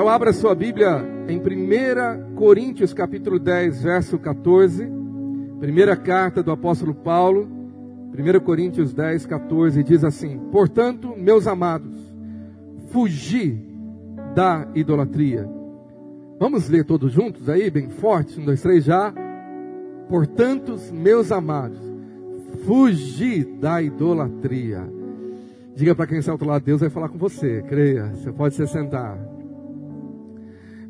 Então 0.00 0.08
abra 0.08 0.32
sua 0.32 0.54
Bíblia 0.54 1.04
em 1.28 1.38
1 1.38 2.34
Coríntios 2.34 2.94
capítulo 2.94 3.38
10, 3.38 3.82
verso 3.82 4.18
14. 4.18 4.90
Primeira 5.58 5.94
carta 5.94 6.42
do 6.42 6.50
apóstolo 6.50 6.94
Paulo, 6.94 7.46
1 8.18 8.40
Coríntios 8.40 8.94
10, 8.94 9.26
14, 9.26 9.84
diz 9.84 10.02
assim: 10.02 10.38
Portanto, 10.50 11.14
meus 11.18 11.46
amados, 11.46 11.94
fugi 12.90 13.62
da 14.34 14.66
idolatria. 14.74 15.46
Vamos 16.38 16.66
ler 16.70 16.86
todos 16.86 17.12
juntos 17.12 17.50
aí, 17.50 17.70
bem 17.70 17.90
forte, 17.90 18.40
um, 18.40 18.46
dois, 18.46 18.62
três, 18.62 18.82
já. 18.82 19.12
Portanto, 20.08 20.78
meus 20.94 21.30
amados, 21.30 21.78
fugi 22.64 23.44
da 23.44 23.82
idolatria. 23.82 24.82
Diga 25.76 25.94
para 25.94 26.06
quem 26.06 26.20
está 26.20 26.32
ao 26.32 26.36
outro 26.36 26.48
lado, 26.48 26.64
Deus 26.64 26.80
vai 26.80 26.88
falar 26.88 27.10
com 27.10 27.18
você, 27.18 27.62
creia, 27.68 28.06
você 28.14 28.32
pode 28.32 28.54
se 28.54 28.66
sentar. 28.66 29.18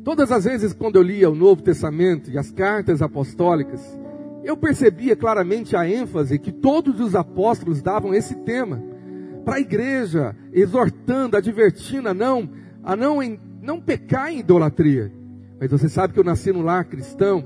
Todas 0.03 0.31
as 0.31 0.45
vezes 0.45 0.73
quando 0.73 0.95
eu 0.95 1.03
lia 1.03 1.29
o 1.29 1.35
Novo 1.35 1.61
Testamento 1.61 2.31
e 2.31 2.37
as 2.37 2.49
cartas 2.49 3.01
apostólicas, 3.03 3.81
eu 4.43 4.57
percebia 4.57 5.15
claramente 5.15 5.75
a 5.75 5.87
ênfase 5.87 6.39
que 6.39 6.51
todos 6.51 6.99
os 6.99 7.13
apóstolos 7.13 7.81
davam 7.83 8.13
esse 8.13 8.33
tema 8.37 8.81
para 9.45 9.55
a 9.55 9.59
igreja, 9.59 10.35
exortando, 10.51 11.37
advertindo 11.37 12.09
a 12.09 12.13
não, 12.13 12.49
a 12.83 12.95
não, 12.95 13.19
não 13.61 13.79
pecar 13.79 14.31
em 14.31 14.39
idolatria. 14.39 15.11
Mas 15.59 15.69
você 15.69 15.87
sabe 15.87 16.13
que 16.13 16.19
eu 16.19 16.23
nasci 16.23 16.51
no 16.51 16.61
lar 16.61 16.85
cristão 16.85 17.43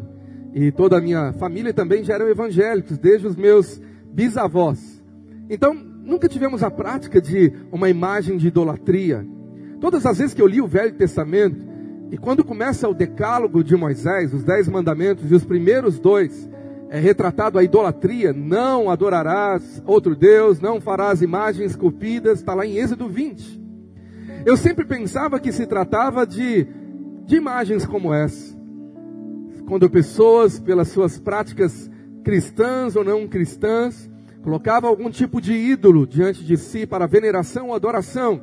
e 0.54 0.72
toda 0.72 0.98
a 0.98 1.02
minha 1.02 1.34
família 1.34 1.74
também 1.74 2.06
já 2.06 2.14
eram 2.14 2.30
evangélicos, 2.30 2.98
desde 2.98 3.28
os 3.28 3.36
meus 3.36 3.82
bisavós. 4.14 5.04
Então, 5.50 5.74
nunca 5.74 6.30
tivemos 6.30 6.64
a 6.64 6.72
prática 6.72 7.22
de 7.22 7.52
uma 7.70 7.90
imagem 7.90 8.38
de 8.38 8.48
idolatria. 8.48 9.28
Todas 9.82 10.06
as 10.06 10.18
vezes 10.18 10.34
que 10.34 10.42
eu 10.42 10.48
li 10.48 10.62
o 10.62 10.68
Velho 10.68 10.94
Testamento, 10.94 11.75
e 12.12 12.18
quando 12.18 12.44
começa 12.44 12.88
o 12.88 12.94
decálogo 12.94 13.64
de 13.64 13.76
Moisés, 13.76 14.34
os 14.34 14.44
dez 14.44 14.68
mandamentos, 14.68 15.30
e 15.30 15.34
os 15.34 15.44
primeiros 15.44 16.00
dois, 16.00 16.50
é 16.90 17.00
retratado 17.00 17.58
a 17.58 17.64
idolatria, 17.64 18.32
não 18.32 18.90
adorarás 18.90 19.82
outro 19.86 20.16
Deus, 20.16 20.60
não 20.60 20.80
farás 20.80 21.22
imagens 21.22 21.72
esculpidas, 21.72 22.40
está 22.40 22.54
lá 22.54 22.66
em 22.66 22.78
Êxodo 22.78 23.08
20. 23.08 23.62
Eu 24.46 24.56
sempre 24.56 24.86
pensava 24.86 25.40
que 25.40 25.52
se 25.52 25.66
tratava 25.66 26.26
de, 26.26 26.68
de 27.26 27.36
imagens 27.36 27.86
como 27.86 28.14
essa. 28.14 28.56
Quando 29.68 29.90
pessoas, 29.90 30.60
pelas 30.60 30.90
suas 30.90 31.18
práticas 31.18 31.90
cristãs 32.24 32.96
ou 32.96 33.04
não 33.04 33.28
cristãs, 33.28 34.10
colocavam 34.44 34.90
algum 34.90 35.10
tipo 35.10 35.42
de 35.42 35.54
ídolo 35.54 36.06
diante 36.06 36.44
de 36.44 36.56
si 36.56 36.86
para 36.86 37.08
veneração 37.08 37.70
ou 37.70 37.74
adoração. 37.74 38.40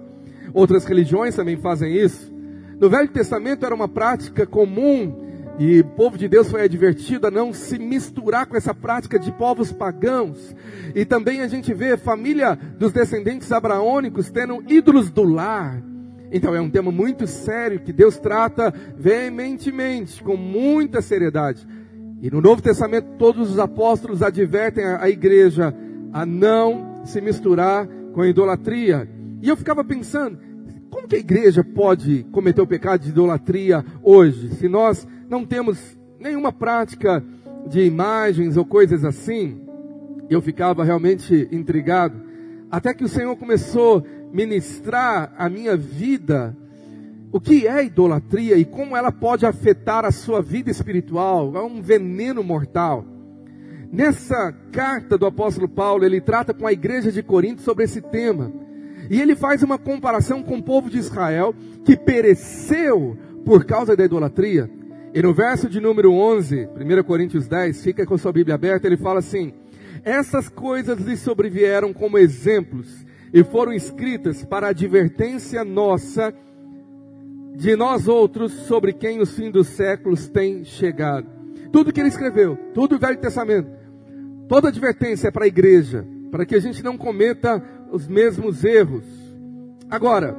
Outras 0.52 0.84
religiões 0.84 1.36
também 1.36 1.56
fazem 1.56 1.96
isso. 1.96 2.31
No 2.80 2.90
Velho 2.90 3.08
Testamento 3.08 3.64
era 3.64 3.74
uma 3.74 3.88
prática 3.88 4.46
comum 4.46 5.22
e 5.58 5.80
o 5.80 5.84
povo 5.84 6.16
de 6.16 6.28
Deus 6.28 6.50
foi 6.50 6.62
advertido 6.62 7.26
a 7.26 7.30
não 7.30 7.52
se 7.52 7.78
misturar 7.78 8.46
com 8.46 8.56
essa 8.56 8.74
prática 8.74 9.18
de 9.18 9.30
povos 9.32 9.70
pagãos. 9.70 10.54
E 10.94 11.04
também 11.04 11.40
a 11.42 11.48
gente 11.48 11.72
vê 11.74 11.96
família 11.96 12.58
dos 12.78 12.92
descendentes 12.92 13.52
abraônicos 13.52 14.30
tendo 14.30 14.62
ídolos 14.66 15.10
do 15.10 15.22
lar. 15.22 15.82
Então 16.32 16.54
é 16.54 16.60
um 16.60 16.70
tema 16.70 16.90
muito 16.90 17.26
sério 17.26 17.80
que 17.80 17.92
Deus 17.92 18.18
trata 18.18 18.72
veementemente, 18.96 20.22
com 20.22 20.36
muita 20.36 21.02
seriedade. 21.02 21.66
E 22.22 22.30
no 22.30 22.40
Novo 22.40 22.62
Testamento 22.62 23.16
todos 23.18 23.50
os 23.50 23.58
apóstolos 23.58 24.22
advertem 24.22 24.84
a, 24.84 25.02
a 25.02 25.10
igreja 25.10 25.74
a 26.12 26.24
não 26.24 27.02
se 27.04 27.20
misturar 27.20 27.86
com 28.14 28.22
a 28.22 28.28
idolatria. 28.28 29.08
E 29.42 29.48
eu 29.48 29.56
ficava 29.56 29.84
pensando, 29.84 30.38
como 31.02 31.08
que 31.08 31.16
a 31.16 31.18
igreja 31.18 31.64
pode 31.64 32.24
cometer 32.30 32.60
o 32.60 32.66
pecado 32.66 33.02
de 33.02 33.08
idolatria 33.08 33.84
hoje, 34.04 34.54
se 34.54 34.68
nós 34.68 35.06
não 35.28 35.44
temos 35.44 35.98
nenhuma 36.20 36.52
prática 36.52 37.24
de 37.66 37.80
imagens 37.80 38.56
ou 38.56 38.64
coisas 38.64 39.04
assim? 39.04 39.60
Eu 40.30 40.40
ficava 40.40 40.84
realmente 40.84 41.48
intrigado, 41.50 42.20
até 42.70 42.94
que 42.94 43.02
o 43.02 43.08
Senhor 43.08 43.34
começou 43.36 43.98
a 43.98 44.34
ministrar 44.34 45.34
a 45.36 45.48
minha 45.48 45.76
vida 45.76 46.56
o 47.32 47.40
que 47.40 47.66
é 47.66 47.84
idolatria 47.84 48.56
e 48.56 48.64
como 48.64 48.96
ela 48.96 49.10
pode 49.10 49.44
afetar 49.44 50.04
a 50.04 50.12
sua 50.12 50.40
vida 50.40 50.70
espiritual, 50.70 51.56
é 51.56 51.62
um 51.62 51.82
veneno 51.82 52.44
mortal. 52.44 53.04
Nessa 53.90 54.52
carta 54.70 55.18
do 55.18 55.26
apóstolo 55.26 55.68
Paulo, 55.68 56.04
ele 56.04 56.20
trata 56.20 56.54
com 56.54 56.66
a 56.66 56.72
igreja 56.72 57.10
de 57.10 57.22
Corinto 57.22 57.62
sobre 57.62 57.84
esse 57.84 58.00
tema. 58.00 58.52
E 59.10 59.20
ele 59.20 59.34
faz 59.34 59.62
uma 59.62 59.78
comparação 59.78 60.42
com 60.42 60.58
o 60.58 60.62
povo 60.62 60.90
de 60.90 60.98
Israel 60.98 61.54
que 61.84 61.96
pereceu 61.96 63.16
por 63.44 63.64
causa 63.64 63.96
da 63.96 64.04
idolatria. 64.04 64.70
E 65.14 65.20
no 65.20 65.34
verso 65.34 65.68
de 65.68 65.80
número 65.80 66.12
11, 66.12 66.68
1 66.74 67.02
Coríntios 67.04 67.46
10, 67.46 67.82
fica 67.82 68.06
com 68.06 68.16
sua 68.16 68.32
Bíblia 68.32 68.54
aberta, 68.54 68.86
ele 68.86 68.96
fala 68.96 69.18
assim: 69.18 69.52
Essas 70.04 70.48
coisas 70.48 70.98
lhes 70.98 71.20
sobrevieram 71.20 71.92
como 71.92 72.18
exemplos 72.18 73.04
e 73.32 73.44
foram 73.44 73.72
escritas 73.72 74.44
para 74.44 74.68
advertência 74.68 75.64
nossa 75.64 76.32
de 77.54 77.76
nós 77.76 78.08
outros 78.08 78.52
sobre 78.66 78.92
quem 78.92 79.20
os 79.20 79.34
fins 79.34 79.52
dos 79.52 79.68
séculos 79.68 80.28
tem 80.28 80.64
chegado. 80.64 81.26
Tudo 81.70 81.92
que 81.92 82.00
ele 82.00 82.08
escreveu, 82.08 82.56
tudo 82.74 82.96
o 82.96 82.98
Velho 82.98 83.18
Testamento, 83.18 83.70
toda 84.48 84.68
advertência 84.68 85.28
é 85.28 85.30
para 85.30 85.44
a 85.44 85.48
igreja, 85.48 86.06
para 86.30 86.44
que 86.46 86.54
a 86.54 86.60
gente 86.60 86.82
não 86.82 86.96
cometa 86.96 87.62
os 87.92 88.08
mesmos 88.08 88.64
erros. 88.64 89.04
Agora, 89.90 90.34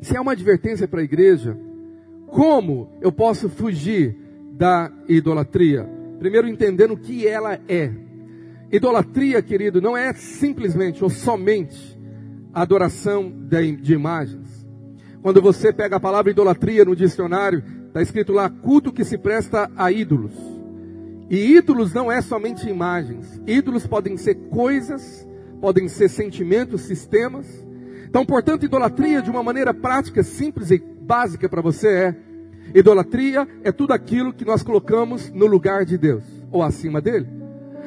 se 0.00 0.16
é 0.16 0.20
uma 0.20 0.32
advertência 0.32 0.88
para 0.88 1.00
a 1.00 1.04
igreja, 1.04 1.56
como 2.26 2.90
eu 3.00 3.12
posso 3.12 3.48
fugir 3.48 4.16
da 4.52 4.90
idolatria? 5.08 5.88
Primeiro, 6.18 6.48
entendendo 6.48 6.94
o 6.94 6.96
que 6.96 7.26
ela 7.26 7.58
é. 7.68 7.92
Idolatria, 8.70 9.40
querido, 9.40 9.80
não 9.80 9.96
é 9.96 10.12
simplesmente 10.12 11.04
ou 11.04 11.10
somente 11.10 11.98
adoração 12.52 13.32
de 13.48 13.92
imagens. 13.92 14.66
Quando 15.22 15.40
você 15.40 15.72
pega 15.72 15.96
a 15.96 16.00
palavra 16.00 16.32
idolatria 16.32 16.84
no 16.84 16.96
dicionário, 16.96 17.62
está 17.86 18.02
escrito 18.02 18.32
lá 18.32 18.50
culto 18.50 18.92
que 18.92 19.04
se 19.04 19.16
presta 19.16 19.70
a 19.76 19.92
ídolos. 19.92 20.32
E 21.30 21.56
ídolos 21.56 21.94
não 21.94 22.10
é 22.10 22.20
somente 22.20 22.68
imagens. 22.68 23.40
Ídolos 23.46 23.86
podem 23.86 24.16
ser 24.16 24.34
coisas, 24.50 25.26
podem 25.62 25.86
ser 25.86 26.08
sentimentos, 26.08 26.80
sistemas. 26.80 27.46
Então, 28.08 28.26
portanto, 28.26 28.64
idolatria 28.64 29.22
de 29.22 29.30
uma 29.30 29.44
maneira 29.44 29.72
prática, 29.72 30.24
simples 30.24 30.72
e 30.72 30.78
básica 30.78 31.48
para 31.48 31.62
você 31.62 31.88
é: 31.88 32.16
idolatria 32.74 33.46
é 33.62 33.70
tudo 33.70 33.92
aquilo 33.92 34.32
que 34.32 34.44
nós 34.44 34.64
colocamos 34.64 35.30
no 35.30 35.46
lugar 35.46 35.84
de 35.84 35.96
Deus 35.96 36.24
ou 36.50 36.64
acima 36.64 37.00
dele. 37.00 37.28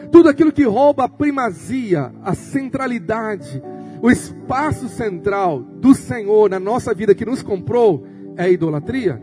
Tudo 0.10 0.30
aquilo 0.30 0.54
que 0.54 0.64
rouba 0.64 1.04
a 1.04 1.10
primazia, 1.10 2.14
a 2.24 2.34
centralidade, 2.34 3.62
o 4.02 4.10
espaço 4.10 4.88
central 4.88 5.60
do 5.60 5.94
Senhor 5.94 6.50
na 6.50 6.62
nossa 6.62 6.94
vida 6.94 7.14
que 7.14 7.26
nos 7.26 7.44
comprou 7.44 8.08
é 8.38 8.50
idolatria. 8.50 9.22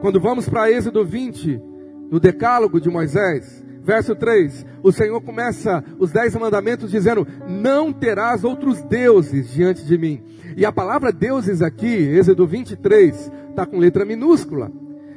Quando 0.00 0.20
vamos 0.20 0.48
para 0.48 0.70
Êxodo 0.70 1.04
20, 1.04 1.60
no 2.08 2.20
decálogo 2.20 2.80
de 2.80 2.88
Moisés, 2.88 3.64
Verso 3.88 4.14
3: 4.14 4.66
O 4.82 4.92
Senhor 4.92 5.18
começa 5.22 5.82
os 5.98 6.12
dez 6.12 6.34
mandamentos 6.34 6.90
dizendo: 6.90 7.26
Não 7.48 7.90
terás 7.90 8.44
outros 8.44 8.82
deuses 8.82 9.48
diante 9.50 9.82
de 9.82 9.96
mim. 9.96 10.22
E 10.54 10.66
a 10.66 10.70
palavra 10.70 11.10
deuses 11.10 11.62
aqui, 11.62 11.86
Êxodo 11.86 12.46
23, 12.46 13.32
está 13.48 13.64
com 13.64 13.78
letra 13.78 14.04
minúscula. 14.04 14.70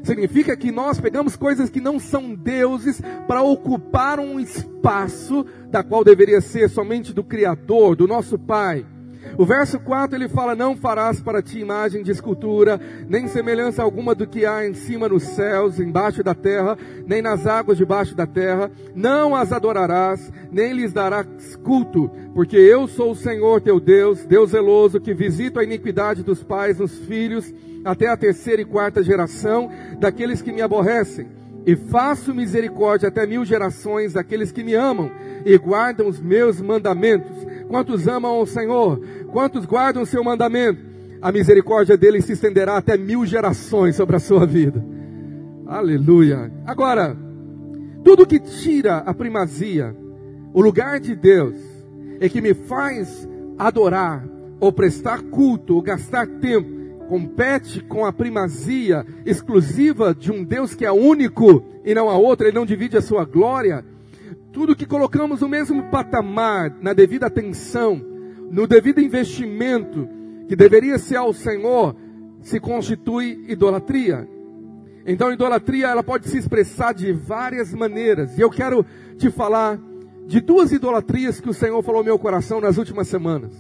Significa 0.04 0.56
que 0.56 0.72
nós 0.72 1.02
pegamos 1.02 1.36
coisas 1.36 1.70
que 1.70 1.82
não 1.82 2.00
são 2.00 2.34
deuses 2.34 3.02
para 3.28 3.42
ocupar 3.44 4.22
um 4.22 4.40
espaço 4.40 5.46
da 5.70 5.84
qual 5.84 6.02
deveria 6.02 6.40
ser 6.40 6.70
somente 6.70 7.12
do 7.12 7.26
Criador, 7.26 7.98
do 7.98 8.08
nosso 8.08 8.40
Pai. 8.40 8.86
O 9.38 9.46
verso 9.46 9.80
4 9.80 10.16
ele 10.16 10.28
fala: 10.28 10.56
Não 10.56 10.76
farás 10.76 11.20
para 11.22 11.42
ti 11.42 11.60
imagem 11.60 12.04
de 12.04 12.12
escultura, 12.12 12.80
nem 13.08 13.28
semelhança 13.28 13.82
alguma 13.82 14.14
do 14.14 14.28
que 14.28 14.46
há 14.46 14.68
em 14.68 14.74
cima 14.74 15.08
nos 15.08 15.24
céus, 15.24 15.80
embaixo 15.80 16.24
da 16.24 16.34
terra, 16.34 16.78
nem 17.06 17.22
nas 17.22 17.48
águas 17.48 17.78
debaixo 17.78 18.16
da 18.16 18.26
terra. 18.26 18.72
Não 18.96 19.36
as 19.36 19.52
adorarás, 19.52 20.32
nem 20.52 20.74
lhes 20.74 20.94
darás 20.94 21.56
culto, 21.64 22.10
porque 22.34 22.58
eu 22.58 22.88
sou 22.88 23.12
o 23.12 23.16
Senhor 23.16 23.62
teu 23.62 23.80
Deus, 23.80 24.26
Deus 24.26 24.52
zeloso, 24.52 25.00
que 25.00 25.14
visito 25.14 25.60
a 25.60 25.64
iniquidade 25.64 26.24
dos 26.24 26.44
pais 26.44 26.78
nos 26.78 26.98
filhos, 27.00 27.54
até 27.84 28.08
a 28.08 28.18
terceira 28.18 28.62
e 28.62 28.66
quarta 28.66 29.04
geração 29.04 29.72
daqueles 30.00 30.42
que 30.42 30.52
me 30.52 30.62
aborrecem. 30.62 31.28
E 31.66 31.76
faço 31.76 32.34
misericórdia 32.34 33.10
até 33.10 33.26
mil 33.26 33.46
gerações 33.46 34.14
daqueles 34.14 34.52
que 34.52 34.64
me 34.64 34.74
amam 34.74 35.12
e 35.46 35.56
guardam 35.58 36.08
os 36.08 36.20
meus 36.20 36.60
mandamentos. 36.60 37.51
Quantos 37.72 38.06
amam 38.06 38.32
ao 38.32 38.46
Senhor? 38.46 39.00
Quantos 39.32 39.66
guardam 39.66 40.04
o 40.04 40.06
seu 40.06 40.22
mandamento? 40.22 40.82
A 41.22 41.32
misericórdia 41.32 41.96
dele 41.96 42.22
se 42.22 42.34
estenderá 42.34 42.76
até 42.76 42.98
mil 42.98 43.26
gerações 43.26 43.96
sobre 43.96 44.18
a 44.18 44.20
sua 44.20 44.46
vida. 44.46 44.86
Aleluia. 45.66 46.52
Agora, 46.66 47.16
tudo 48.04 48.28
que 48.28 48.40
tira 48.40 48.98
a 48.98 49.14
primazia, 49.14 49.96
o 50.54 50.62
lugar 50.62 51.00
de 51.00 51.16
Deus, 51.16 51.56
e 52.20 52.28
que 52.28 52.42
me 52.42 52.54
faz 52.54 53.26
adorar, 53.58 54.28
ou 54.60 54.74
prestar 54.74 55.22
culto, 55.22 55.76
ou 55.76 55.82
gastar 55.82 56.28
tempo 56.28 56.82
compete 57.08 57.82
com 57.86 58.06
a 58.06 58.12
primazia 58.12 59.06
exclusiva 59.26 60.14
de 60.14 60.30
um 60.30 60.44
Deus 60.44 60.76
que 60.76 60.86
é 60.86 60.92
único 60.92 61.64
e 61.86 61.94
não 61.94 62.10
a 62.10 62.18
outra, 62.18 62.50
ele 62.50 62.58
não 62.58 62.66
divide 62.66 62.98
a 62.98 63.02
sua 63.02 63.24
glória. 63.24 63.86
Tudo 64.52 64.76
que 64.76 64.86
colocamos 64.86 65.42
no 65.42 65.48
mesmo 65.48 65.90
patamar, 65.90 66.76
na 66.82 66.94
devida 66.94 67.28
atenção, 67.28 68.02
no 68.52 68.68
devido 68.68 69.00
investimento, 69.00 70.08
que 70.48 70.56
deveria 70.56 70.98
ser 70.98 71.16
ao 71.16 71.34
Senhor, 71.34 71.96
se 72.42 72.60
constitui 72.60 73.46
idolatria. 73.48 74.28
Então, 75.06 75.32
idolatria 75.32 75.88
ela 75.88 76.04
pode 76.04 76.28
se 76.28 76.38
expressar 76.38 76.94
de 76.94 77.14
várias 77.14 77.74
maneiras. 77.74 78.38
E 78.38 78.42
eu 78.42 78.50
quero 78.50 78.86
te 79.18 79.32
falar 79.32 79.80
de 80.28 80.42
duas 80.42 80.72
idolatrias 80.72 81.40
que 81.40 81.50
o 81.50 81.54
Senhor 81.54 81.82
falou 81.82 82.02
no 82.02 82.06
meu 82.06 82.20
coração 82.20 82.60
nas 82.60 82.78
últimas 82.78 83.08
semanas. 83.08 83.54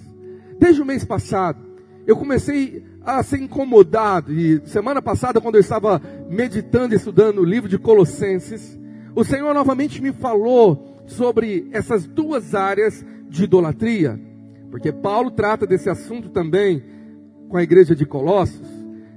Desde 0.59 0.81
o 0.81 0.85
mês 0.85 1.05
passado, 1.05 1.59
eu 2.05 2.17
comecei 2.17 2.83
a 3.03 3.23
ser 3.23 3.41
incomodado. 3.41 4.33
E 4.33 4.61
semana 4.65 5.01
passada, 5.01 5.39
quando 5.39 5.55
eu 5.55 5.61
estava 5.61 6.01
meditando 6.29 6.93
e 6.93 6.97
estudando 6.97 7.39
o 7.39 7.45
livro 7.45 7.69
de 7.69 7.79
Colossenses, 7.79 8.77
o 9.15 9.23
Senhor 9.23 9.53
novamente 9.53 10.01
me 10.01 10.13
falou 10.13 11.03
sobre 11.07 11.69
essas 11.71 12.05
duas 12.07 12.55
áreas 12.55 13.05
de 13.29 13.43
idolatria. 13.43 14.19
Porque 14.69 14.91
Paulo 14.91 15.31
trata 15.31 15.67
desse 15.67 15.89
assunto 15.89 16.29
também 16.29 16.83
com 17.49 17.57
a 17.57 17.63
igreja 17.63 17.95
de 17.95 18.05
Colossos. 18.05 18.67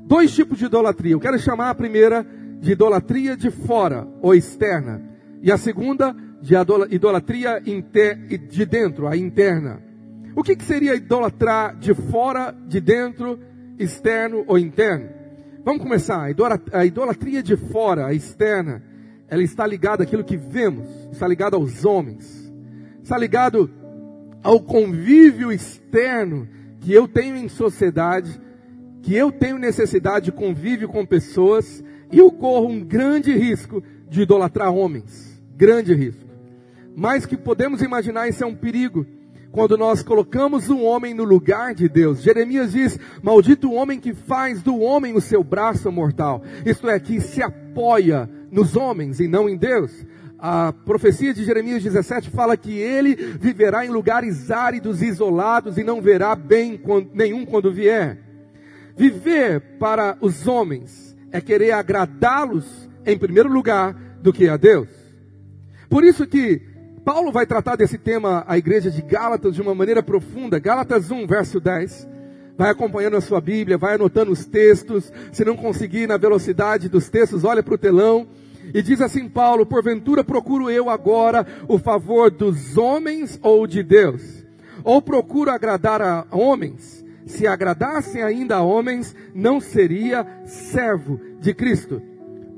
Dois 0.05 0.35
tipos 0.35 0.59
de 0.59 0.65
idolatria. 0.67 1.13
Eu 1.13 1.21
quero 1.21 1.39
chamar 1.39 1.71
a 1.71 1.75
primeira 1.75 2.27
de 2.61 2.73
idolatria 2.73 3.37
de 3.37 3.51
fora 3.51 4.07
ou 4.21 4.35
externa. 4.35 5.01
E 5.41 5.53
a 5.53 5.57
segunda 5.57 6.15
de 6.43 6.55
idolatria 6.91 7.61
de 7.61 8.67
dentro, 8.67 9.07
a 9.07 9.17
interna. 9.17 9.81
O 10.37 10.43
que, 10.43 10.57
que 10.57 10.65
seria 10.65 10.95
idolatrar 10.95 11.77
de 11.79 11.95
fora, 11.95 12.55
de 12.67 12.81
dentro, 12.81 13.39
externo 13.79 14.45
ou 14.47 14.59
interno? 14.59 15.09
Vamos 15.65 15.83
começar. 15.83 16.29
A 16.73 16.85
idolatria 16.85 17.43
de 17.43 17.57
fora, 17.57 18.07
a 18.07 18.13
externa, 18.13 18.83
ela 19.29 19.43
está 19.43 19.67
ligada 19.67 20.03
àquilo 20.03 20.25
que 20.25 20.37
vemos, 20.37 20.87
está 21.13 21.27
ligada 21.27 21.57
aos 21.57 21.85
homens, 21.85 22.53
está 23.03 23.17
ligado 23.17 23.71
ao 24.43 24.61
convívio 24.61 25.51
externo 25.51 26.49
que 26.81 26.93
eu 26.93 27.09
tenho 27.09 27.37
em 27.37 27.49
sociedade 27.49 28.41
que 29.05 29.15
eu 29.15 29.31
tenho 29.31 29.59
necessidade 29.59 30.25
de 30.25 30.33
convívio 30.33 30.89
com 30.89 31.05
pessoas 31.05 31.85
e 32.11 32.19
eu 32.19 32.31
corro 32.31 32.69
um 32.69 32.81
grande 32.83 33.37
risco 33.37 33.83
de 34.09 34.23
idolatrar 34.23 34.73
homens. 34.73 35.43
Grande 35.55 35.95
risco. 35.95 36.25
Mas 36.97 37.27
que 37.27 37.37
podemos 37.37 37.83
imaginar 37.83 38.29
isso 38.29 38.43
é 38.43 38.47
um 38.47 38.55
perigo. 38.55 39.07
Quando 39.53 39.77
nós 39.77 40.03
colocamos 40.03 40.71
o 40.71 40.81
homem 40.81 41.13
no 41.13 41.23
lugar 41.23 41.75
de 41.75 41.87
Deus. 41.87 42.23
Jeremias 42.23 42.73
diz: 42.73 42.99
Maldito 43.23 43.69
o 43.69 43.75
homem 43.75 44.01
que 44.01 44.15
faz 44.15 44.63
do 44.63 44.79
homem 44.81 45.15
o 45.15 45.21
seu 45.21 45.45
braço 45.45 45.93
mortal. 45.93 46.43
Isto 46.65 46.89
é, 46.89 46.99
que 46.99 47.21
se 47.21 47.43
apoia 47.43 48.29
nos 48.55 48.77
homens 48.77 49.19
e 49.19 49.27
não 49.27 49.49
em 49.49 49.57
Deus. 49.57 49.91
A 50.39 50.73
profecia 50.73 51.35
de 51.35 51.45
Jeremias 51.45 51.83
17 51.83 52.31
fala 52.31 52.57
que 52.57 52.73
ele 52.79 53.15
viverá 53.15 53.85
em 53.85 53.89
lugares 53.89 54.51
áridos, 54.51 55.03
isolados 55.03 55.77
e 55.77 55.83
não 55.83 56.01
verá 56.01 56.37
bem 56.37 56.81
nenhum 57.13 57.45
quando 57.45 57.73
vier. 57.73 58.19
Viver 58.97 59.61
para 59.79 60.17
os 60.21 60.47
homens 60.47 61.17
é 61.33 61.41
querer 61.41 61.73
agradá-los 61.73 62.89
em 63.05 63.19
primeiro 63.19 63.49
lugar 63.49 63.95
do 64.23 64.33
que 64.33 64.49
a 64.49 64.57
Deus. 64.57 64.89
Por 65.91 66.05
isso 66.05 66.27
que 66.27 66.63
Paulo 67.05 67.33
vai 67.33 67.47
tratar 67.47 67.77
desse 67.77 67.99
tema 67.99 68.45
à 68.47 68.57
igreja 68.57 68.91
de 68.91 69.03
Gálatas 69.03 69.55
de 69.55 69.63
uma 69.63 69.75
maneira 69.75 70.03
profunda. 70.03 70.61
Gálatas 70.61 71.11
1, 71.11 71.27
verso 71.27 71.59
10. 71.59 72.09
Vai 72.57 72.71
acompanhando 72.71 73.17
a 73.17 73.21
sua 73.21 73.41
Bíblia, 73.41 73.77
vai 73.77 73.95
anotando 73.95 74.31
os 74.31 74.47
textos. 74.47 75.13
Se 75.33 75.45
não 75.45 75.57
conseguir 75.57 76.07
na 76.07 76.17
velocidade 76.17 76.89
dos 76.89 77.11
textos, 77.11 77.43
olha 77.45 77.63
para 77.63 77.75
o 77.75 77.79
telão. 77.79 78.29
E 78.75 78.83
diz 78.83 79.01
assim 79.01 79.29
Paulo: 79.29 79.65
Porventura 79.65 80.23
procuro 80.23 80.69
eu 80.69 80.91
agora 80.91 81.47
o 81.67 81.79
favor 81.79 82.31
dos 82.31 82.77
homens 82.77 83.39
ou 83.41 83.67
de 83.67 83.83
Deus? 83.83 84.45
Ou 84.83 85.01
procuro 85.01 85.51
agradar 85.51 86.03
a 86.03 86.27
homens? 86.31 87.05
se 87.27 87.47
agradassem 87.47 88.23
ainda 88.23 88.57
a 88.57 88.63
homens, 88.63 89.15
não 89.35 89.61
seria 89.61 90.27
servo 90.45 91.21
de 91.41 91.55
Cristo. 91.55 92.03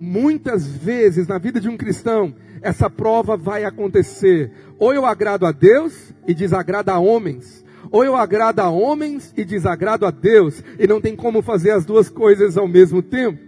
Muitas 0.00 0.66
vezes 0.66 1.26
na 1.26 1.38
vida 1.38 1.60
de 1.60 1.68
um 1.68 1.76
cristão, 1.76 2.34
essa 2.60 2.90
prova 2.90 3.36
vai 3.36 3.64
acontecer. 3.64 4.50
Ou 4.78 4.92
eu 4.92 5.06
agrado 5.06 5.46
a 5.46 5.52
Deus 5.52 6.12
e 6.26 6.34
desagrado 6.34 6.90
a 6.90 6.98
homens, 6.98 7.64
ou 7.90 8.04
eu 8.04 8.16
agrado 8.16 8.60
a 8.60 8.68
homens 8.68 9.32
e 9.36 9.44
desagrado 9.44 10.04
a 10.04 10.10
Deus, 10.10 10.62
e 10.78 10.86
não 10.86 11.00
tem 11.00 11.14
como 11.14 11.40
fazer 11.42 11.70
as 11.70 11.84
duas 11.84 12.08
coisas 12.08 12.58
ao 12.58 12.68
mesmo 12.68 13.00
tempo. 13.00 13.45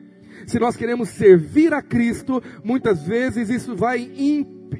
Se 0.49 0.59
nós 0.59 0.79
queremos 0.79 1.11
servir 1.11 1.75
a 1.75 1.83
Cristo, 1.83 2.43
muitas 2.65 3.03
vezes 3.03 3.51
isso 3.51 3.77
vai 3.77 4.11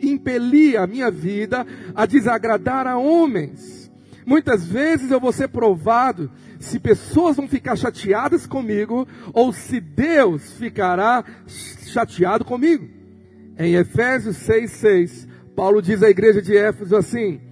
impelir 0.01 0.81
a 0.81 0.87
minha 0.87 1.11
vida 1.11 1.67
a 1.95 2.07
desagradar 2.07 2.87
a 2.87 2.97
homens. 2.97 3.93
Muitas 4.25 4.67
vezes 4.67 5.11
eu 5.11 5.21
vou 5.21 5.31
ser 5.31 5.49
provado 5.49 6.31
se 6.59 6.81
pessoas 6.81 7.37
vão 7.37 7.47
ficar 7.47 7.77
chateadas 7.77 8.47
comigo 8.47 9.07
ou 9.35 9.53
se 9.53 9.79
Deus 9.79 10.53
ficará 10.53 11.23
chateado 11.47 12.47
comigo. 12.47 12.89
Em 13.59 13.75
Efésios 13.75 14.39
6,6, 14.39 15.29
Paulo 15.55 15.83
diz 15.83 16.03
à 16.03 16.09
igreja 16.09 16.41
de 16.41 16.57
Éfeso 16.57 16.97
assim: 16.97 17.43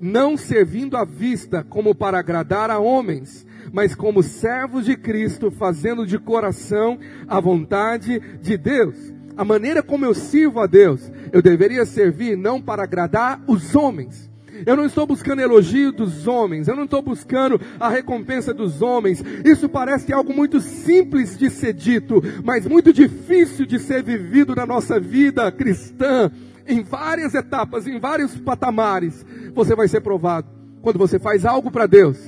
não 0.00 0.38
servindo 0.38 0.96
à 0.96 1.04
vista 1.04 1.62
como 1.62 1.94
para 1.94 2.18
agradar 2.18 2.70
a 2.70 2.78
homens, 2.78 3.46
mas 3.72 3.94
como 3.94 4.22
servos 4.22 4.84
de 4.84 4.96
Cristo, 4.96 5.50
fazendo 5.50 6.06
de 6.06 6.18
coração 6.18 6.98
a 7.26 7.40
vontade 7.40 8.20
de 8.40 8.56
Deus. 8.56 8.96
A 9.36 9.44
maneira 9.44 9.82
como 9.82 10.04
eu 10.04 10.14
sirvo 10.14 10.60
a 10.60 10.66
Deus, 10.66 11.10
eu 11.32 11.40
deveria 11.40 11.86
servir 11.86 12.36
não 12.36 12.60
para 12.60 12.82
agradar 12.82 13.40
os 13.46 13.74
homens, 13.74 14.28
eu 14.66 14.76
não 14.76 14.84
estou 14.84 15.06
buscando 15.06 15.40
elogio 15.40 15.92
dos 15.92 16.26
homens, 16.26 16.68
eu 16.68 16.76
não 16.76 16.84
estou 16.84 17.02
buscando 17.02 17.60
a 17.78 17.88
recompensa 17.88 18.52
dos 18.52 18.82
homens. 18.82 19.22
Isso 19.44 19.68
parece 19.68 20.12
algo 20.12 20.34
muito 20.34 20.60
simples 20.60 21.36
de 21.36 21.50
ser 21.50 21.72
dito, 21.72 22.22
mas 22.44 22.66
muito 22.66 22.92
difícil 22.92 23.66
de 23.66 23.78
ser 23.78 24.02
vivido 24.02 24.54
na 24.54 24.66
nossa 24.66 24.98
vida 24.98 25.50
cristã. 25.52 26.30
Em 26.66 26.82
várias 26.82 27.34
etapas, 27.34 27.86
em 27.86 27.98
vários 27.98 28.36
patamares, 28.36 29.24
você 29.54 29.74
vai 29.74 29.88
ser 29.88 30.00
provado. 30.00 30.48
Quando 30.82 30.98
você 30.98 31.18
faz 31.18 31.44
algo 31.44 31.70
para 31.70 31.86
Deus, 31.86 32.18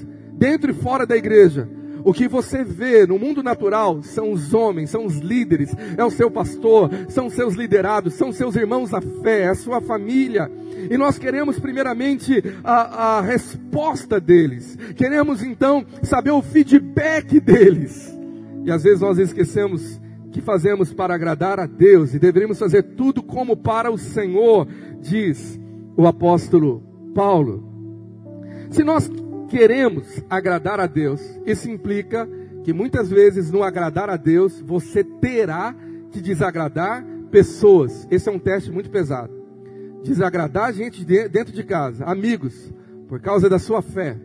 dentro 0.41 0.71
e 0.71 0.75
fora 0.75 1.07
da 1.07 1.15
igreja, 1.15 1.69
o 2.03 2.15
que 2.15 2.27
você 2.27 2.65
vê 2.65 3.07
no 3.07 3.19
mundo 3.19 3.43
natural 3.43 4.03
são 4.03 4.33
os 4.33 4.55
homens, 4.55 4.89
são 4.89 5.05
os 5.05 5.19
líderes, 5.19 5.71
é 5.99 6.03
o 6.03 6.11
seu 6.11 6.31
pastor, 6.31 6.91
são 7.11 7.29
seus 7.29 7.55
liderados, 7.55 8.15
são 8.15 8.33
seus 8.33 8.57
irmãos 8.57 8.89
da 8.89 9.03
fé, 9.03 9.43
é 9.43 9.49
a 9.49 9.55
sua 9.55 9.83
família. 9.83 10.51
E 10.91 10.97
nós 10.97 11.19
queremos 11.19 11.59
primeiramente 11.59 12.43
a, 12.65 13.19
a 13.19 13.21
resposta 13.21 14.19
deles. 14.19 14.79
Queremos 14.97 15.43
então 15.43 15.85
saber 16.03 16.31
o 16.31 16.41
feedback 16.41 17.39
deles. 17.39 18.11
E 18.65 18.71
às 18.71 18.83
vezes 18.83 19.03
nós 19.03 19.19
esquecemos 19.19 20.01
que 20.33 20.41
fazemos 20.41 20.91
para 20.91 21.15
agradar 21.15 21.61
a 21.61 21.67
Deus 21.67 22.15
e 22.15 22.19
deveríamos 22.19 22.59
fazer 22.59 22.83
tudo 22.83 23.23
como 23.23 23.55
para 23.55 23.91
o 23.91 23.99
Senhor, 23.99 24.67
diz 25.03 25.61
o 25.99 26.07
apóstolo 26.07 26.83
Paulo. 27.15 27.69
Se 28.71 28.83
nós 28.83 29.11
queremos 29.51 30.23
agradar 30.31 30.79
a 30.79 30.87
Deus, 30.87 31.21
isso 31.45 31.69
implica 31.69 32.27
que 32.63 32.73
muitas 32.73 33.11
vezes 33.11 33.51
no 33.51 33.65
agradar 33.65 34.09
a 34.09 34.17
Deus, 34.17 34.61
você 34.61 35.03
terá 35.03 35.75
que 36.13 36.21
desagradar 36.21 37.05
pessoas. 37.31 38.07
Esse 38.11 38.29
é 38.29 38.33
um 38.33 38.39
teste 38.39 38.71
muito 38.71 38.89
pesado. 38.91 39.33
Desagradar 40.05 40.73
gente 40.73 41.05
dentro 41.05 41.53
de 41.53 41.65
casa, 41.65 42.05
amigos, 42.05 42.73
por 43.09 43.21
causa 43.21 43.49
da 43.49 43.59
sua 43.59 43.83
fé, 43.83 44.17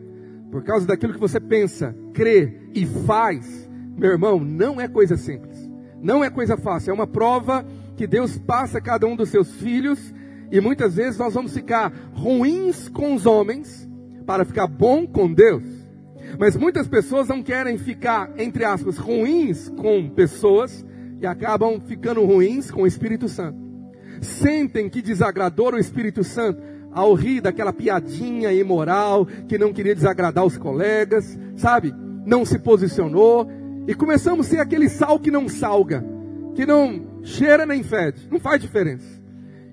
por 0.50 0.62
causa 0.62 0.86
daquilo 0.86 1.12
que 1.12 1.20
você 1.20 1.40
pensa, 1.40 1.94
crê 2.14 2.60
e 2.72 2.86
faz, 2.86 3.68
meu 3.96 4.12
irmão, 4.12 4.38
não 4.38 4.80
é 4.80 4.86
coisa 4.86 5.16
simples. 5.16 5.68
Não 6.00 6.22
é 6.22 6.30
coisa 6.30 6.56
fácil, 6.56 6.92
é 6.92 6.94
uma 6.94 7.06
prova 7.06 7.66
que 7.96 8.06
Deus 8.06 8.38
passa 8.38 8.78
a 8.78 8.80
cada 8.80 9.06
um 9.06 9.16
dos 9.16 9.30
seus 9.30 9.50
filhos 9.56 10.14
e 10.52 10.60
muitas 10.60 10.94
vezes 10.94 11.18
nós 11.18 11.34
vamos 11.34 11.52
ficar 11.52 11.92
ruins 12.12 12.88
com 12.88 13.14
os 13.14 13.26
homens 13.26 13.85
para 14.26 14.44
ficar 14.44 14.66
bom 14.66 15.06
com 15.06 15.32
Deus. 15.32 15.62
Mas 16.38 16.56
muitas 16.56 16.88
pessoas 16.88 17.28
não 17.28 17.42
querem 17.42 17.78
ficar, 17.78 18.30
entre 18.36 18.64
aspas, 18.64 18.98
ruins 18.98 19.68
com 19.68 20.10
pessoas 20.10 20.84
e 21.20 21.26
acabam 21.26 21.80
ficando 21.80 22.24
ruins 22.24 22.70
com 22.70 22.82
o 22.82 22.86
Espírito 22.86 23.28
Santo. 23.28 23.58
Sentem 24.20 24.88
que 24.88 25.00
desagradou 25.00 25.72
o 25.72 25.78
Espírito 25.78 26.24
Santo 26.24 26.60
ao 26.92 27.14
rir 27.14 27.40
daquela 27.40 27.72
piadinha 27.72 28.52
imoral 28.52 29.26
que 29.48 29.58
não 29.58 29.72
queria 29.72 29.94
desagradar 29.94 30.44
os 30.44 30.56
colegas, 30.56 31.38
sabe? 31.56 31.94
Não 32.24 32.44
se 32.44 32.58
posicionou 32.58 33.48
e 33.86 33.94
começamos 33.94 34.46
a 34.46 34.50
ser 34.50 34.60
aquele 34.60 34.88
sal 34.88 35.18
que 35.18 35.30
não 35.30 35.48
salga, 35.48 36.04
que 36.54 36.66
não 36.66 37.20
cheira 37.22 37.64
nem 37.64 37.82
fede, 37.82 38.26
não 38.30 38.40
faz 38.40 38.60
diferença. 38.60 39.06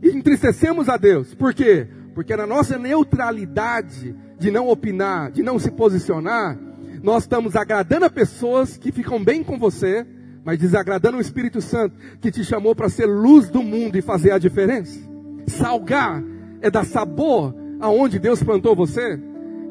E 0.01 0.09
entristecemos 0.09 0.89
a 0.89 0.97
Deus, 0.97 1.33
por 1.33 1.53
quê? 1.53 1.87
Porque 2.13 2.35
na 2.35 2.45
nossa 2.45 2.77
neutralidade 2.77 4.15
de 4.43 4.51
não 4.51 4.67
opinar, 4.67 5.31
de 5.31 5.41
não 5.41 5.57
se 5.57 5.71
posicionar, 5.71 6.57
nós 7.01 7.23
estamos 7.23 7.55
agradando 7.55 8.03
a 8.03 8.09
pessoas 8.09 8.75
que 8.75 8.91
ficam 8.91 9.23
bem 9.23 9.41
com 9.41 9.57
você, 9.57 10.05
mas 10.43 10.59
desagradando 10.59 11.17
o 11.17 11.21
Espírito 11.21 11.61
Santo, 11.61 11.95
que 12.19 12.29
te 12.29 12.43
chamou 12.43 12.75
para 12.75 12.89
ser 12.89 13.05
luz 13.05 13.49
do 13.49 13.63
mundo 13.63 13.97
e 13.97 14.01
fazer 14.01 14.31
a 14.31 14.37
diferença. 14.37 14.99
Salgar 15.47 16.21
é 16.61 16.69
dar 16.69 16.85
sabor 16.85 17.55
aonde 17.79 18.19
Deus 18.19 18.43
plantou 18.43 18.75
você. 18.75 19.17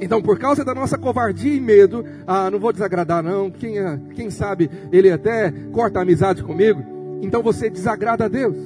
Então, 0.00 0.22
por 0.22 0.38
causa 0.38 0.64
da 0.64 0.74
nossa 0.74 0.96
covardia 0.96 1.54
e 1.54 1.60
medo, 1.60 2.02
ah, 2.26 2.50
não 2.50 2.58
vou 2.58 2.72
desagradar 2.72 3.22
não, 3.22 3.50
quem, 3.50 3.78
ah, 3.78 4.00
quem 4.14 4.30
sabe 4.30 4.70
ele 4.90 5.10
até 5.10 5.52
corta 5.70 5.98
a 5.98 6.02
amizade 6.02 6.42
comigo. 6.42 6.82
Então 7.20 7.42
você 7.42 7.68
desagrada 7.68 8.24
a 8.24 8.28
Deus. 8.28 8.56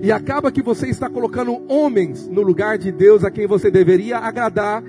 E 0.00 0.12
acaba 0.12 0.52
que 0.52 0.62
você 0.62 0.88
está 0.88 1.10
colocando 1.10 1.60
homens 1.68 2.28
no 2.28 2.40
lugar 2.40 2.78
de 2.78 2.92
Deus 2.92 3.24
a 3.24 3.30
quem 3.32 3.48
você 3.48 3.68
deveria 3.68 4.18
agradar, 4.18 4.82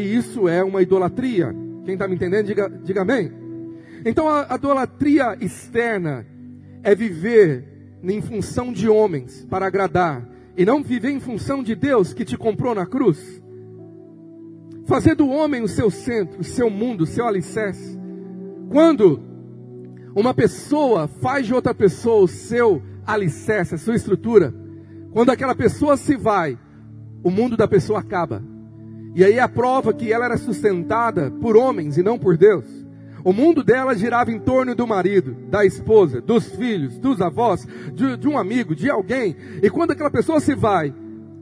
e 0.00 0.16
isso 0.16 0.48
é 0.48 0.62
uma 0.62 0.82
idolatria. 0.82 1.54
Quem 1.84 1.94
está 1.94 2.06
me 2.06 2.14
entendendo, 2.14 2.46
diga, 2.46 2.68
diga 2.68 3.02
amém. 3.02 3.32
Então 4.04 4.28
a, 4.28 4.54
idolatria 4.54 5.36
externa 5.40 6.26
é 6.82 6.94
viver 6.94 7.64
em 8.02 8.20
função 8.20 8.72
de 8.72 8.88
homens 8.88 9.44
para 9.50 9.66
agradar, 9.66 10.26
e 10.56 10.64
não 10.64 10.82
viver 10.82 11.10
em 11.10 11.20
função 11.20 11.62
de 11.62 11.74
Deus 11.74 12.12
que 12.12 12.24
te 12.24 12.36
comprou 12.36 12.74
na 12.74 12.84
cruz. 12.84 13.42
Fazer 14.86 15.14
do 15.14 15.28
homem 15.28 15.62
o 15.62 15.68
seu 15.68 15.90
centro, 15.90 16.40
o 16.40 16.44
seu 16.44 16.68
mundo, 16.68 17.02
o 17.02 17.06
seu 17.06 17.26
alicerce. 17.26 17.98
Quando 18.68 19.22
uma 20.14 20.34
pessoa 20.34 21.06
faz 21.06 21.46
de 21.46 21.54
outra 21.54 21.74
pessoa 21.74 22.24
o 22.24 22.28
seu 22.28 22.82
alicerce, 23.06 23.74
a 23.74 23.78
sua 23.78 23.94
estrutura, 23.94 24.52
quando 25.12 25.30
aquela 25.30 25.54
pessoa 25.54 25.96
se 25.96 26.16
vai, 26.16 26.58
o 27.22 27.30
mundo 27.30 27.56
da 27.56 27.68
pessoa 27.68 28.00
acaba. 28.00 28.42
E 29.14 29.24
aí 29.24 29.38
a 29.38 29.48
prova 29.48 29.92
que 29.92 30.12
ela 30.12 30.26
era 30.26 30.36
sustentada 30.36 31.30
por 31.40 31.56
homens 31.56 31.96
e 31.96 32.02
não 32.02 32.18
por 32.18 32.36
Deus. 32.36 32.64
O 33.24 33.32
mundo 33.32 33.64
dela 33.64 33.94
girava 33.94 34.30
em 34.30 34.38
torno 34.38 34.74
do 34.74 34.86
marido, 34.86 35.36
da 35.50 35.64
esposa, 35.64 36.20
dos 36.20 36.46
filhos, 36.54 36.98
dos 36.98 37.20
avós, 37.20 37.66
de, 37.92 38.16
de, 38.16 38.28
um 38.28 38.38
amigo, 38.38 38.74
de 38.74 38.88
alguém. 38.88 39.36
E 39.62 39.68
quando 39.68 39.90
aquela 39.90 40.10
pessoa 40.10 40.40
se 40.40 40.54
vai, 40.54 40.94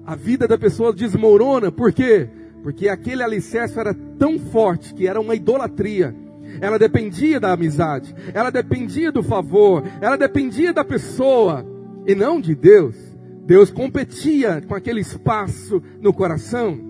a 0.07 0.15
vida 0.15 0.47
da 0.47 0.57
pessoa 0.57 0.93
desmorona. 0.93 1.71
Por 1.73 1.93
quê? 1.93 2.29
Porque 2.63 2.89
aquele 2.89 3.23
alicerce 3.23 3.79
era 3.79 3.93
tão 4.19 4.39
forte 4.39 4.95
que 4.95 5.07
era 5.07 5.21
uma 5.21 5.35
idolatria. 5.35 6.15
Ela 6.61 6.79
dependia 6.79 7.39
da 7.41 7.53
amizade, 7.53 8.15
ela 8.33 8.51
dependia 8.51 9.13
do 9.13 9.23
favor, 9.23 9.83
ela 10.01 10.17
dependia 10.17 10.73
da 10.73 10.85
pessoa 10.85 11.67
e 12.07 12.15
não 12.15 12.41
de 12.41 12.55
Deus. 12.55 12.97
Deus 13.45 13.71
competia 13.71 14.63
com 14.67 14.75
aquele 14.75 15.01
espaço 15.01 15.83
no 16.01 16.13
coração. 16.13 16.86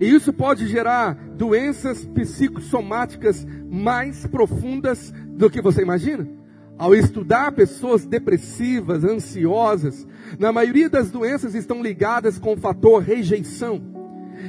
E 0.00 0.12
isso 0.12 0.32
pode 0.32 0.66
gerar 0.66 1.14
doenças 1.36 2.04
psicossomáticas 2.04 3.46
mais 3.70 4.26
profundas 4.26 5.12
do 5.28 5.48
que 5.50 5.60
você 5.60 5.82
imagina. 5.82 6.26
Ao 6.76 6.94
estudar 6.94 7.52
pessoas 7.52 8.04
depressivas, 8.04 9.04
ansiosas, 9.04 10.06
na 10.38 10.50
maioria 10.50 10.90
das 10.90 11.10
doenças 11.10 11.54
estão 11.54 11.82
ligadas 11.82 12.38
com 12.38 12.54
o 12.54 12.56
fator 12.56 13.00
rejeição. 13.00 13.80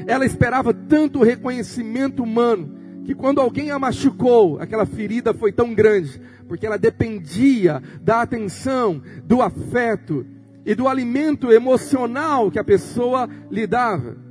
Ela 0.07 0.25
esperava 0.25 0.73
tanto 0.73 1.23
reconhecimento 1.23 2.23
humano 2.23 2.75
que 3.05 3.13
quando 3.13 3.39
alguém 3.39 3.69
a 3.69 3.77
machucou, 3.77 4.59
aquela 4.59 4.85
ferida 4.85 5.33
foi 5.35 5.51
tão 5.51 5.75
grande, 5.75 6.19
porque 6.47 6.65
ela 6.65 6.77
dependia 6.77 7.81
da 8.01 8.21
atenção, 8.21 9.01
do 9.23 9.43
afeto 9.43 10.25
e 10.65 10.73
do 10.73 10.87
alimento 10.87 11.51
emocional 11.51 12.49
que 12.49 12.57
a 12.57 12.63
pessoa 12.63 13.29
lhe 13.51 13.67
dava. 13.67 14.24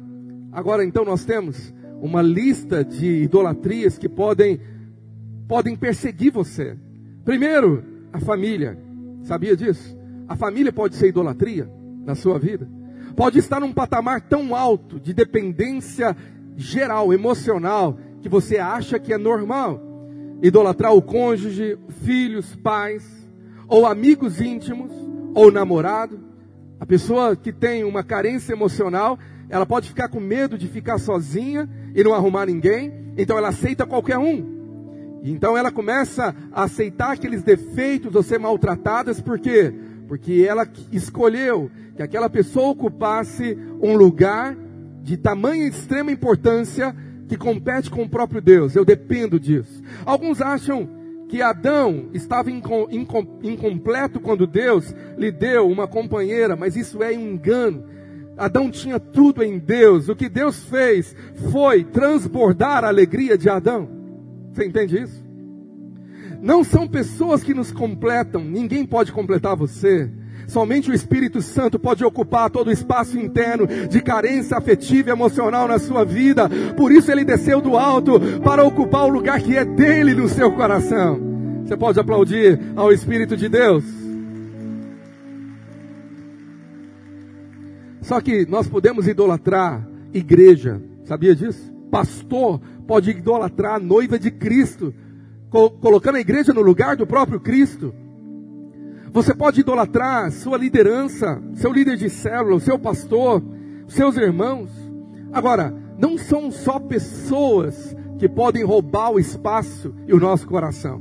Agora 0.54 0.84
então 0.84 1.04
nós 1.04 1.25
temos 1.25 1.75
uma 2.00 2.23
lista 2.23 2.84
de 2.84 3.25
idolatrias 3.25 3.99
que 3.99 4.08
podem 4.08 4.61
podem 5.49 5.75
perseguir 5.75 6.32
você. 6.32 6.78
Primeiro, 7.25 7.82
a 8.12 8.20
família. 8.20 8.78
Sabia 9.25 9.56
disso? 9.56 9.99
A 10.28 10.37
família 10.37 10.73
pode 10.73 10.94
ser 10.94 11.08
idolatria 11.08 11.68
na 12.06 12.14
sua 12.14 12.38
vida. 12.38 12.68
Pode 13.16 13.40
estar 13.40 13.58
num 13.58 13.73
patamar 13.73 14.20
tão 14.20 14.54
alto 14.54 15.00
de 15.00 15.12
dependência 15.12 16.16
geral, 16.56 17.12
emocional, 17.12 17.99
que 18.23 18.28
você 18.28 18.58
acha 18.58 18.99
que 18.99 19.12
é 19.12 19.18
normal. 19.18 19.82
Idolatrar 20.40 20.94
o 20.94 21.02
cônjuge, 21.02 21.76
filhos, 22.04 22.54
pais, 22.56 23.04
ou 23.66 23.87
amigos 23.87 24.40
íntimos, 24.40 24.92
ou 25.34 25.50
namorado. 25.50 26.18
A 26.78 26.87
pessoa 26.87 27.34
que 27.34 27.52
tem 27.52 27.84
uma 27.84 28.04
carência 28.04 28.52
emocional, 28.52 29.18
ela 29.48 29.66
pode 29.66 29.88
ficar 29.88 30.08
com 30.08 30.20
medo 30.20 30.56
de 30.56 30.68
ficar 30.68 30.98
sozinha 30.98 31.68
e 31.94 32.02
não 32.02 32.14
arrumar 32.14 32.46
ninguém, 32.46 32.92
então 33.16 33.36
ela 33.38 33.48
aceita 33.48 33.86
qualquer 33.86 34.18
um. 34.18 34.54
Então 35.22 35.56
ela 35.56 35.70
começa 35.70 36.34
a 36.52 36.64
aceitar 36.64 37.12
aqueles 37.12 37.42
defeitos 37.42 38.14
ou 38.14 38.22
ser 38.22 38.38
maltratadas, 38.38 39.20
por 39.20 39.38
quê? 39.38 39.72
Porque 40.06 40.44
ela 40.46 40.68
escolheu 40.92 41.70
que 41.96 42.02
aquela 42.02 42.28
pessoa 42.28 42.70
ocupasse 42.70 43.56
um 43.80 43.96
lugar 43.96 44.56
de 45.02 45.16
tamanha 45.16 45.66
extrema 45.66 46.12
importância 46.12 46.94
que 47.28 47.36
compete 47.36 47.90
com 47.90 48.02
o 48.02 48.08
próprio 48.08 48.42
Deus. 48.42 48.76
Eu 48.76 48.84
dependo 48.84 49.40
disso. 49.40 49.82
Alguns 50.04 50.42
acham 50.42 50.88
que 51.28 51.40
Adão 51.40 52.10
estava 52.12 52.50
incompleto 52.50 54.20
quando 54.20 54.46
Deus 54.46 54.94
lhe 55.16 55.32
deu 55.32 55.68
uma 55.68 55.88
companheira, 55.88 56.54
mas 56.54 56.76
isso 56.76 57.02
é 57.02 57.12
engano. 57.14 57.84
Adão 58.37 58.71
tinha 58.71 58.99
tudo 58.99 59.43
em 59.43 59.59
Deus. 59.59 60.09
O 60.09 60.17
que 60.17 60.29
Deus 60.29 60.62
fez 60.64 61.14
foi 61.50 61.85
transbordar 61.85 62.85
a 62.85 62.88
alegria 62.88 63.38
de 63.38 63.49
Adão. 63.49 63.88
Você 64.53 64.64
entende 64.64 65.03
isso? 65.03 65.25
Não 66.41 66.62
são 66.62 66.87
pessoas 66.87 67.43
que 67.43 67.55
nos 67.55 67.73
completam, 67.73 68.45
ninguém 68.45 68.85
pode 68.85 69.12
completar 69.12 69.57
você. 69.57 70.11
Somente 70.47 70.91
o 70.91 70.95
Espírito 70.95 71.41
Santo 71.41 71.79
pode 71.79 72.05
ocupar 72.05 72.50
todo 72.50 72.69
o 72.69 72.73
espaço 72.73 73.19
interno 73.19 73.67
de 73.67 74.03
carência 74.03 74.57
afetiva 74.57 75.09
e 75.09 75.12
emocional 75.12 75.67
na 75.67 75.79
sua 75.79 76.05
vida. 76.05 76.49
Por 76.76 76.93
isso 76.93 77.11
ele 77.11 77.25
desceu 77.25 77.62
do 77.62 77.79
alto 77.79 78.21
para 78.43 78.62
ocupar 78.62 79.05
o 79.07 79.09
lugar 79.09 79.41
que 79.41 79.57
é 79.57 79.64
dele 79.64 80.14
no 80.14 80.29
seu 80.29 80.53
coração. 80.53 81.19
Você 81.64 81.76
pode 81.76 81.99
aplaudir 81.99 82.61
ao 82.76 82.93
Espírito 82.93 83.37
de 83.37 83.49
Deus. 83.49 84.03
Só 88.04 88.20
que 88.20 88.44
nós 88.44 88.68
podemos 88.68 89.08
idolatrar 89.08 89.88
igreja, 90.12 90.80
sabia 91.04 91.34
disso? 91.34 91.73
Pastor 91.90 92.61
pode 92.87 93.11
idolatrar 93.11 93.76
a 93.76 93.78
noiva 93.78 94.18
de 94.18 94.30
Cristo, 94.30 94.92
colocando 95.49 96.16
a 96.16 96.20
igreja 96.20 96.52
no 96.52 96.61
lugar 96.61 96.96
do 96.96 97.06
próprio 97.06 97.40
Cristo. 97.40 97.94
Você 99.11 99.32
pode 99.34 99.62
idolatrar 99.62 100.30
sua 100.32 100.58
liderança, 100.58 101.42
seu 101.54 101.73
líder 101.73 101.96
de 101.96 102.11
célula, 102.11 102.61
seu 102.61 102.78
pastor, 102.78 103.42
seus 103.88 104.18
irmãos. 104.18 104.70
Agora, 105.32 105.75
não 105.99 106.18
são 106.18 106.50
só 106.50 106.78
pessoas 106.78 107.96
que 108.18 108.28
podem 108.28 108.64
roubar 108.64 109.12
o 109.12 109.18
espaço 109.18 109.94
e 110.06 110.12
o 110.12 110.20
nosso 110.20 110.46
coração, 110.46 111.00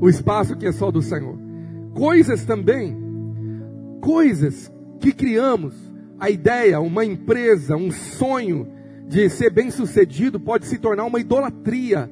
o 0.00 0.08
espaço 0.08 0.56
que 0.56 0.66
é 0.66 0.72
só 0.72 0.90
do 0.90 1.00
Senhor. 1.00 1.38
Coisas 1.94 2.44
também, 2.44 2.96
coisas 4.00 4.68
que 4.98 5.12
criamos, 5.12 5.89
a 6.20 6.28
ideia, 6.28 6.80
uma 6.80 7.04
empresa, 7.04 7.76
um 7.76 7.90
sonho 7.90 8.68
de 9.08 9.28
ser 9.30 9.50
bem 9.50 9.70
sucedido 9.70 10.38
pode 10.38 10.66
se 10.66 10.78
tornar 10.78 11.04
uma 11.04 11.18
idolatria, 11.18 12.08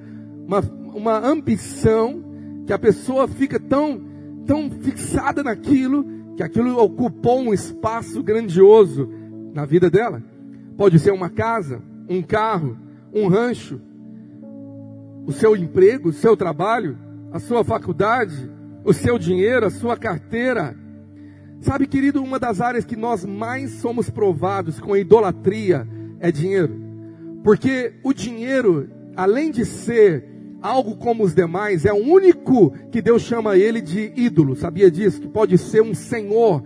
uma, 0.46 0.60
uma 0.94 1.18
ambição 1.18 2.24
que 2.66 2.72
a 2.72 2.78
pessoa 2.78 3.28
fica 3.28 3.60
tão 3.60 4.08
tão 4.48 4.70
fixada 4.70 5.42
naquilo 5.42 6.06
que 6.34 6.42
aquilo 6.42 6.82
ocupou 6.82 7.38
um 7.38 7.52
espaço 7.52 8.22
grandioso 8.22 9.06
na 9.52 9.66
vida 9.66 9.90
dela. 9.90 10.22
Pode 10.74 10.98
ser 10.98 11.12
uma 11.12 11.28
casa, 11.28 11.82
um 12.08 12.22
carro, 12.22 12.78
um 13.12 13.28
rancho, 13.28 13.78
o 15.26 15.32
seu 15.32 15.54
emprego, 15.54 16.08
o 16.08 16.12
seu 16.14 16.34
trabalho, 16.34 16.96
a 17.30 17.38
sua 17.38 17.62
faculdade, 17.62 18.50
o 18.82 18.94
seu 18.94 19.18
dinheiro, 19.18 19.66
a 19.66 19.70
sua 19.70 19.98
carteira. 19.98 20.74
Sabe, 21.60 21.86
querido, 21.86 22.22
uma 22.22 22.38
das 22.38 22.60
áreas 22.60 22.84
que 22.84 22.96
nós 22.96 23.24
mais 23.24 23.72
somos 23.72 24.08
provados 24.08 24.78
com 24.78 24.96
idolatria 24.96 25.86
é 26.20 26.30
dinheiro. 26.30 26.78
Porque 27.42 27.94
o 28.02 28.12
dinheiro, 28.12 28.88
além 29.16 29.50
de 29.50 29.64
ser 29.64 30.24
algo 30.60 30.96
como 30.96 31.24
os 31.24 31.34
demais, 31.34 31.84
é 31.84 31.92
o 31.92 31.96
único 31.96 32.70
que 32.90 33.02
Deus 33.02 33.22
chama 33.22 33.56
ele 33.56 33.80
de 33.80 34.12
ídolo, 34.16 34.56
sabia 34.56 34.90
disso? 34.90 35.20
Que 35.20 35.28
pode 35.28 35.58
ser 35.58 35.82
um 35.82 35.94
senhor. 35.94 36.62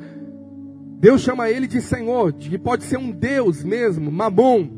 Deus 0.99 1.21
chama 1.21 1.51
ele 1.51 1.67
de 1.67 1.81
senhor, 1.81 2.33
que 2.33 2.59
pode 2.59 2.85
ser 2.85 2.99
um 2.99 3.11
Deus 3.11 3.65
mesmo, 3.65 4.11
mamon. 4.11 4.69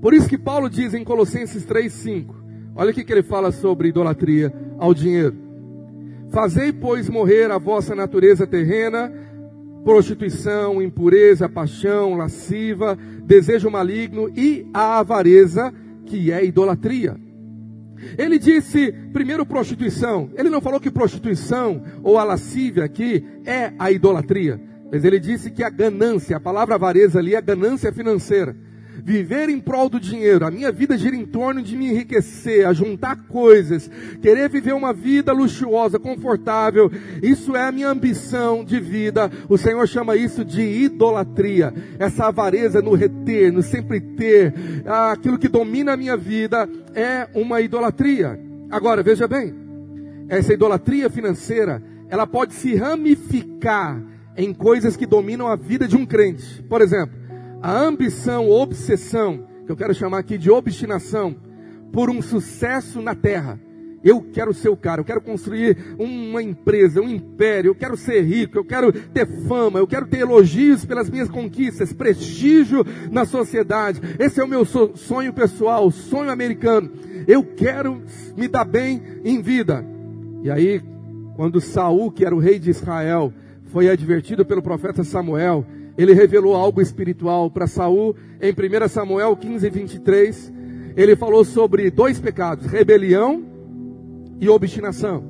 Por 0.00 0.14
isso 0.14 0.28
que 0.28 0.38
Paulo 0.38 0.68
diz 0.68 0.94
em 0.94 1.04
Colossenses 1.04 1.66
3,5, 1.66 2.34
olha 2.74 2.90
o 2.90 2.94
que 2.94 3.10
ele 3.12 3.22
fala 3.22 3.52
sobre 3.52 3.88
idolatria 3.88 4.52
ao 4.78 4.94
dinheiro. 4.94 5.36
Fazei, 6.30 6.72
pois, 6.72 7.08
morrer 7.08 7.50
a 7.50 7.58
vossa 7.58 7.94
natureza 7.94 8.46
terrena, 8.46 9.10
prostituição, 9.84 10.82
impureza, 10.82 11.48
paixão, 11.48 12.14
lasciva, 12.14 12.96
desejo 13.24 13.70
maligno 13.70 14.30
e 14.36 14.66
a 14.72 14.98
avareza, 14.98 15.72
que 16.06 16.32
é 16.32 16.44
idolatria. 16.44 17.16
Ele 18.16 18.38
disse, 18.38 18.92
primeiro, 19.12 19.44
prostituição. 19.44 20.30
Ele 20.36 20.48
não 20.48 20.60
falou 20.60 20.78
que 20.78 20.90
prostituição 20.90 21.82
ou 22.02 22.16
a 22.16 22.24
lascívia 22.24 22.84
aqui 22.84 23.24
é 23.44 23.72
a 23.78 23.90
idolatria. 23.90 24.60
Mas 24.90 25.04
ele 25.04 25.18
disse 25.18 25.50
que 25.50 25.62
a 25.62 25.68
ganância, 25.68 26.36
a 26.36 26.40
palavra 26.40 26.76
avareza 26.76 27.18
ali 27.18 27.34
é 27.34 27.42
ganância 27.42 27.92
financeira 27.92 28.56
viver 29.04 29.48
em 29.48 29.60
prol 29.60 29.88
do 29.88 30.00
dinheiro, 30.00 30.46
a 30.46 30.50
minha 30.50 30.72
vida 30.72 30.96
gira 30.96 31.14
em 31.14 31.24
torno 31.24 31.62
de 31.62 31.76
me 31.76 31.90
enriquecer, 31.90 32.66
a 32.66 32.72
juntar 32.72 33.16
coisas, 33.28 33.90
querer 34.20 34.48
viver 34.48 34.74
uma 34.74 34.92
vida 34.92 35.32
luxuosa, 35.32 35.98
confortável, 35.98 36.90
isso 37.22 37.56
é 37.56 37.64
a 37.64 37.72
minha 37.72 37.88
ambição 37.88 38.64
de 38.64 38.80
vida. 38.80 39.30
O 39.48 39.56
Senhor 39.56 39.86
chama 39.86 40.16
isso 40.16 40.44
de 40.44 40.62
idolatria. 40.62 41.72
Essa 41.98 42.26
avareza 42.26 42.82
no 42.82 42.94
reter, 42.94 43.52
no 43.52 43.62
sempre 43.62 44.00
ter, 44.00 44.54
aquilo 44.86 45.38
que 45.38 45.48
domina 45.48 45.92
a 45.92 45.96
minha 45.96 46.16
vida 46.16 46.68
é 46.94 47.28
uma 47.34 47.60
idolatria. 47.60 48.38
Agora, 48.70 49.02
veja 49.02 49.26
bem, 49.26 49.54
essa 50.28 50.52
idolatria 50.52 51.08
financeira, 51.08 51.82
ela 52.08 52.26
pode 52.26 52.54
se 52.54 52.74
ramificar 52.74 54.02
em 54.36 54.52
coisas 54.52 54.96
que 54.96 55.06
dominam 55.06 55.48
a 55.48 55.56
vida 55.56 55.88
de 55.88 55.96
um 55.96 56.06
crente. 56.06 56.62
Por 56.62 56.80
exemplo, 56.80 57.27
a 57.62 57.78
ambição, 57.78 58.48
obsessão, 58.48 59.46
que 59.66 59.72
eu 59.72 59.76
quero 59.76 59.94
chamar 59.94 60.18
aqui 60.18 60.38
de 60.38 60.50
obstinação, 60.50 61.36
por 61.92 62.10
um 62.10 62.22
sucesso 62.22 63.00
na 63.00 63.14
terra. 63.14 63.60
Eu 64.02 64.22
quero 64.22 64.54
ser 64.54 64.68
o 64.68 64.76
cara, 64.76 65.00
eu 65.00 65.04
quero 65.04 65.20
construir 65.20 65.76
uma 65.98 66.40
empresa, 66.40 67.00
um 67.00 67.08
império, 67.08 67.70
eu 67.70 67.74
quero 67.74 67.96
ser 67.96 68.22
rico, 68.22 68.56
eu 68.56 68.64
quero 68.64 68.92
ter 68.92 69.26
fama, 69.48 69.80
eu 69.80 69.88
quero 69.88 70.06
ter 70.06 70.20
elogios 70.20 70.84
pelas 70.84 71.10
minhas 71.10 71.28
conquistas, 71.28 71.92
prestígio 71.92 72.86
na 73.10 73.24
sociedade. 73.24 74.00
Esse 74.18 74.40
é 74.40 74.44
o 74.44 74.48
meu 74.48 74.64
sonho 74.64 75.32
pessoal, 75.32 75.90
sonho 75.90 76.30
americano. 76.30 76.92
Eu 77.26 77.42
quero 77.42 78.00
me 78.36 78.46
dar 78.46 78.64
bem 78.64 79.02
em 79.24 79.42
vida. 79.42 79.84
E 80.44 80.50
aí, 80.50 80.80
quando 81.34 81.60
Saul, 81.60 82.12
que 82.12 82.24
era 82.24 82.34
o 82.34 82.38
rei 82.38 82.60
de 82.60 82.70
Israel, 82.70 83.32
foi 83.64 83.90
advertido 83.90 84.46
pelo 84.46 84.62
profeta 84.62 85.02
Samuel, 85.02 85.66
ele 85.98 86.14
revelou 86.14 86.54
algo 86.54 86.80
espiritual 86.80 87.50
para 87.50 87.66
Saul 87.66 88.14
em 88.40 88.52
1 88.52 88.88
Samuel 88.88 89.36
15, 89.36 89.68
23. 89.68 90.52
Ele 90.96 91.16
falou 91.16 91.44
sobre 91.44 91.90
dois 91.90 92.20
pecados: 92.20 92.66
rebelião 92.66 93.42
e 94.40 94.48
obstinação. 94.48 95.24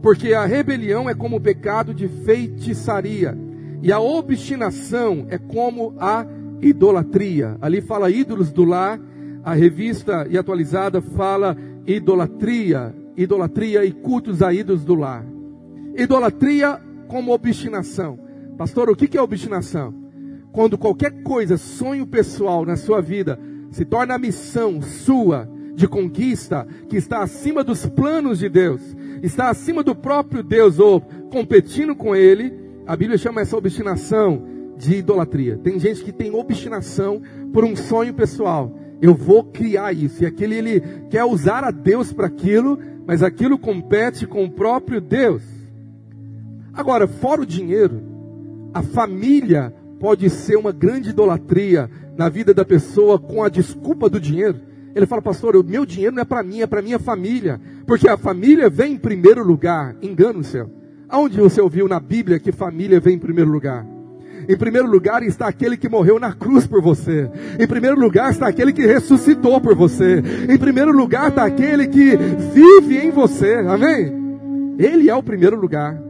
Porque 0.00 0.32
a 0.32 0.46
rebelião 0.46 1.10
é 1.10 1.14
como 1.14 1.36
o 1.36 1.40
pecado 1.40 1.92
de 1.92 2.08
feitiçaria, 2.08 3.36
e 3.82 3.92
a 3.92 4.00
obstinação 4.00 5.26
é 5.28 5.36
como 5.36 5.94
a 5.98 6.26
idolatria. 6.62 7.58
Ali 7.60 7.82
fala 7.82 8.10
ídolos 8.10 8.50
do 8.50 8.64
lar, 8.64 8.98
a 9.44 9.52
revista 9.52 10.26
e 10.30 10.38
atualizada 10.38 11.02
fala 11.02 11.54
idolatria, 11.86 12.94
idolatria 13.14 13.84
e 13.84 13.92
cultos 13.92 14.40
a 14.40 14.54
ídolos 14.54 14.84
do 14.84 14.94
lar. 14.94 15.24
Idolatria 15.94 16.80
como 17.08 17.32
obstinação. 17.32 18.27
Pastor, 18.58 18.90
o 18.90 18.96
que 18.96 19.16
é 19.16 19.22
obstinação? 19.22 19.94
Quando 20.50 20.76
qualquer 20.76 21.22
coisa, 21.22 21.56
sonho 21.56 22.04
pessoal 22.04 22.66
na 22.66 22.76
sua 22.76 23.00
vida, 23.00 23.38
se 23.70 23.84
torna 23.84 24.14
a 24.14 24.18
missão 24.18 24.82
sua 24.82 25.48
de 25.76 25.86
conquista, 25.86 26.66
que 26.88 26.96
está 26.96 27.22
acima 27.22 27.62
dos 27.62 27.86
planos 27.86 28.40
de 28.40 28.48
Deus, 28.48 28.80
está 29.22 29.48
acima 29.48 29.84
do 29.84 29.94
próprio 29.94 30.42
Deus 30.42 30.80
ou 30.80 31.00
competindo 31.30 31.94
com 31.94 32.16
Ele, 32.16 32.52
a 32.84 32.96
Bíblia 32.96 33.16
chama 33.16 33.42
essa 33.42 33.56
obstinação 33.56 34.42
de 34.76 34.96
idolatria. 34.96 35.56
Tem 35.58 35.78
gente 35.78 36.02
que 36.02 36.10
tem 36.10 36.34
obstinação 36.34 37.22
por 37.52 37.64
um 37.64 37.76
sonho 37.76 38.12
pessoal. 38.12 38.76
Eu 39.00 39.14
vou 39.14 39.44
criar 39.44 39.92
isso. 39.92 40.24
E 40.24 40.26
aquele 40.26 40.56
ele 40.56 40.80
quer 41.08 41.24
usar 41.24 41.62
a 41.62 41.70
Deus 41.70 42.12
para 42.12 42.26
aquilo, 42.26 42.76
mas 43.06 43.22
aquilo 43.22 43.56
compete 43.56 44.26
com 44.26 44.44
o 44.44 44.50
próprio 44.50 45.00
Deus. 45.00 45.42
Agora, 46.72 47.06
fora 47.06 47.42
o 47.42 47.46
dinheiro, 47.46 48.07
a 48.72 48.82
família 48.82 49.72
pode 49.98 50.28
ser 50.30 50.56
uma 50.56 50.72
grande 50.72 51.10
idolatria 51.10 51.90
na 52.16 52.28
vida 52.28 52.54
da 52.54 52.64
pessoa 52.64 53.18
com 53.18 53.42
a 53.42 53.48
desculpa 53.48 54.08
do 54.08 54.20
dinheiro. 54.20 54.60
Ele 54.94 55.06
fala, 55.06 55.22
pastor, 55.22 55.56
o 55.56 55.62
meu 55.62 55.86
dinheiro 55.86 56.14
não 56.14 56.22
é 56.22 56.24
para 56.24 56.42
mim, 56.42 56.60
é 56.60 56.66
para 56.66 56.82
minha 56.82 56.98
família. 56.98 57.60
Porque 57.86 58.08
a 58.08 58.16
família 58.16 58.68
vem 58.68 58.94
em 58.94 58.98
primeiro 58.98 59.44
lugar. 59.44 59.96
Engano 60.02 60.42
seu. 60.42 60.70
Aonde 61.08 61.38
você 61.38 61.60
ouviu 61.60 61.88
na 61.88 62.00
Bíblia 62.00 62.38
que 62.38 62.52
família 62.52 63.00
vem 63.00 63.14
em 63.14 63.18
primeiro 63.18 63.50
lugar? 63.50 63.86
Em 64.48 64.56
primeiro 64.56 64.88
lugar 64.88 65.22
está 65.22 65.46
aquele 65.46 65.76
que 65.76 65.88
morreu 65.88 66.18
na 66.18 66.32
cruz 66.32 66.66
por 66.66 66.82
você. 66.82 67.30
Em 67.58 67.66
primeiro 67.66 67.98
lugar 67.98 68.30
está 68.30 68.48
aquele 68.48 68.72
que 68.72 68.86
ressuscitou 68.86 69.60
por 69.60 69.74
você. 69.74 70.22
Em 70.48 70.58
primeiro 70.58 70.92
lugar 70.92 71.28
está 71.30 71.44
aquele 71.44 71.86
que 71.86 72.16
vive 72.52 72.98
em 72.98 73.10
você. 73.10 73.54
Amém? 73.54 74.76
Ele 74.78 75.08
é 75.08 75.14
o 75.14 75.22
primeiro 75.22 75.58
lugar. 75.58 76.00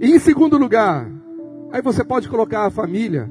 E 0.00 0.12
em 0.12 0.18
segundo 0.18 0.58
lugar, 0.58 1.08
Aí 1.74 1.82
você 1.82 2.04
pode 2.04 2.28
colocar 2.28 2.66
a 2.66 2.70
família, 2.70 3.28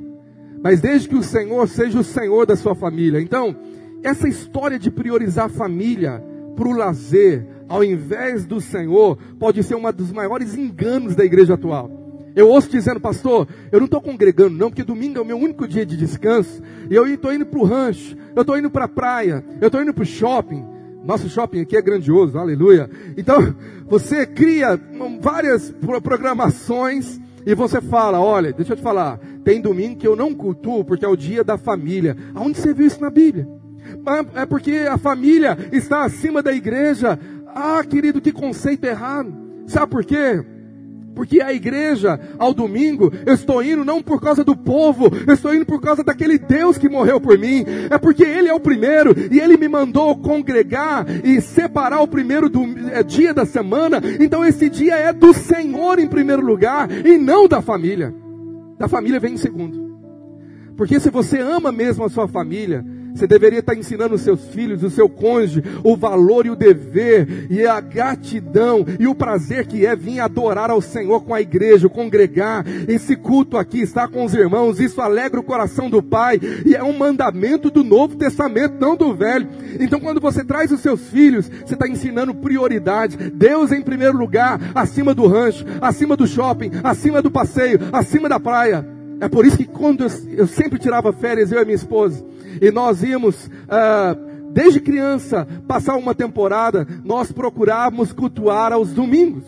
mas 0.62 0.82
desde 0.82 1.08
que 1.08 1.16
o 1.16 1.24
Senhor 1.24 1.66
seja 1.66 1.98
o 1.98 2.04
Senhor 2.04 2.46
da 2.46 2.58
sua 2.58 2.76
família. 2.76 3.22
Então, 3.22 3.56
essa 4.04 4.28
história 4.28 4.78
de 4.78 4.92
priorizar 4.92 5.46
a 5.46 5.50
família 5.50 6.22
para 6.54 6.68
o 6.68 6.74
lazer, 6.74 7.48
ao 7.70 7.86
invés 7.86 8.46
do 8.46 8.60
Senhor, 8.60 9.18
pode 9.40 9.64
ser 9.64 9.76
um 9.76 9.92
dos 9.94 10.12
maiores 10.12 10.58
enganos 10.58 11.16
da 11.16 11.24
igreja 11.24 11.54
atual. 11.54 11.90
Eu 12.36 12.50
ouço 12.50 12.70
dizendo, 12.70 13.00
pastor, 13.00 13.48
eu 13.72 13.80
não 13.80 13.86
estou 13.86 14.02
congregando 14.02 14.58
não, 14.58 14.70
porque 14.70 14.84
domingo 14.84 15.20
é 15.20 15.22
o 15.22 15.26
meu 15.26 15.38
único 15.38 15.66
dia 15.66 15.86
de 15.86 15.96
descanso, 15.96 16.62
e 16.92 16.96
eu 16.96 17.08
estou 17.08 17.34
indo 17.34 17.46
para 17.46 17.62
o 17.62 17.64
rancho, 17.64 18.18
eu 18.36 18.42
estou 18.42 18.58
indo 18.58 18.70
para 18.70 18.84
a 18.84 18.90
praia, 18.90 19.42
eu 19.62 19.68
estou 19.68 19.82
indo 19.82 19.94
para 19.94 20.04
o 20.04 20.06
shopping. 20.06 20.66
Nosso 21.06 21.30
shopping 21.30 21.62
aqui 21.62 21.78
é 21.78 21.82
grandioso, 21.82 22.38
aleluia. 22.38 22.90
Então, 23.16 23.56
você 23.88 24.26
cria 24.26 24.78
várias 25.22 25.74
programações 26.04 27.23
e 27.46 27.54
você 27.54 27.82
fala, 27.82 28.20
olha, 28.20 28.54
deixa 28.54 28.74
eu 28.74 28.78
te 28.78 28.82
falar, 28.82 29.20
tem 29.44 29.62
domingo 29.62 29.98
que 29.98 30.08
eu 30.08 30.16
não 30.16 30.34
cultuo 30.34 30.84
porque 30.84 31.06
é 31.06 31.08
o 31.08 31.16
dia 31.16 31.44
da 31.44 31.58
família. 31.58 32.16
Aonde 32.34 32.58
você 32.58 32.74
viu 32.74 32.88
isso 32.88 33.02
na 33.02 33.10
Bíblia? 33.10 33.48
É 34.36 34.46
porque 34.46 34.88
a 34.90 34.98
família 34.98 35.58
está 35.72 36.04
acima 36.04 36.42
da 36.42 36.54
igreja. 36.54 37.20
Ah, 37.48 37.84
querido, 37.84 38.22
que 38.22 38.32
conceito 38.32 38.86
errado. 38.86 39.34
Sabe 39.68 39.92
por 39.92 40.04
quê? 40.04 40.44
Porque 41.16 41.42
a 41.42 41.54
igreja, 41.54 42.20
ao 42.40 42.54
domingo, 42.54 43.12
eu 43.26 43.34
estou 43.34 43.64
indo 43.64 43.86
não 43.86 44.02
por 44.02 44.20
causa 44.20 44.44
do 44.44 44.56
povo, 44.56 45.12
eu 45.28 45.34
estou 45.34 45.54
indo 45.54 45.66
por 45.66 45.80
causa 45.80 46.04
daquele 46.04 46.38
Deus 46.38 46.78
que 46.78 46.90
morreu 46.90 47.22
por 47.22 47.38
mim. 47.38 47.64
É 47.90 47.98
porque 47.98 48.24
Ele 48.24 48.50
é 48.50 48.54
o 48.54 48.60
primeiro 48.60 49.16
e 49.32 49.40
Ele 49.40 49.58
me 49.58 49.68
mandou 49.68 50.18
congregar 50.18 51.06
e 51.24 51.40
separar 51.40 52.02
o 52.02 52.08
primeiro 52.08 52.50
do, 52.50 52.64
é, 52.92 53.04
dia 53.04 53.34
da 53.34 53.46
semana. 53.46 54.02
Então 54.20 54.44
esse 54.44 54.70
dia 54.70 54.96
é 54.96 55.14
do 55.14 55.34
Senhor 55.34 56.00
em 56.00 56.08
primeiro 56.08 56.44
lugar 56.44 56.90
e 56.92 57.18
não 57.18 57.48
da 57.48 57.62
família. 57.62 58.14
Da 58.78 58.88
família 58.88 59.20
vem 59.20 59.34
em 59.34 59.38
segundo. 59.38 59.84
Porque 60.76 61.00
se 61.00 61.10
você 61.10 61.40
ama 61.40 61.72
mesmo 61.72 62.04
a 62.04 62.10
sua 62.10 62.28
família, 62.28 62.84
você 63.14 63.28
deveria 63.28 63.60
estar 63.60 63.76
ensinando 63.76 64.16
os 64.16 64.22
seus 64.22 64.48
filhos, 64.48 64.84
o 64.84 64.90
seu 64.90 65.08
cônjuge, 65.08 65.64
o 65.84 65.96
valor 65.96 66.46
e 66.46 66.50
o 66.50 66.56
dever, 66.56 67.48
e 67.50 67.66
a 67.66 67.80
gratidão 67.80 68.86
e 69.00 69.08
o 69.08 69.16
prazer 69.16 69.68
que 69.68 69.86
é 69.86 69.96
vir 69.96 70.20
adorar 70.20 70.70
ao 70.70 70.82
Senhor 70.82 71.22
com 71.24 71.34
a 71.34 71.42
igreja, 71.42 71.88
congregar. 71.88 72.66
Esse 72.88 73.16
culto 73.16 73.58
aqui, 73.58 73.82
estar 73.82 74.08
com 74.08 74.26
os 74.26 74.34
irmãos, 74.34 74.80
isso 74.80 75.02
alegra 75.02 75.40
o 75.40 75.44
coração 75.44 75.90
do 75.90 76.02
Pai, 76.02 76.40
e 76.66 76.76
é 76.76 76.84
um 76.84 76.98
mandamento 76.98 77.70
do 77.70 77.84
Novo 77.84 78.16
Testamento, 78.16 78.76
não 78.80 78.96
do 78.96 79.14
Velho. 79.14 79.48
Então, 79.80 80.00
quando 80.00 80.20
você 80.20 80.44
traz 80.44 80.72
os 80.72 80.82
seus 80.82 81.02
filhos, 81.10 81.50
você 81.50 81.74
está 81.74 81.88
ensinando 81.88 82.34
prioridade. 82.34 83.18
Deus 83.32 83.72
em 83.72 83.82
primeiro 83.82 84.18
lugar, 84.18 84.60
acima 84.74 85.14
do 85.14 85.28
rancho, 85.28 85.66
acima 85.82 86.16
do 86.16 86.28
shopping, 86.28 86.72
acima 86.84 87.22
do 87.22 87.32
passeio, 87.32 87.80
acima 87.92 88.28
da 88.28 88.40
praia. 88.40 88.93
É 89.24 89.30
por 89.30 89.46
isso 89.46 89.56
que 89.56 89.64
quando 89.64 90.04
eu, 90.04 90.46
sempre 90.46 90.78
tirava 90.78 91.14
férias, 91.14 91.50
eu 91.50 91.62
e 91.62 91.64
minha 91.64 91.76
esposa, 91.76 92.26
e 92.62 92.70
nós 92.72 93.02
íamos, 93.02 93.50
ah, 93.70 94.18
desde 94.52 94.82
criança, 94.82 95.48
passar 95.66 95.96
uma 95.96 96.14
temporada, 96.14 96.86
nós 97.06 97.32
procurávamos 97.32 98.12
cultuar 98.12 98.74
aos 98.74 98.92
domingos. 98.92 99.46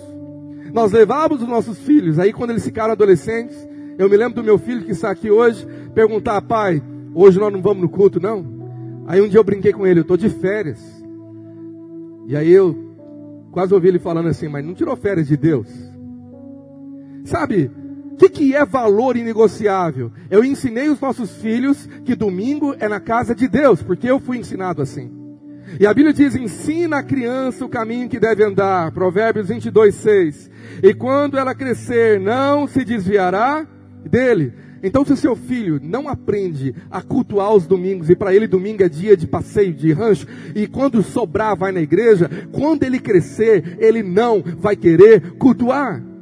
Nós 0.72 0.94
levávamos 0.94 1.44
os 1.44 1.50
nossos 1.50 1.78
filhos, 1.80 2.20
aí 2.20 2.32
quando 2.32 2.52
eles 2.52 2.64
ficaram 2.64 2.94
adolescentes, 2.94 3.68
eu 3.98 4.10
me 4.10 4.16
lembro 4.16 4.36
do 4.36 4.46
meu 4.46 4.58
filho 4.58 4.86
que 4.86 4.92
está 4.92 5.12
aqui 5.12 5.30
hoje, 5.30 5.68
perguntar, 5.94 6.42
pai, 6.44 6.82
hoje 7.14 7.38
nós 7.38 7.52
não 7.52 7.62
vamos 7.62 7.84
no 7.84 7.90
culto 7.90 8.18
não? 8.18 8.46
Aí 9.06 9.20
um 9.20 9.28
dia 9.28 9.40
eu 9.40 9.44
brinquei 9.44 9.74
com 9.74 9.86
ele, 9.86 10.00
eu 10.00 10.04
estou 10.04 10.16
de 10.16 10.30
férias. 10.30 10.82
E 12.28 12.38
aí 12.38 12.50
eu 12.50 12.96
quase 13.52 13.74
ouvi 13.74 13.90
ele 13.90 14.00
falando 14.00 14.30
assim, 14.30 14.48
mas 14.48 14.64
não 14.64 14.74
tirou 14.74 14.96
férias 14.96 15.28
de 15.28 15.36
Deus? 15.36 15.68
Sabe, 17.26 17.70
o 18.16 18.18
que, 18.18 18.30
que 18.30 18.56
é 18.56 18.64
valor 18.64 19.18
inegociável? 19.18 20.10
Eu 20.32 20.42
ensinei 20.42 20.88
os 20.88 21.02
nossos 21.02 21.36
filhos 21.36 21.86
que 22.06 22.16
domingo 22.16 22.74
é 22.80 22.88
na 22.88 23.02
casa 23.02 23.36
de 23.36 23.46
Deus, 23.46 23.84
porque 23.84 24.10
eu 24.10 24.22
fui 24.22 24.38
ensinado 24.38 24.82
assim. 24.82 25.12
E 25.78 25.86
a 25.86 25.94
Bíblia 25.94 26.14
diz: 26.14 26.34
ensina 26.34 27.00
a 27.00 27.04
criança 27.04 27.66
o 27.66 27.70
caminho 27.70 28.08
que 28.08 28.18
deve 28.18 28.42
andar. 28.42 28.90
Provérbios 28.94 29.50
22, 29.50 29.94
6. 29.96 30.50
E 30.82 30.94
quando 30.94 31.38
ela 31.38 31.54
crescer, 31.54 32.18
não 32.18 32.70
se 32.70 32.86
desviará 32.86 33.68
dele. 34.10 34.54
Então, 34.82 35.04
se 35.04 35.12
o 35.12 35.18
seu 35.18 35.36
filho 35.36 35.78
não 35.84 36.08
aprende 36.08 36.74
a 36.90 37.02
cultuar 37.02 37.54
os 37.54 37.68
domingos, 37.68 38.10
e 38.10 38.16
para 38.16 38.34
ele 38.34 38.48
domingo 38.48 38.82
é 38.82 38.88
dia 38.88 39.18
de 39.18 39.28
passeio, 39.28 39.74
de 39.74 39.92
rancho, 39.92 40.26
e 40.56 40.68
quando 40.68 41.04
sobrar 41.04 41.58
vai 41.58 41.74
na 41.74 41.82
igreja, 41.82 42.30
quando 42.54 42.84
ele 42.84 43.00
crescer, 43.00 43.76
ele 43.78 44.02
não 44.02 44.42
vai 44.42 44.78
querer 44.78 45.34
cultuar. 45.34 46.15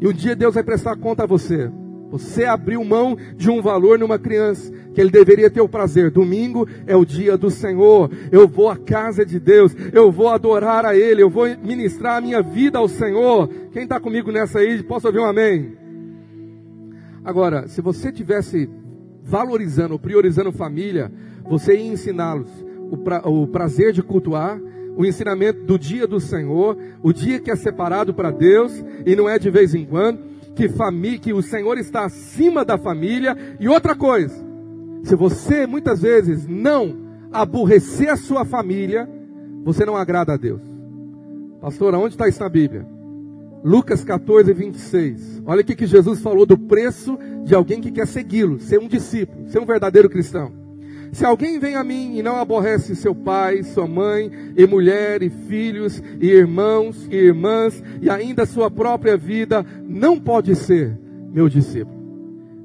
E 0.00 0.06
um 0.06 0.12
dia 0.12 0.36
Deus 0.36 0.54
vai 0.54 0.62
prestar 0.62 0.96
conta 0.96 1.24
a 1.24 1.26
você. 1.26 1.70
Você 2.10 2.44
abriu 2.44 2.82
mão 2.84 3.16
de 3.36 3.50
um 3.50 3.60
valor 3.60 3.98
numa 3.98 4.18
criança 4.18 4.72
que 4.94 5.00
ele 5.00 5.10
deveria 5.10 5.50
ter 5.50 5.60
o 5.60 5.68
prazer. 5.68 6.10
Domingo 6.10 6.66
é 6.86 6.96
o 6.96 7.04
dia 7.04 7.36
do 7.36 7.50
Senhor. 7.50 8.10
Eu 8.32 8.48
vou 8.48 8.70
à 8.70 8.76
casa 8.76 9.26
de 9.26 9.38
Deus. 9.38 9.76
Eu 9.92 10.10
vou 10.10 10.28
adorar 10.28 10.86
a 10.86 10.96
Ele. 10.96 11.22
Eu 11.22 11.28
vou 11.28 11.46
ministrar 11.62 12.16
a 12.16 12.20
minha 12.20 12.40
vida 12.40 12.78
ao 12.78 12.88
Senhor. 12.88 13.48
Quem 13.72 13.82
está 13.82 14.00
comigo 14.00 14.32
nessa 14.32 14.60
aí, 14.60 14.82
posso 14.82 15.06
ouvir 15.06 15.18
um 15.18 15.26
amém? 15.26 15.76
Agora, 17.22 17.68
se 17.68 17.82
você 17.82 18.10
tivesse 18.10 18.70
valorizando, 19.22 19.98
priorizando 19.98 20.50
família, 20.50 21.12
você 21.44 21.76
ia 21.76 21.92
ensiná-los 21.92 22.48
o, 22.90 22.96
pra, 22.96 23.28
o 23.28 23.46
prazer 23.46 23.92
de 23.92 24.02
cultuar, 24.02 24.58
o 24.98 25.06
ensinamento 25.06 25.62
do 25.64 25.78
dia 25.78 26.08
do 26.08 26.18
Senhor, 26.18 26.76
o 27.00 27.12
dia 27.12 27.38
que 27.38 27.52
é 27.52 27.54
separado 27.54 28.12
para 28.12 28.32
Deus 28.32 28.84
e 29.06 29.14
não 29.14 29.28
é 29.28 29.38
de 29.38 29.48
vez 29.48 29.72
em 29.72 29.86
quando 29.86 30.18
que, 30.56 30.68
família, 30.68 31.20
que 31.20 31.32
o 31.32 31.40
Senhor 31.40 31.78
está 31.78 32.04
acima 32.04 32.64
da 32.64 32.76
família. 32.76 33.36
E 33.60 33.68
outra 33.68 33.94
coisa, 33.94 34.34
se 35.04 35.14
você 35.14 35.68
muitas 35.68 36.02
vezes 36.02 36.48
não 36.48 36.96
aborrecer 37.32 38.08
a 38.08 38.16
sua 38.16 38.44
família, 38.44 39.08
você 39.62 39.86
não 39.86 39.96
agrada 39.96 40.32
a 40.32 40.36
Deus. 40.36 40.62
Pastor, 41.60 41.94
onde 41.94 42.14
está 42.14 42.26
isso 42.26 42.40
na 42.40 42.48
Bíblia? 42.48 42.84
Lucas 43.62 44.02
14, 44.02 44.52
26. 44.52 45.42
Olha 45.46 45.60
o 45.60 45.64
que 45.64 45.86
Jesus 45.86 46.20
falou 46.20 46.44
do 46.44 46.58
preço 46.58 47.16
de 47.44 47.54
alguém 47.54 47.80
que 47.80 47.92
quer 47.92 48.08
segui-lo, 48.08 48.58
ser 48.58 48.80
um 48.80 48.88
discípulo, 48.88 49.48
ser 49.48 49.60
um 49.60 49.66
verdadeiro 49.66 50.10
cristão. 50.10 50.57
Se 51.12 51.24
alguém 51.24 51.58
vem 51.58 51.74
a 51.74 51.84
mim 51.84 52.16
e 52.16 52.22
não 52.22 52.36
aborrece 52.36 52.94
seu 52.94 53.14
pai, 53.14 53.62
sua 53.62 53.86
mãe, 53.86 54.30
e 54.56 54.66
mulher, 54.66 55.22
e 55.22 55.30
filhos, 55.30 56.02
e 56.20 56.26
irmãos, 56.28 57.08
e 57.10 57.16
irmãs, 57.16 57.82
e 58.00 58.10
ainda 58.10 58.46
sua 58.46 58.70
própria 58.70 59.16
vida, 59.16 59.64
não 59.84 60.18
pode 60.18 60.54
ser 60.54 60.98
meu 61.32 61.48
discípulo. 61.48 61.98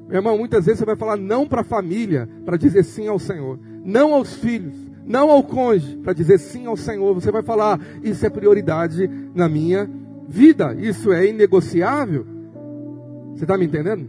Meu 0.08 0.16
irmão, 0.16 0.36
muitas 0.36 0.66
vezes 0.66 0.80
você 0.80 0.84
vai 0.84 0.96
falar 0.96 1.16
não 1.16 1.46
para 1.46 1.62
a 1.62 1.64
família, 1.64 2.28
para 2.44 2.56
dizer 2.56 2.84
sim 2.84 3.08
ao 3.08 3.18
Senhor. 3.18 3.58
Não 3.84 4.14
aos 4.14 4.34
filhos, 4.34 4.74
não 5.04 5.30
ao 5.30 5.42
cônjuge, 5.42 5.96
para 5.96 6.12
dizer 6.12 6.38
sim 6.38 6.66
ao 6.66 6.76
Senhor. 6.76 7.14
Você 7.14 7.30
vai 7.30 7.42
falar, 7.42 7.80
isso 8.02 8.24
é 8.24 8.30
prioridade 8.30 9.08
na 9.34 9.48
minha 9.48 9.88
vida, 10.28 10.74
isso 10.78 11.12
é 11.12 11.26
inegociável. 11.26 12.26
Você 13.34 13.44
está 13.44 13.56
me 13.56 13.64
entendendo? 13.64 14.08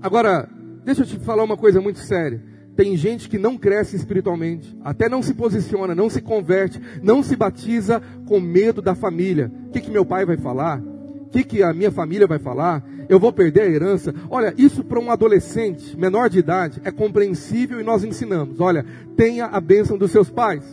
Agora, 0.00 0.48
deixa 0.84 1.02
eu 1.02 1.06
te 1.06 1.18
falar 1.18 1.42
uma 1.42 1.56
coisa 1.56 1.80
muito 1.80 1.98
séria. 1.98 2.40
Tem 2.76 2.96
gente 2.96 3.28
que 3.28 3.38
não 3.38 3.56
cresce 3.56 3.94
espiritualmente, 3.94 4.76
até 4.82 5.08
não 5.08 5.22
se 5.22 5.32
posiciona, 5.32 5.94
não 5.94 6.10
se 6.10 6.20
converte, 6.20 6.80
não 7.02 7.22
se 7.22 7.36
batiza 7.36 8.02
com 8.26 8.40
medo 8.40 8.82
da 8.82 8.94
família. 8.94 9.50
O 9.68 9.70
que, 9.70 9.80
que 9.80 9.90
meu 9.90 10.04
pai 10.04 10.24
vai 10.24 10.36
falar? 10.36 10.80
O 10.80 11.28
que, 11.30 11.44
que 11.44 11.62
a 11.62 11.72
minha 11.72 11.92
família 11.92 12.26
vai 12.26 12.38
falar? 12.38 12.84
Eu 13.08 13.20
vou 13.20 13.32
perder 13.32 13.62
a 13.62 13.70
herança? 13.70 14.14
Olha, 14.28 14.52
isso 14.56 14.82
para 14.82 14.98
um 14.98 15.10
adolescente 15.10 15.96
menor 15.96 16.28
de 16.28 16.38
idade 16.38 16.80
é 16.84 16.90
compreensível 16.90 17.80
e 17.80 17.84
nós 17.84 18.02
ensinamos. 18.02 18.60
Olha, 18.60 18.84
tenha 19.16 19.46
a 19.46 19.60
bênção 19.60 19.96
dos 19.96 20.10
seus 20.10 20.30
pais. 20.30 20.64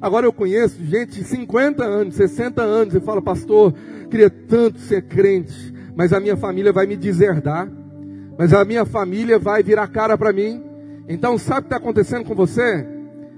Agora 0.00 0.26
eu 0.26 0.32
conheço 0.32 0.82
gente 0.82 1.20
de 1.20 1.24
50 1.24 1.84
anos, 1.84 2.14
60 2.14 2.62
anos 2.62 2.94
e 2.94 3.00
fala, 3.00 3.22
pastor, 3.22 3.74
queria 4.10 4.30
tanto 4.30 4.78
ser 4.78 5.02
crente, 5.02 5.72
mas 5.94 6.12
a 6.12 6.20
minha 6.20 6.36
família 6.36 6.72
vai 6.72 6.86
me 6.86 6.96
deserdar, 6.96 7.70
mas 8.38 8.52
a 8.52 8.64
minha 8.64 8.84
família 8.84 9.38
vai 9.38 9.62
virar 9.62 9.86
cara 9.88 10.16
para 10.18 10.32
mim. 10.32 10.62
Então, 11.08 11.36
sabe 11.36 11.60
o 11.60 11.62
que 11.62 11.66
está 11.66 11.76
acontecendo 11.76 12.24
com 12.24 12.34
você? 12.34 12.86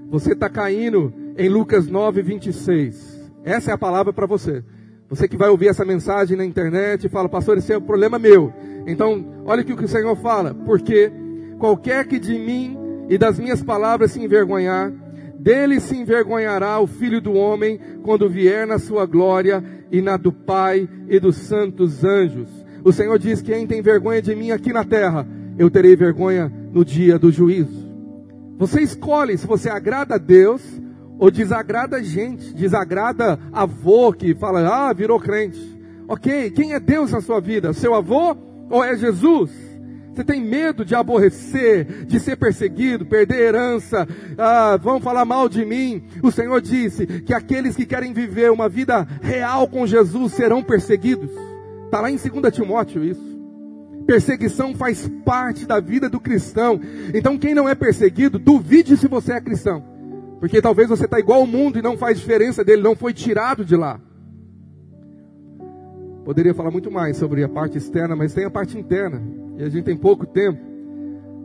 Você 0.09 0.33
está 0.33 0.49
caindo 0.49 1.13
em 1.37 1.49
Lucas 1.49 1.87
9, 1.87 2.21
26. 2.21 3.31
Essa 3.43 3.71
é 3.71 3.73
a 3.73 3.77
palavra 3.77 4.13
para 4.13 4.25
você. 4.25 4.63
Você 5.09 5.27
que 5.27 5.37
vai 5.37 5.49
ouvir 5.49 5.67
essa 5.67 5.85
mensagem 5.85 6.37
na 6.37 6.45
internet 6.45 7.05
e 7.05 7.09
fala, 7.09 7.29
pastor, 7.29 7.57
esse 7.57 7.71
é 7.71 7.77
o 7.77 7.81
problema 7.81 8.17
meu. 8.17 8.53
Então, 8.85 9.43
olha 9.45 9.61
o 9.61 9.65
que 9.65 9.73
o 9.73 9.87
Senhor 9.87 10.15
fala. 10.15 10.53
Porque 10.53 11.11
qualquer 11.57 12.07
que 12.07 12.19
de 12.19 12.37
mim 12.37 12.77
e 13.09 13.17
das 13.17 13.37
minhas 13.37 13.61
palavras 13.61 14.11
se 14.11 14.21
envergonhar, 14.21 14.91
dele 15.37 15.79
se 15.79 15.95
envergonhará 15.95 16.79
o 16.79 16.87
filho 16.87 17.21
do 17.21 17.33
homem 17.33 17.79
quando 18.03 18.29
vier 18.29 18.65
na 18.65 18.79
sua 18.79 19.05
glória 19.05 19.63
e 19.91 20.01
na 20.01 20.17
do 20.17 20.31
Pai 20.31 20.89
e 21.07 21.19
dos 21.19 21.37
santos 21.37 22.03
anjos. 22.03 22.49
O 22.83 22.91
Senhor 22.91 23.17
diz: 23.17 23.41
Quem 23.41 23.67
tem 23.67 23.81
vergonha 23.81 24.21
de 24.21 24.35
mim 24.35 24.51
aqui 24.51 24.73
na 24.73 24.83
terra, 24.83 25.27
eu 25.57 25.69
terei 25.69 25.95
vergonha 25.95 26.51
no 26.77 26.85
dia 26.85 27.17
do 27.17 27.31
juízo. 27.31 27.87
Você 28.59 28.81
escolhe 28.81 29.35
se 29.35 29.47
você 29.47 29.67
agrada 29.67 30.13
a 30.13 30.17
Deus 30.19 30.61
ou 31.17 31.31
desagrada 31.31 31.97
a 31.97 32.03
gente, 32.03 32.53
desagrada 32.53 33.39
avô 33.51 34.13
que 34.13 34.35
fala, 34.35 34.89
ah, 34.89 34.93
virou 34.93 35.19
crente. 35.19 35.59
Ok, 36.07 36.51
quem 36.51 36.73
é 36.73 36.79
Deus 36.79 37.11
na 37.11 37.19
sua 37.19 37.41
vida? 37.41 37.73
Seu 37.73 37.95
avô 37.95 38.37
ou 38.69 38.83
é 38.83 38.95
Jesus? 38.95 39.49
Você 40.13 40.23
tem 40.23 40.39
medo 40.39 40.85
de 40.85 40.93
aborrecer, 40.93 42.05
de 42.05 42.19
ser 42.19 42.35
perseguido, 42.35 43.07
perder 43.07 43.39
herança, 43.39 44.07
ah, 44.37 44.77
vão 44.77 44.99
falar 44.99 45.25
mal 45.25 45.49
de 45.49 45.65
mim. 45.65 46.03
O 46.21 46.31
Senhor 46.31 46.61
disse 46.61 47.07
que 47.07 47.33
aqueles 47.33 47.75
que 47.75 47.87
querem 47.87 48.13
viver 48.13 48.51
uma 48.51 48.69
vida 48.69 49.07
real 49.19 49.67
com 49.67 49.87
Jesus 49.87 50.33
serão 50.33 50.61
perseguidos. 50.63 51.31
Está 51.85 52.01
lá 52.01 52.11
em 52.11 52.17
2 52.17 52.53
Timóteo 52.53 53.03
isso. 53.03 53.36
Perseguição 54.07 54.73
faz 54.73 55.05
parte 55.25 55.65
da 55.65 55.81
vida 55.81 56.09
do 56.09 56.17
cristão. 56.17 56.79
Então, 57.13 57.37
quem 57.37 57.53
não 57.53 57.67
é 57.67 57.75
perseguido, 57.75 58.39
duvide 58.39 58.95
se 58.95 59.05
você 59.05 59.33
é 59.33 59.41
cristão. 59.41 59.83
Porque 60.39 60.61
talvez 60.61 60.87
você 60.87 61.03
está 61.03 61.19
igual 61.19 61.41
ao 61.41 61.47
mundo 61.47 61.77
e 61.77 61.81
não 61.81 61.97
faz 61.97 62.17
diferença 62.17 62.63
dele, 62.63 62.81
não 62.81 62.95
foi 62.95 63.13
tirado 63.13 63.65
de 63.65 63.75
lá. 63.75 63.99
Poderia 66.23 66.53
falar 66.53 66.71
muito 66.71 66.89
mais 66.89 67.17
sobre 67.17 67.43
a 67.43 67.49
parte 67.49 67.77
externa, 67.77 68.15
mas 68.15 68.33
tem 68.33 68.45
a 68.45 68.49
parte 68.49 68.77
interna. 68.77 69.21
E 69.57 69.63
a 69.63 69.69
gente 69.69 69.83
tem 69.83 69.97
pouco 69.97 70.25
tempo. 70.25 70.59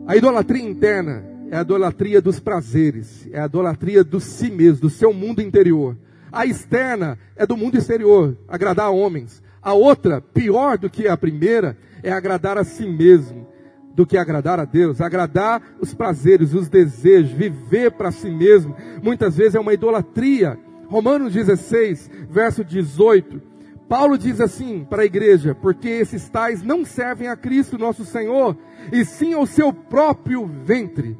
A 0.07 0.15
idolatria 0.15 0.63
interna 0.63 1.23
é 1.51 1.57
a 1.57 1.61
idolatria 1.61 2.21
dos 2.21 2.39
prazeres, 2.39 3.27
é 3.31 3.39
a 3.39 3.45
idolatria 3.45 4.03
do 4.03 4.19
si 4.19 4.49
mesmo, 4.49 4.81
do 4.81 4.89
seu 4.89 5.13
mundo 5.13 5.41
interior. 5.41 5.97
A 6.31 6.45
externa 6.45 7.17
é 7.35 7.45
do 7.45 7.57
mundo 7.57 7.77
exterior, 7.77 8.37
agradar 8.47 8.87
a 8.87 8.91
homens. 8.91 9.43
A 9.61 9.73
outra, 9.73 10.19
pior 10.19 10.77
do 10.77 10.89
que 10.89 11.07
a 11.07 11.15
primeira, 11.15 11.77
é 12.03 12.11
agradar 12.11 12.57
a 12.57 12.63
si 12.65 12.85
mesmo 12.85 13.47
do 13.95 14.05
que 14.05 14.17
agradar 14.17 14.59
a 14.59 14.65
Deus, 14.65 14.99
agradar 14.99 15.61
os 15.79 15.93
prazeres, 15.93 16.53
os 16.53 16.67
desejos, 16.67 17.31
viver 17.31 17.91
para 17.91 18.11
si 18.11 18.29
mesmo, 18.29 18.75
muitas 19.01 19.37
vezes 19.37 19.55
é 19.55 19.59
uma 19.59 19.73
idolatria. 19.73 20.59
Romanos 20.87 21.33
16, 21.33 22.09
verso 22.29 22.63
18, 22.63 23.41
Paulo 23.87 24.17
diz 24.17 24.41
assim 24.41 24.85
para 24.87 25.03
a 25.03 25.05
igreja: 25.05 25.55
porque 25.55 25.87
esses 25.87 26.27
tais 26.27 26.61
não 26.61 26.83
servem 26.83 27.27
a 27.27 27.37
Cristo 27.37 27.77
nosso 27.77 28.03
Senhor, 28.03 28.57
e 28.91 29.05
sim 29.05 29.33
ao 29.33 29.45
seu 29.45 29.71
próprio 29.71 30.45
ventre, 30.45 31.17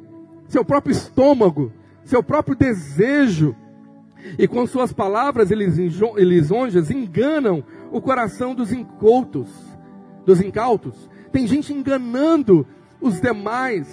seu 0.48 0.64
próprio 0.64 0.92
estômago, 0.92 1.72
seu 2.04 2.22
próprio 2.22 2.56
desejo, 2.56 3.54
e 4.38 4.48
com 4.48 4.66
suas 4.66 4.92
palavras 4.92 5.50
eles 5.50 5.76
lisonjas 5.76 6.90
enganam 6.90 7.64
o 7.92 8.00
coração 8.00 8.54
dos 8.54 8.72
incoutos 8.72 9.73
dos 10.24 10.40
incautos. 10.40 11.08
Tem 11.32 11.46
gente 11.46 11.72
enganando 11.72 12.66
os 13.00 13.20
demais, 13.20 13.88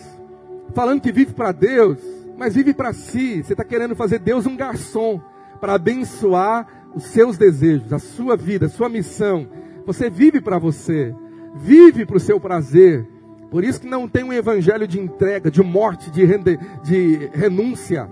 falando 0.74 1.02
que 1.02 1.12
vive 1.12 1.34
para 1.34 1.52
Deus, 1.52 2.00
mas 2.38 2.56
vive 2.56 2.74
para 2.74 2.94
si. 2.94 3.44
Você 3.44 3.54
está 3.54 3.64
querendo 3.64 3.96
fazer 3.96 4.20
Deus 4.20 4.46
um 4.46 4.56
garçom 4.56 5.20
para 5.60 5.74
abençoar 5.74 6.90
os 6.96 7.04
seus 7.06 7.38
desejos, 7.38 7.92
a 7.94 8.00
sua 8.00 8.36
vida, 8.36 8.66
a 8.66 8.70
sua 8.70 8.90
missão. 8.90 9.48
Você 9.86 10.10
vive 10.10 10.42
para 10.42 10.58
você, 10.58 11.16
vive 11.56 12.06
para 12.06 12.18
o 12.18 12.20
seu 12.20 12.40
prazer. 12.40 13.08
Por 13.50 13.64
isso 13.64 13.82
que 13.82 13.88
não 13.88 14.08
tem 14.08 14.24
um 14.24 14.34
evangelho 14.34 14.88
de 14.88 15.00
entrega, 15.00 15.52
de 15.52 15.62
morte, 15.62 16.10
de, 16.10 16.24
rende, 16.24 16.58
de 16.84 17.30
renúncia. 17.34 18.10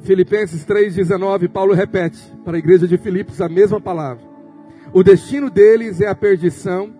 Filipenses 0.00 0.64
3,19, 0.64 1.48
Paulo 1.48 1.74
repete 1.74 2.18
para 2.44 2.56
a 2.56 2.58
igreja 2.58 2.88
de 2.88 2.96
Filipos 2.98 3.40
a 3.40 3.48
mesma 3.48 3.80
palavra. 3.80 4.31
O 4.94 5.02
destino 5.02 5.48
deles 5.48 6.02
é 6.02 6.06
a 6.06 6.14
perdição, 6.14 6.92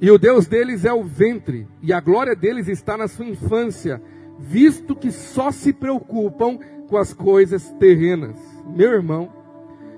e 0.00 0.08
o 0.08 0.16
Deus 0.16 0.46
deles 0.46 0.84
é 0.84 0.92
o 0.92 1.02
ventre, 1.02 1.66
e 1.82 1.92
a 1.92 2.00
glória 2.00 2.36
deles 2.36 2.68
está 2.68 2.96
na 2.96 3.08
sua 3.08 3.26
infância, 3.26 4.00
visto 4.38 4.94
que 4.94 5.10
só 5.10 5.50
se 5.50 5.72
preocupam 5.72 6.58
com 6.88 6.96
as 6.96 7.12
coisas 7.12 7.70
terrenas. 7.72 8.36
Meu 8.68 8.92
irmão, 8.92 9.32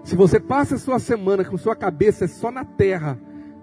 se 0.02 0.16
você 0.16 0.40
passa 0.40 0.76
a 0.76 0.78
sua 0.78 0.98
semana 0.98 1.44
com 1.44 1.58
sua 1.58 1.76
cabeça 1.76 2.26
só 2.26 2.50
na 2.50 2.64
terra, 2.64 3.20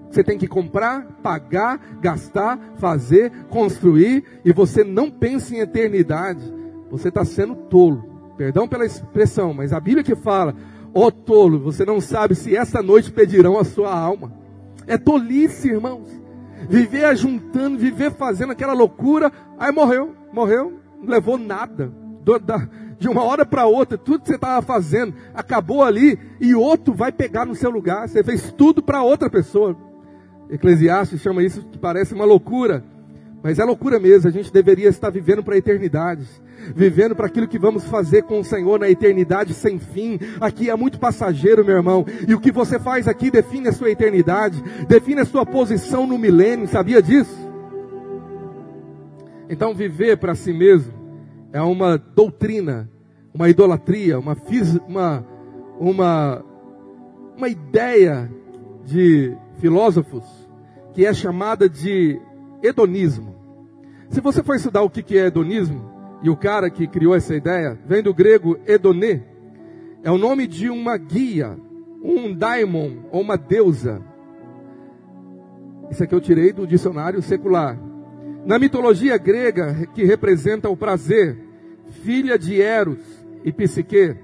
você 0.07 0.23
tem 0.23 0.37
que 0.37 0.47
comprar, 0.47 1.19
pagar, 1.23 1.97
gastar, 1.99 2.59
fazer, 2.77 3.31
construir, 3.49 4.23
e 4.45 4.53
você 4.53 4.83
não 4.83 5.09
pensa 5.09 5.55
em 5.55 5.59
eternidade, 5.59 6.53
você 6.91 7.09
está 7.09 7.25
sendo 7.25 7.55
tolo. 7.55 8.07
Perdão 8.37 8.67
pela 8.67 8.85
expressão, 8.85 9.53
mas 9.53 9.73
a 9.73 9.79
Bíblia 9.79 10.03
que 10.03 10.15
fala, 10.15 10.55
Ó 10.93 11.07
oh, 11.07 11.11
tolo, 11.11 11.59
você 11.59 11.85
não 11.85 12.01
sabe 12.01 12.35
se 12.35 12.55
essa 12.55 12.81
noite 12.81 13.11
pedirão 13.11 13.57
a 13.57 13.63
sua 13.63 13.93
alma. 13.93 14.31
É 14.87 14.97
tolice, 14.97 15.69
irmãos. 15.69 16.09
viver 16.67 17.05
ajuntando, 17.05 17.77
viver 17.77 18.11
fazendo 18.11 18.51
aquela 18.51 18.73
loucura, 18.73 19.31
aí 19.57 19.71
morreu, 19.71 20.15
morreu, 20.33 20.79
não 21.01 21.09
levou 21.09 21.37
nada. 21.37 21.91
De 22.99 23.07
uma 23.07 23.23
hora 23.23 23.45
para 23.45 23.65
outra, 23.65 23.97
tudo 23.97 24.21
que 24.21 24.27
você 24.27 24.35
estava 24.35 24.61
fazendo 24.61 25.13
acabou 25.33 25.83
ali 25.83 26.19
e 26.39 26.53
outro 26.53 26.93
vai 26.93 27.11
pegar 27.11 27.45
no 27.45 27.55
seu 27.55 27.69
lugar. 27.69 28.07
Você 28.07 28.23
fez 28.23 28.51
tudo 28.51 28.83
para 28.83 29.01
outra 29.01 29.29
pessoa. 29.29 29.75
Eclesiastes 30.49 31.21
chama 31.21 31.43
isso 31.43 31.65
parece 31.79 32.13
uma 32.13 32.25
loucura, 32.25 32.83
mas 33.43 33.59
é 33.59 33.63
loucura 33.63 33.99
mesmo. 33.99 34.27
A 34.27 34.31
gente 34.31 34.51
deveria 34.51 34.89
estar 34.89 35.09
vivendo 35.09 35.43
para 35.43 35.55
a 35.55 35.57
eternidade 35.57 36.27
vivendo 36.75 37.15
para 37.15 37.27
aquilo 37.27 37.47
que 37.47 37.59
vamos 37.59 37.85
fazer 37.85 38.23
com 38.23 38.39
o 38.39 38.43
Senhor 38.43 38.79
na 38.79 38.89
eternidade 38.89 39.53
sem 39.53 39.79
fim. 39.79 40.19
Aqui 40.39 40.69
é 40.69 40.75
muito 40.75 40.99
passageiro, 40.99 41.65
meu 41.65 41.77
irmão. 41.77 42.05
E 42.27 42.33
o 42.33 42.39
que 42.39 42.51
você 42.51 42.79
faz 42.79 43.07
aqui 43.07 43.31
define 43.31 43.69
a 43.69 43.73
sua 43.73 43.89
eternidade, 43.89 44.61
define 44.87 45.21
a 45.21 45.25
sua 45.25 45.45
posição 45.45 46.05
no 46.05 46.17
milênio. 46.17 46.67
Sabia 46.67 47.01
disso? 47.01 47.37
Então, 49.49 49.73
viver 49.73 50.17
para 50.17 50.35
si 50.35 50.53
mesmo 50.53 50.93
é 51.51 51.61
uma 51.61 51.97
doutrina, 51.97 52.89
uma 53.33 53.49
idolatria, 53.49 54.19
uma, 54.19 54.37
uma, 54.87 55.25
uma, 55.79 56.45
uma 57.35 57.49
ideia 57.49 58.29
de 58.85 59.35
filósofos 59.57 60.23
que 60.93 61.05
é 61.05 61.13
chamada 61.13 61.67
de 61.67 62.19
hedonismo. 62.61 63.35
Se 64.09 64.21
você 64.21 64.41
for 64.43 64.55
estudar 64.55 64.81
o 64.81 64.89
que 64.89 65.17
é 65.17 65.27
hedonismo, 65.27 65.99
e 66.21 66.29
o 66.29 66.35
cara 66.35 66.69
que 66.69 66.87
criou 66.87 67.15
essa 67.15 67.35
ideia 67.35 67.77
vem 67.85 68.03
do 68.03 68.13
grego 68.13 68.59
Edonê. 68.67 69.21
É 70.03 70.11
o 70.11 70.17
nome 70.17 70.47
de 70.47 70.69
uma 70.69 70.97
guia, 70.97 71.57
um 72.03 72.33
daimon 72.33 72.97
ou 73.11 73.21
uma 73.21 73.37
deusa. 73.37 74.01
Isso 75.89 76.03
aqui 76.03 76.13
eu 76.13 76.21
tirei 76.21 76.53
do 76.53 76.67
dicionário 76.67 77.21
secular. 77.21 77.79
Na 78.45 78.59
mitologia 78.59 79.17
grega, 79.17 79.87
que 79.93 80.03
representa 80.03 80.69
o 80.69 80.77
prazer, 80.77 81.37
filha 82.03 82.37
de 82.37 82.61
Eros 82.61 83.25
e 83.43 83.51
Psique, 83.51 84.15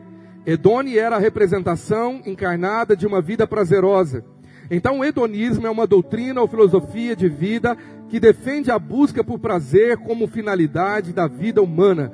Edone 0.45 0.97
era 0.97 1.15
a 1.15 1.19
representação 1.19 2.21
encarnada 2.25 2.95
de 2.95 3.07
uma 3.07 3.21
vida 3.21 3.47
prazerosa. 3.47 4.23
Então, 4.69 4.99
o 4.99 5.05
hedonismo 5.05 5.67
é 5.67 5.69
uma 5.69 5.85
doutrina 5.87 6.41
ou 6.41 6.47
filosofia 6.47 7.15
de 7.15 7.29
vida 7.29 7.77
que 8.09 8.19
defende 8.19 8.71
a 8.71 8.77
busca 8.77 9.23
por 9.23 9.39
prazer 9.39 9.97
como 9.97 10.27
finalidade 10.27 11.11
da 11.11 11.27
vida 11.27 11.61
humana. 11.61 12.11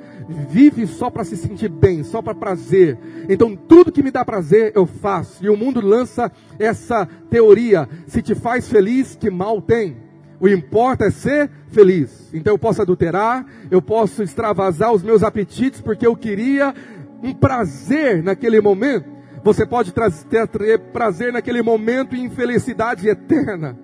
Vive 0.48 0.86
só 0.86 1.10
para 1.10 1.24
se 1.24 1.36
sentir 1.36 1.68
bem, 1.68 2.02
só 2.02 2.22
para 2.22 2.34
prazer. 2.34 2.98
Então 3.28 3.54
tudo 3.54 3.92
que 3.92 4.02
me 4.02 4.10
dá 4.10 4.24
prazer 4.24 4.72
eu 4.74 4.86
faço. 4.86 5.44
E 5.44 5.48
o 5.48 5.56
mundo 5.56 5.80
lança 5.80 6.32
essa 6.58 7.06
teoria: 7.28 7.88
se 8.06 8.22
te 8.22 8.34
faz 8.34 8.68
feliz, 8.68 9.16
que 9.16 9.30
mal 9.30 9.60
tem. 9.60 9.96
O 10.40 10.48
importa 10.48 11.04
é 11.04 11.10
ser 11.10 11.50
feliz. 11.68 12.30
Então 12.32 12.54
eu 12.54 12.58
posso 12.58 12.82
adulterar, 12.82 13.46
eu 13.70 13.80
posso 13.80 14.22
extravasar 14.22 14.92
os 14.92 15.02
meus 15.02 15.22
apetites 15.22 15.80
porque 15.80 16.06
eu 16.06 16.16
queria 16.16 16.74
um 17.22 17.32
prazer 17.32 18.22
naquele 18.22 18.60
momento. 18.60 19.21
Você 19.44 19.66
pode 19.66 19.92
ter 19.92 20.78
prazer 20.92 21.32
naquele 21.32 21.62
momento 21.62 22.14
e 22.14 22.20
infelicidade 22.20 23.08
eterna. 23.08 23.76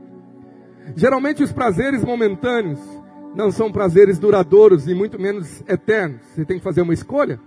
Geralmente 0.94 1.42
os 1.42 1.52
prazeres 1.52 2.04
momentâneos 2.04 2.78
não 3.34 3.50
são 3.50 3.70
prazeres 3.70 4.18
duradouros 4.18 4.86
e 4.86 4.94
muito 4.94 5.20
menos 5.20 5.62
eternos. 5.68 6.20
Você 6.34 6.44
tem 6.44 6.58
que 6.58 6.64
fazer 6.64 6.82
uma 6.82 6.94
escolha. 6.94 7.40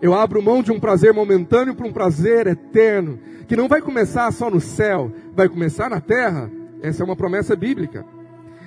Eu 0.00 0.14
abro 0.14 0.42
mão 0.42 0.62
de 0.62 0.72
um 0.72 0.80
prazer 0.80 1.12
momentâneo 1.12 1.74
para 1.74 1.86
um 1.86 1.92
prazer 1.92 2.46
eterno, 2.46 3.18
que 3.46 3.56
não 3.56 3.68
vai 3.68 3.82
começar 3.82 4.32
só 4.32 4.48
no 4.48 4.60
céu, 4.60 5.12
vai 5.34 5.48
começar 5.48 5.90
na 5.90 6.00
terra. 6.00 6.50
Essa 6.80 7.02
é 7.02 7.04
uma 7.04 7.16
promessa 7.16 7.56
bíblica. 7.56 8.04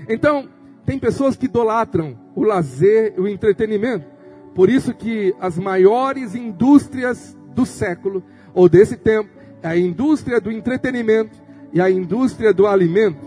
Então, 0.10 0.50
tem 0.86 1.00
pessoas 1.00 1.36
que 1.36 1.46
idolatram 1.46 2.18
o 2.36 2.44
lazer 2.44 3.14
e 3.18 3.22
o 3.22 3.28
entretenimento. 3.28 4.06
Por 4.54 4.70
isso 4.70 4.94
que 4.94 5.34
as 5.40 5.58
maiores 5.58 6.36
indústrias 6.36 7.38
do 7.56 7.66
século 7.66 8.24
ou 8.54 8.68
desse 8.68 8.98
tempo 8.98 9.30
é 9.62 9.68
a 9.68 9.78
indústria 9.78 10.42
do 10.42 10.52
entretenimento 10.52 11.38
e 11.72 11.80
a 11.80 11.90
indústria 11.90 12.54
do 12.54 12.68
alimento. 12.68 13.20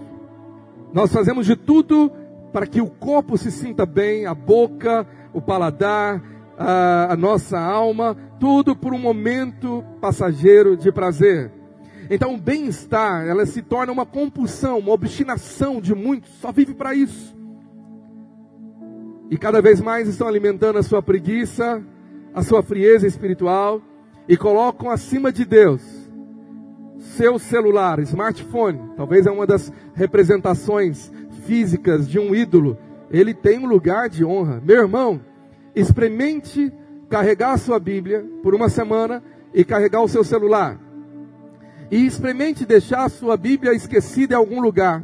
Nós 0.92 1.12
fazemos 1.12 1.46
de 1.46 1.56
tudo 1.56 2.10
para 2.52 2.66
que 2.66 2.80
o 2.80 2.86
corpo 2.86 3.36
se 3.36 3.50
sinta 3.50 3.84
bem, 3.84 4.26
a 4.26 4.34
boca, 4.34 5.06
o 5.32 5.40
paladar, 5.40 6.22
a, 6.56 7.12
a 7.12 7.16
nossa 7.16 7.58
alma, 7.58 8.16
tudo 8.38 8.76
por 8.76 8.92
um 8.92 8.98
momento 8.98 9.84
passageiro 10.00 10.76
de 10.76 10.92
prazer. 10.92 11.50
Então 12.10 12.34
o 12.34 12.38
bem-estar, 12.38 13.26
ela 13.26 13.46
se 13.46 13.62
torna 13.62 13.92
uma 13.92 14.06
compulsão, 14.06 14.78
uma 14.78 14.92
obstinação 14.92 15.80
de 15.80 15.94
muitos, 15.94 16.30
só 16.34 16.52
vive 16.52 16.74
para 16.74 16.94
isso. 16.94 17.34
E 19.30 19.38
cada 19.38 19.60
vez 19.62 19.80
mais 19.80 20.06
estão 20.06 20.28
alimentando 20.28 20.78
a 20.78 20.82
sua 20.82 21.02
preguiça, 21.02 21.82
a 22.34 22.42
sua 22.42 22.62
frieza 22.62 23.06
espiritual 23.06 23.80
e 24.28 24.36
colocam 24.36 24.90
acima 24.90 25.32
de 25.32 25.44
Deus 25.44 26.04
seu 27.16 27.38
celular, 27.38 27.98
smartphone, 28.00 28.80
talvez 28.96 29.26
é 29.26 29.30
uma 29.30 29.46
das 29.46 29.72
representações 29.94 31.12
físicas 31.46 32.08
de 32.08 32.18
um 32.18 32.34
ídolo, 32.34 32.78
ele 33.10 33.34
tem 33.34 33.58
um 33.58 33.66
lugar 33.66 34.08
de 34.08 34.24
honra. 34.24 34.60
Meu 34.64 34.82
irmão, 34.82 35.20
experimente 35.74 36.72
carregar 37.08 37.52
a 37.52 37.58
sua 37.58 37.78
Bíblia 37.78 38.24
por 38.42 38.54
uma 38.54 38.68
semana 38.68 39.22
e 39.52 39.64
carregar 39.64 40.02
o 40.02 40.08
seu 40.08 40.24
celular. 40.24 40.78
E 41.90 42.04
experimente 42.04 42.64
deixar 42.64 43.04
a 43.04 43.08
sua 43.08 43.36
Bíblia 43.36 43.72
esquecida 43.72 44.34
em 44.34 44.38
algum 44.38 44.60
lugar. 44.60 45.02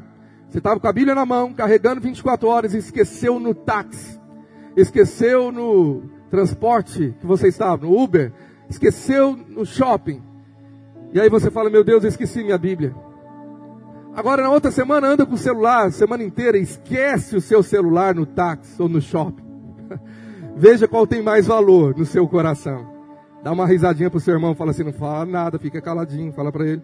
Você 0.49 0.59
estava 0.59 0.81
com 0.81 0.89
a 0.89 0.93
Bíblia 0.93 1.15
na 1.15 1.25
mão, 1.25 1.53
carregando 1.53 2.01
24 2.01 2.49
horas 2.49 2.75
e 2.75 2.79
esqueceu 2.79 3.39
no 3.39 3.55
táxi, 3.55 4.19
esqueceu 4.77 5.53
no 5.53 6.03
transporte 6.29 7.15
que 7.21 7.27
você 7.27 7.49
estava, 7.49 7.87
no 7.87 7.97
Uber, 7.97 8.33
esqueceu 8.71 9.37
no 9.37 9.67
shopping. 9.67 10.23
E 11.13 11.21
aí 11.21 11.29
você 11.29 11.51
fala, 11.51 11.69
meu 11.69 11.83
Deus, 11.83 12.05
eu 12.05 12.09
esqueci 12.09 12.43
minha 12.43 12.57
Bíblia. 12.57 12.95
Agora 14.15 14.43
na 14.43 14.51
outra 14.51 14.71
semana 14.71 15.09
anda 15.09 15.27
com 15.27 15.35
o 15.35 15.39
celular, 15.39 15.93
semana 15.93 16.23
inteira, 16.23 16.57
esquece 16.57 17.37
o 17.37 17.41
seu 17.41 17.63
celular 17.63 18.15
no 18.15 18.25
táxi 18.25 18.81
ou 18.81 18.89
no 18.89 19.01
shopping. 19.01 19.45
Veja 20.57 20.87
qual 20.87 21.07
tem 21.07 21.23
mais 21.23 21.47
valor 21.47 21.97
no 21.97 22.07
seu 22.07 22.27
coração. 22.29 22.89
Dá 23.43 23.53
uma 23.53 23.67
risadinha 23.67 24.11
pro 24.11 24.21
seu 24.21 24.35
irmão, 24.35 24.55
fala 24.55 24.71
assim, 24.71 24.85
não 24.85 24.93
fala 24.93 25.27
nada, 25.27 25.59
fica 25.59 25.81
caladinho, 25.81 26.33
fala 26.33 26.53
para 26.53 26.67
ele. 26.67 26.83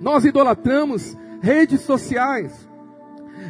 Nós 0.00 0.24
idolatramos 0.24 1.16
redes 1.40 1.80
sociais. 1.80 2.68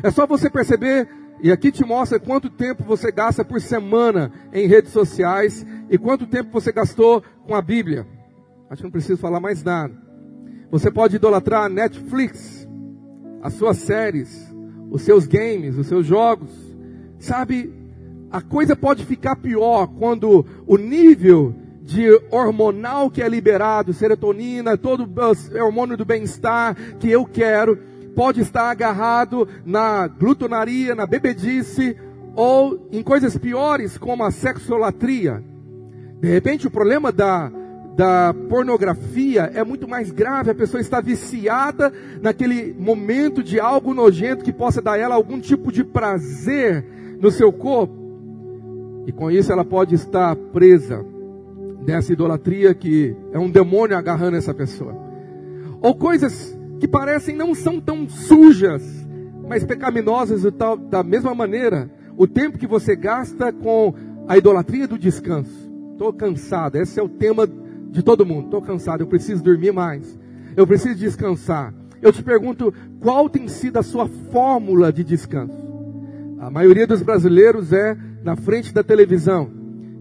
É 0.03 0.11
só 0.11 0.27
você 0.27 0.51
perceber, 0.51 1.09
e 1.40 1.51
aqui 1.51 1.72
te 1.72 1.85
mostra 1.85 2.20
quanto 2.20 2.51
tempo 2.51 2.85
você 2.85 3.11
gasta 3.11 3.44
por 3.44 3.61
semana 3.61 4.31
em 4.53 4.66
redes 4.66 4.92
sociais 4.92 5.64
e 5.90 5.98
quanto 5.98 6.27
tempo 6.27 6.51
você 6.53 6.72
gastou 6.72 7.22
com 7.46 7.55
a 7.55 7.62
Bíblia. 7.62 8.07
Acho 8.68 8.79
que 8.79 8.85
não 8.85 8.90
preciso 8.90 9.20
falar 9.20 9.40
mais 9.40 9.62
nada. 9.62 9.94
Você 10.70 10.90
pode 10.90 11.16
idolatrar 11.16 11.64
a 11.64 11.68
Netflix, 11.68 12.68
as 13.42 13.55
suas 13.55 13.79
séries, 13.79 14.55
os 14.90 15.03
seus 15.03 15.27
games, 15.27 15.79
os 15.79 15.87
seus 15.87 16.07
jogos. 16.07 16.51
Sabe, 17.18 17.72
a 18.31 18.42
coisa 18.42 18.77
pode 18.77 19.05
ficar 19.05 19.37
pior 19.37 19.87
quando 19.87 20.44
o 20.66 20.77
nível 20.77 21.55
de 21.83 22.07
hormonal 22.31 23.11
que 23.11 23.22
é 23.22 23.29
liberado, 23.29 23.94
serotonina, 23.94 24.77
todo 24.77 25.09
hormônio 25.55 25.96
do 25.96 26.05
bem-estar 26.05 26.77
que 26.98 27.11
eu 27.11 27.24
quero, 27.24 27.79
pode 28.14 28.42
estar 28.42 28.68
agarrado 28.68 29.48
na 29.64 30.07
glutonaria, 30.07 30.94
na 30.94 31.07
bebedice 31.07 31.96
ou 32.37 32.87
em 32.92 33.03
coisas 33.03 33.38
piores 33.38 33.96
como 33.96 34.22
a 34.22 34.31
sexolatria. 34.31 35.42
De 36.21 36.29
repente 36.29 36.67
o 36.67 36.71
problema 36.71 37.13
da 37.13 37.51
da 37.99 38.33
pornografia 38.49 39.51
é 39.53 39.65
muito 39.65 39.89
mais 39.89 40.13
grave. 40.13 40.53
A 40.53 40.55
pessoa 40.55 40.81
está 40.81 41.01
viciada 41.01 41.93
naquele 42.23 42.73
momento 42.73 43.43
de 43.43 43.59
algo 43.59 43.93
nojento 43.93 44.45
que 44.45 44.53
possa 44.53 44.81
dar 44.81 44.93
a 44.93 44.97
ela 44.99 45.17
algum 45.17 45.41
tipo 45.41 45.73
de 45.73 45.83
prazer 45.83 46.87
no 47.21 47.29
seu 47.29 47.53
corpo. 47.53 47.99
E 49.05 49.11
com 49.11 49.29
isso 49.29 49.51
ela 49.51 49.65
pode 49.65 49.97
estar 49.97 50.37
presa 50.37 51.05
nessa 51.85 52.13
idolatria 52.13 52.73
que 52.73 53.17
é 53.33 53.39
um 53.39 53.51
demônio 53.51 53.99
agarrando 53.99 54.37
essa 54.37 54.55
pessoa. 54.55 54.95
Ou 55.83 55.93
coisas 55.93 56.57
que 56.79 56.87
parecem 56.87 57.35
não 57.35 57.53
são 57.53 57.81
tão 57.81 58.09
sujas, 58.09 58.85
mas 59.49 59.65
pecaminosas 59.65 60.45
e 60.45 60.53
tal, 60.53 60.77
da 60.77 61.03
mesma 61.03 61.35
maneira. 61.35 61.91
O 62.17 62.29
tempo 62.29 62.59
que 62.59 62.67
você 62.67 62.95
gasta 62.95 63.53
com 63.53 63.93
a 64.29 64.39
idolatria 64.39 64.87
do 64.87 64.97
descanso. 64.97 65.68
Estou 65.99 66.13
cansado, 66.13 66.77
esse 66.77 67.01
é 67.01 67.03
o 67.03 67.09
tema 67.09 67.45
de 67.91 68.05
todo 68.05 68.25
mundo. 68.25 68.45
Estou 68.45 68.63
cansado, 68.63 69.01
eu 69.01 69.09
preciso 69.09 69.43
dormir 69.43 69.73
mais. 69.73 70.17
Eu 70.57 70.65
preciso 70.65 70.95
descansar. 70.95 71.75
Eu 72.01 72.13
te 72.13 72.23
pergunto, 72.23 72.73
qual 73.01 73.29
tem 73.29 73.49
sido 73.49 73.81
a 73.81 73.83
sua 73.83 74.07
fórmula 74.07 74.93
de 74.93 75.03
descanso? 75.03 75.59
A 76.39 76.49
maioria 76.51 76.87
dos 76.87 77.03
brasileiros 77.03 77.73
é 77.73 77.99
na 78.23 78.37
frente 78.37 78.73
da 78.73 78.85
televisão. 78.85 79.51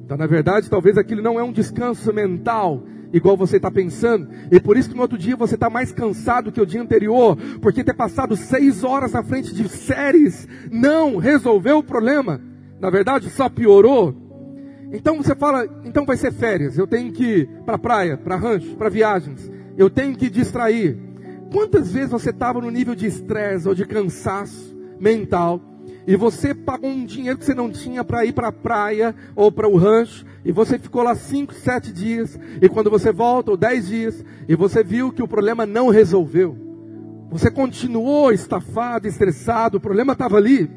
Então, 0.06 0.16
na 0.16 0.28
verdade, 0.28 0.70
talvez 0.70 1.00
aquilo 1.00 1.24
não 1.24 1.40
é 1.40 1.44
um 1.44 1.52
descanso 1.52 2.14
mental, 2.14 2.84
igual 3.12 3.36
você 3.36 3.58
está 3.58 3.72
pensando. 3.72 4.30
E 4.52 4.60
por 4.60 4.78
isso 4.78 4.90
que 4.90 4.96
no 4.96 5.02
outro 5.02 5.18
dia 5.18 5.36
você 5.36 5.56
está 5.56 5.68
mais 5.68 5.92
cansado 5.92 6.52
que 6.52 6.62
o 6.62 6.66
dia 6.66 6.80
anterior, 6.80 7.36
porque 7.60 7.84
ter 7.84 7.96
passado 7.96 8.36
seis 8.36 8.84
horas 8.84 9.14
na 9.14 9.24
frente 9.24 9.52
de 9.52 9.68
séries 9.68 10.48
não 10.72 11.18
resolveu 11.18 11.80
o 11.80 11.84
problema. 11.84 12.40
Na 12.80 12.92
verdade, 12.92 13.32
só 13.32 13.50
piorou. 13.50 14.27
Então 14.92 15.18
você 15.18 15.36
fala, 15.36 15.68
então 15.84 16.06
vai 16.06 16.18
ser 16.18 16.32
férias. 16.32 16.78
Eu 16.78 16.88
tenho 16.88 17.12
que 17.12 17.24
ir 17.24 17.50
para 17.66 17.78
praia, 17.78 18.18
para 18.18 18.36
rancho, 18.36 18.76
para 18.76 18.90
viagens. 18.90 19.52
Eu 19.78 19.90
tenho 19.90 20.16
que 20.16 20.30
distrair. 20.30 20.98
Quantas 21.52 21.92
vezes 21.92 22.12
você 22.12 22.30
estava 22.30 22.60
no 22.62 22.70
nível 22.70 22.96
de 22.96 23.06
estresse 23.06 23.68
ou 23.68 23.76
de 23.76 23.86
cansaço 23.86 24.76
mental 25.00 25.62
e 26.06 26.16
você 26.16 26.54
pagou 26.54 26.90
um 26.90 27.06
dinheiro 27.06 27.38
que 27.38 27.46
você 27.46 27.54
não 27.54 27.70
tinha 27.70 28.04
para 28.04 28.26
ir 28.26 28.34
para 28.34 28.48
a 28.48 28.52
praia 28.52 29.16
ou 29.36 29.52
para 29.52 29.68
o 29.68 29.78
rancho 29.78 30.26
e 30.44 30.52
você 30.52 30.80
ficou 30.80 31.04
lá 31.04 31.16
cinco, 31.16 31.54
sete 31.54 31.92
dias 31.92 32.40
e 32.62 32.68
quando 32.70 32.90
você 32.90 33.12
volta 33.12 33.52
ou 33.52 33.58
dez 33.58 33.88
dias 33.88 34.24
e 34.48 34.56
você 34.56 34.84
viu 34.84 35.12
que 35.12 35.22
o 35.22 35.28
problema 35.28 35.66
não 35.66 35.90
resolveu, 35.90 36.58
você 37.30 37.52
continuou 37.52 38.32
estafado, 38.32 39.08
estressado, 39.08 39.78
o 39.78 39.82
problema 39.82 40.14
estava 40.14 40.38
ali. 40.38 40.70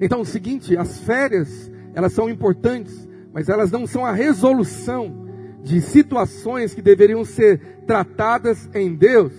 Então, 0.00 0.20
o 0.20 0.26
seguinte, 0.26 0.76
as 0.76 0.98
férias, 0.98 1.70
elas 1.94 2.12
são 2.12 2.28
importantes, 2.28 3.08
mas 3.32 3.48
elas 3.48 3.70
não 3.70 3.86
são 3.86 4.04
a 4.04 4.12
resolução 4.12 5.24
de 5.62 5.80
situações 5.80 6.74
que 6.74 6.82
deveriam 6.82 7.24
ser 7.24 7.58
tratadas 7.86 8.68
em 8.74 8.94
Deus. 8.94 9.32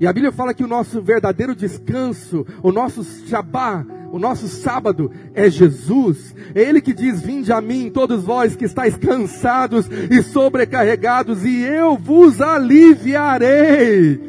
E 0.00 0.06
a 0.06 0.12
Bíblia 0.12 0.32
fala 0.32 0.54
que 0.54 0.64
o 0.64 0.68
nosso 0.68 1.00
verdadeiro 1.00 1.54
descanso, 1.54 2.46
o 2.62 2.72
nosso 2.72 3.04
Shabá, 3.26 3.84
o 4.12 4.18
nosso 4.18 4.46
sábado 4.46 5.10
é 5.34 5.48
Jesus. 5.48 6.34
É 6.54 6.62
Ele 6.62 6.80
que 6.80 6.92
diz: 6.92 7.20
Vinde 7.20 7.52
a 7.52 7.60
mim, 7.60 7.90
todos 7.90 8.24
vós 8.24 8.54
que 8.54 8.64
estáis 8.64 8.96
cansados 8.96 9.88
e 10.10 10.22
sobrecarregados, 10.22 11.44
e 11.44 11.62
eu 11.62 11.96
vos 11.96 12.40
aliviarei. 12.40 14.20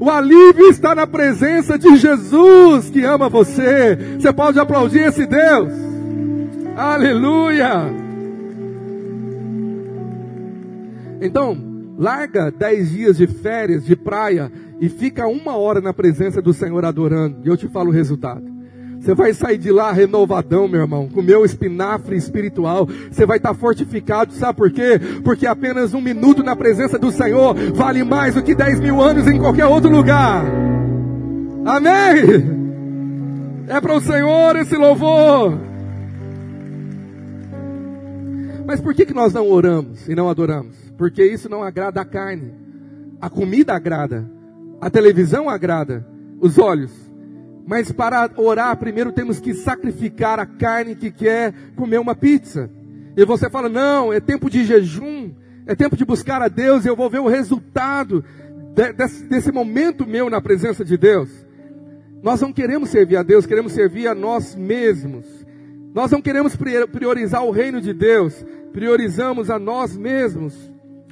O 0.00 0.10
alívio 0.10 0.68
está 0.70 0.94
na 0.94 1.06
presença 1.06 1.78
de 1.78 1.96
Jesus 1.96 2.88
que 2.90 3.04
ama 3.04 3.28
você. 3.28 3.96
Você 4.18 4.32
pode 4.32 4.58
aplaudir 4.58 5.00
esse 5.00 5.26
Deus. 5.26 5.87
Aleluia. 6.78 7.92
Então, 11.20 11.58
larga 11.98 12.52
dez 12.52 12.92
dias 12.92 13.16
de 13.16 13.26
férias, 13.26 13.84
de 13.84 13.96
praia, 13.96 14.52
e 14.80 14.88
fica 14.88 15.26
uma 15.26 15.56
hora 15.56 15.80
na 15.80 15.92
presença 15.92 16.40
do 16.40 16.52
Senhor 16.52 16.84
adorando. 16.84 17.38
E 17.44 17.48
eu 17.48 17.56
te 17.56 17.66
falo 17.66 17.88
o 17.88 17.92
resultado. 17.92 18.44
Você 19.00 19.12
vai 19.12 19.34
sair 19.34 19.58
de 19.58 19.72
lá 19.72 19.90
renovadão, 19.90 20.68
meu 20.68 20.82
irmão, 20.82 21.08
com 21.08 21.20
meu 21.20 21.44
espinafre 21.44 22.16
espiritual. 22.16 22.86
Você 23.10 23.26
vai 23.26 23.38
estar 23.38 23.54
fortificado, 23.54 24.32
sabe 24.32 24.56
por 24.56 24.70
quê? 24.70 25.00
Porque 25.24 25.48
apenas 25.48 25.94
um 25.94 26.00
minuto 26.00 26.44
na 26.44 26.54
presença 26.54 26.96
do 26.96 27.10
Senhor 27.10 27.56
vale 27.74 28.04
mais 28.04 28.36
do 28.36 28.42
que 28.42 28.54
dez 28.54 28.78
mil 28.78 29.02
anos 29.02 29.26
em 29.26 29.36
qualquer 29.40 29.66
outro 29.66 29.90
lugar. 29.90 30.44
Amém? 31.64 32.56
É 33.66 33.80
para 33.80 33.96
o 33.96 34.00
Senhor 34.00 34.54
esse 34.54 34.76
louvor. 34.76 35.67
Mas 38.68 38.82
por 38.82 38.94
que, 38.94 39.06
que 39.06 39.14
nós 39.14 39.32
não 39.32 39.48
oramos 39.48 40.06
e 40.06 40.14
não 40.14 40.28
adoramos? 40.28 40.76
Porque 40.98 41.24
isso 41.24 41.48
não 41.48 41.62
agrada 41.62 42.02
a 42.02 42.04
carne. 42.04 42.52
A 43.18 43.30
comida 43.30 43.72
agrada. 43.72 44.30
A 44.78 44.90
televisão 44.90 45.48
agrada. 45.48 46.06
Os 46.38 46.58
olhos. 46.58 46.92
Mas 47.66 47.90
para 47.90 48.30
orar, 48.36 48.76
primeiro 48.76 49.10
temos 49.10 49.40
que 49.40 49.54
sacrificar 49.54 50.38
a 50.38 50.44
carne 50.44 50.94
que 50.94 51.10
quer 51.10 51.54
comer 51.76 51.98
uma 51.98 52.14
pizza. 52.14 52.68
E 53.16 53.24
você 53.24 53.48
fala: 53.48 53.70
não, 53.70 54.12
é 54.12 54.20
tempo 54.20 54.50
de 54.50 54.62
jejum, 54.66 55.32
é 55.66 55.74
tempo 55.74 55.96
de 55.96 56.04
buscar 56.04 56.42
a 56.42 56.48
Deus, 56.48 56.84
e 56.84 56.88
eu 56.88 56.96
vou 56.96 57.08
ver 57.08 57.20
o 57.20 57.26
resultado 57.26 58.22
desse, 58.94 59.24
desse 59.24 59.50
momento 59.50 60.06
meu 60.06 60.28
na 60.28 60.42
presença 60.42 60.84
de 60.84 60.98
Deus. 60.98 61.30
Nós 62.22 62.42
não 62.42 62.52
queremos 62.52 62.90
servir 62.90 63.16
a 63.16 63.22
Deus, 63.22 63.46
queremos 63.46 63.72
servir 63.72 64.08
a 64.08 64.14
nós 64.14 64.54
mesmos. 64.54 65.24
Nós 65.94 66.10
não 66.10 66.20
queremos 66.20 66.54
priorizar 66.54 67.42
o 67.44 67.50
reino 67.50 67.80
de 67.80 67.92
Deus, 67.92 68.44
priorizamos 68.72 69.50
a 69.50 69.58
nós 69.58 69.96
mesmos. 69.96 70.54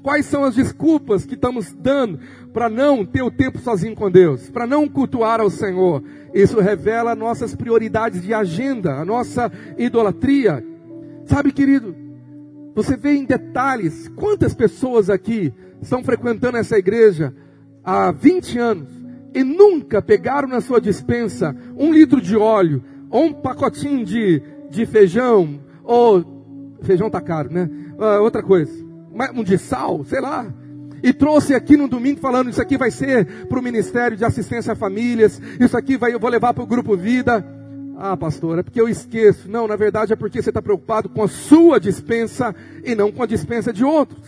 Quais 0.03 0.27
são 0.27 0.45
as 0.45 0.55
desculpas 0.55 1.27
que 1.27 1.35
estamos 1.35 1.73
dando 1.73 2.21
para 2.53 2.69
não 2.69 3.05
ter 3.05 3.23
o 3.23 3.31
tempo 3.31 3.59
sozinho 3.59 3.97
com 3.97 4.11
Deus, 4.11 4.49
para 4.49 4.67
não 4.67 4.89
cultuar 4.89 5.41
ao 5.41 5.51
Senhor? 5.51 6.03
Isso 6.33 6.61
revela 6.61 7.17
nossas 7.17 7.57
prioridades 7.57 8.23
de 8.23 8.33
agenda, 8.33 8.95
a 8.95 9.05
nossa 9.05 9.51
idolatria. 9.77 10.65
Sabe, 11.25 11.51
querido, 11.51 11.95
você 12.75 12.97
vê 12.97 13.15
em 13.15 13.25
detalhes 13.25 14.07
quantas 14.09 14.55
pessoas 14.55 15.11
aqui 15.11 15.53
estão 15.81 16.05
frequentando 16.05 16.59
essa 16.59 16.79
igreja 16.79 17.35
há 17.83 18.13
20 18.13 18.59
anos 18.59 18.89
e 19.35 19.43
nunca 19.43 20.01
pegaram 20.01 20.47
na 20.47 20.61
sua 20.61 20.81
dispensa 20.81 21.57
um 21.77 21.93
litro 21.93 22.21
de 22.21 22.37
óleo 22.37 22.85
ou 23.11 23.25
um 23.25 23.33
pacotinho 23.33 24.05
de, 24.05 24.43
de 24.71 24.87
feijão 24.87 25.59
ou 25.83 26.36
feijão 26.87 27.11
tá 27.11 27.21
caro, 27.21 27.53
né? 27.53 27.69
Uh, 27.99 28.23
outra 28.23 28.43
coisa 28.43 28.87
um 29.35 29.43
de 29.43 29.59
sal, 29.59 30.05
sei 30.05 30.21
lá. 30.21 30.47
E 31.03 31.13
trouxe 31.13 31.55
aqui 31.55 31.77
no 31.77 31.89
domingo 31.89 32.21
falando, 32.21 32.51
isso 32.51 32.61
aqui 32.61 32.77
vai 32.77 32.91
ser 32.91 33.47
para 33.47 33.59
o 33.59 33.63
Ministério 33.63 34.17
de 34.17 34.25
Assistência 34.25 34.73
a 34.73 34.77
Famílias, 34.77 35.41
isso 35.61 35.77
aqui 35.77 35.97
vai, 35.97 36.13
eu 36.13 36.19
vou 36.19 36.31
levar 36.31 36.53
para 36.53 36.65
o 36.65 36.67
Grupo 36.67 36.97
Vida. 36.97 37.45
Ah, 37.99 38.17
pastor, 38.17 38.59
é 38.59 38.63
porque 38.63 38.81
eu 38.81 38.89
esqueço. 38.89 39.51
Não, 39.51 39.67
na 39.67 39.77
verdade 39.77 40.13
é 40.13 40.17
porque 40.17 40.43
você 40.43 40.51
está 40.51 40.61
preocupado 40.61 41.09
com 41.09 41.23
a 41.23 41.29
sua 41.29 41.79
dispensa 41.79 42.55
e 42.85 42.95
não 42.95 43.11
com 43.11 43.23
a 43.23 43.27
dispensa 43.27 43.73
de 43.73 43.85
outros. 43.85 44.27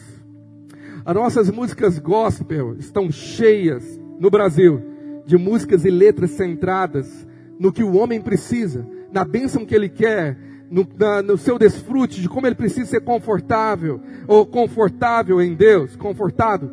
As 1.04 1.14
nossas 1.14 1.50
músicas 1.50 1.98
gospel 1.98 2.76
estão 2.78 3.10
cheias 3.10 3.84
no 4.18 4.30
Brasil 4.30 4.82
de 5.26 5.36
músicas 5.36 5.84
e 5.84 5.90
letras 5.90 6.30
centradas 6.32 7.26
no 7.58 7.72
que 7.72 7.82
o 7.82 7.96
homem 7.96 8.20
precisa, 8.20 8.86
na 9.12 9.24
bênção 9.24 9.66
que 9.66 9.74
ele 9.74 9.88
quer, 9.88 10.38
no, 10.70 10.86
na, 10.98 11.22
no 11.22 11.36
seu 11.38 11.58
desfrute, 11.58 12.20
de 12.20 12.28
como 12.28 12.46
ele 12.46 12.54
precisa 12.54 12.86
ser 12.86 13.00
confortável, 13.00 14.00
ou 14.26 14.46
confortável 14.46 15.40
em 15.40 15.54
Deus, 15.54 15.96
confortado. 15.96 16.72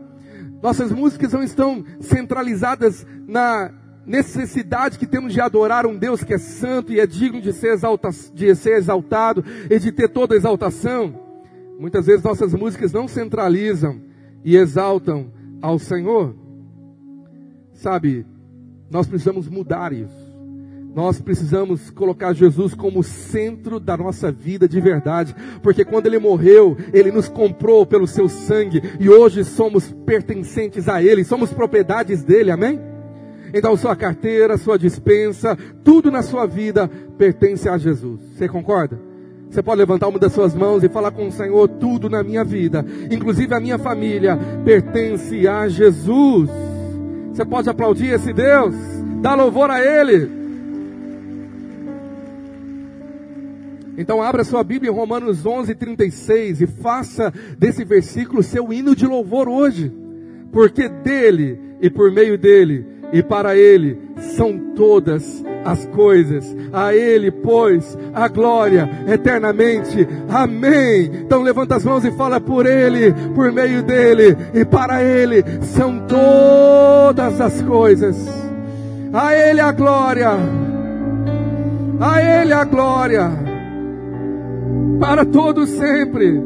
Nossas 0.62 0.92
músicas 0.92 1.34
não 1.34 1.44
estão 1.44 1.84
centralizadas 2.00 3.06
na 3.28 3.72
necessidade 4.06 5.00
que 5.00 5.08
temos 5.08 5.34
de 5.34 5.42
adorar 5.42 5.86
um 5.86 5.98
Deus 5.98 6.24
que 6.24 6.34
é 6.34 6.38
santo 6.38 6.94
e 6.94 7.00
é 7.00 7.08
digno 7.08 7.42
de 7.42 7.52
ser, 7.52 7.74
exalta, 7.74 8.10
de 8.34 8.54
ser 8.56 8.78
exaltado 8.78 9.44
e 9.70 9.80
de 9.80 9.92
ter 9.92 10.10
toda 10.10 10.36
exaltação. 10.36 11.20
Muitas 11.80 12.06
vezes 12.06 12.24
nossas 12.24 12.54
músicas 12.54 12.94
não 12.94 13.08
centralizam 13.08 14.02
e 14.44 14.56
exaltam 14.56 15.32
ao 15.62 15.80
Senhor. 15.80 16.36
Sabe, 17.74 18.26
nós 18.90 19.08
precisamos 19.08 19.48
mudar 19.48 19.92
isso. 19.92 20.25
Nós 20.96 21.20
precisamos 21.20 21.90
colocar 21.90 22.32
Jesus 22.32 22.74
como 22.74 23.04
centro 23.04 23.82
da 23.82 23.98
nossa 23.98 24.32
vida 24.32 24.66
de 24.66 24.80
verdade, 24.80 25.36
porque 25.62 25.84
quando 25.84 26.06
ele 26.06 26.18
morreu, 26.18 26.78
ele 26.94 27.12
nos 27.12 27.28
comprou 27.28 27.86
pelo 27.86 28.08
seu 28.08 28.30
sangue 28.30 28.82
e 28.98 29.10
hoje 29.10 29.44
somos 29.44 29.94
pertencentes 30.06 30.88
a 30.88 31.04
ele, 31.04 31.26
somos 31.26 31.52
propriedades 31.52 32.24
dele, 32.24 32.50
amém? 32.50 32.80
Então 33.54 33.76
sua 33.76 33.94
carteira, 33.94 34.58
sua 34.58 34.80
dispensa, 34.80 35.58
tudo 35.84 36.10
na 36.10 36.22
sua 36.22 36.46
vida 36.46 36.90
pertence 37.18 37.68
a 37.68 37.78
Jesus. 37.78 38.22
Você 38.34 38.48
concorda? 38.48 38.98
Você 39.50 39.62
pode 39.62 39.80
levantar 39.80 40.08
uma 40.08 40.18
das 40.18 40.32
suas 40.32 40.56
mãos 40.56 40.82
e 40.82 40.88
falar 40.88 41.12
com 41.12 41.28
o 41.28 41.32
Senhor: 41.32 41.68
tudo 41.68 42.10
na 42.10 42.24
minha 42.24 42.46
vida, 42.46 42.86
inclusive 43.12 43.54
a 43.54 43.60
minha 43.60 43.78
família, 43.78 44.40
pertence 44.64 45.46
a 45.46 45.68
Jesus. 45.68 46.50
Você 47.34 47.44
pode 47.44 47.70
aplaudir 47.70 48.14
esse 48.14 48.32
Deus, 48.32 48.74
dar 49.22 49.36
louvor 49.36 49.70
a 49.70 49.82
Ele. 49.82 50.45
Então 53.98 54.22
abra 54.22 54.44
sua 54.44 54.64
Bíblia 54.64 54.92
em 54.92 54.96
Romanos 54.96 55.46
11, 55.46 55.74
36 55.76 56.62
e 56.62 56.68
faça 56.68 57.34
desse 57.58 57.86
versículo 57.86 58.44
seu 58.44 58.72
hino 58.72 58.96
de 58.96 59.06
louvor 59.06 59.48
hoje. 59.48 59.92
Porque 60.52 60.90
dele 60.90 61.60
e 61.82 61.90
por 61.90 62.12
meio 62.12 62.38
dele 62.38 62.86
e 63.14 63.24
para 63.24 63.56
ele 63.56 63.98
são 64.36 64.58
todas 64.76 65.44
as 65.64 65.86
coisas. 65.88 66.56
A 66.74 66.94
ele, 66.94 67.32
pois, 67.32 67.98
a 68.14 68.28
glória 68.28 68.90
eternamente. 69.08 70.08
Amém. 70.30 71.12
Então 71.26 71.42
levanta 71.42 71.76
as 71.76 71.86
mãos 71.86 72.04
e 72.04 72.12
fala 72.12 72.40
por 72.42 72.66
ele, 72.66 73.14
por 73.34 73.52
meio 73.52 73.82
dele 73.82 74.36
e 74.54 74.66
para 74.66 75.04
ele 75.04 75.44
são 75.62 76.00
todas 76.08 77.40
as 77.40 77.62
coisas. 77.62 78.16
A 79.14 79.34
ele 79.34 79.62
a 79.62 79.72
glória. 79.72 80.32
A 82.00 82.22
ele 82.22 82.52
a 82.52 82.66
glória 82.66 83.45
para 85.00 85.26
todos 85.26 85.70
sempre. 85.70 86.38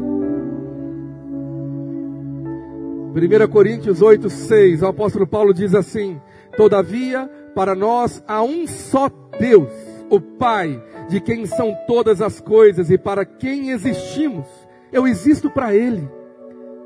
1 3.12 3.48
Coríntios 3.50 4.00
8, 4.02 4.30
6, 4.30 4.82
o 4.82 4.86
apóstolo 4.86 5.26
Paulo 5.26 5.52
diz 5.52 5.74
assim: 5.74 6.20
Todavia, 6.56 7.28
para 7.54 7.74
nós 7.74 8.22
há 8.26 8.42
um 8.42 8.66
só 8.66 9.10
Deus, 9.38 9.72
o 10.08 10.20
Pai, 10.20 10.82
de 11.08 11.20
quem 11.20 11.46
são 11.46 11.76
todas 11.86 12.22
as 12.22 12.40
coisas 12.40 12.90
e 12.90 12.98
para 12.98 13.24
quem 13.24 13.70
existimos. 13.70 14.46
Eu 14.92 15.06
existo 15.06 15.50
para 15.50 15.74
Ele. 15.74 16.08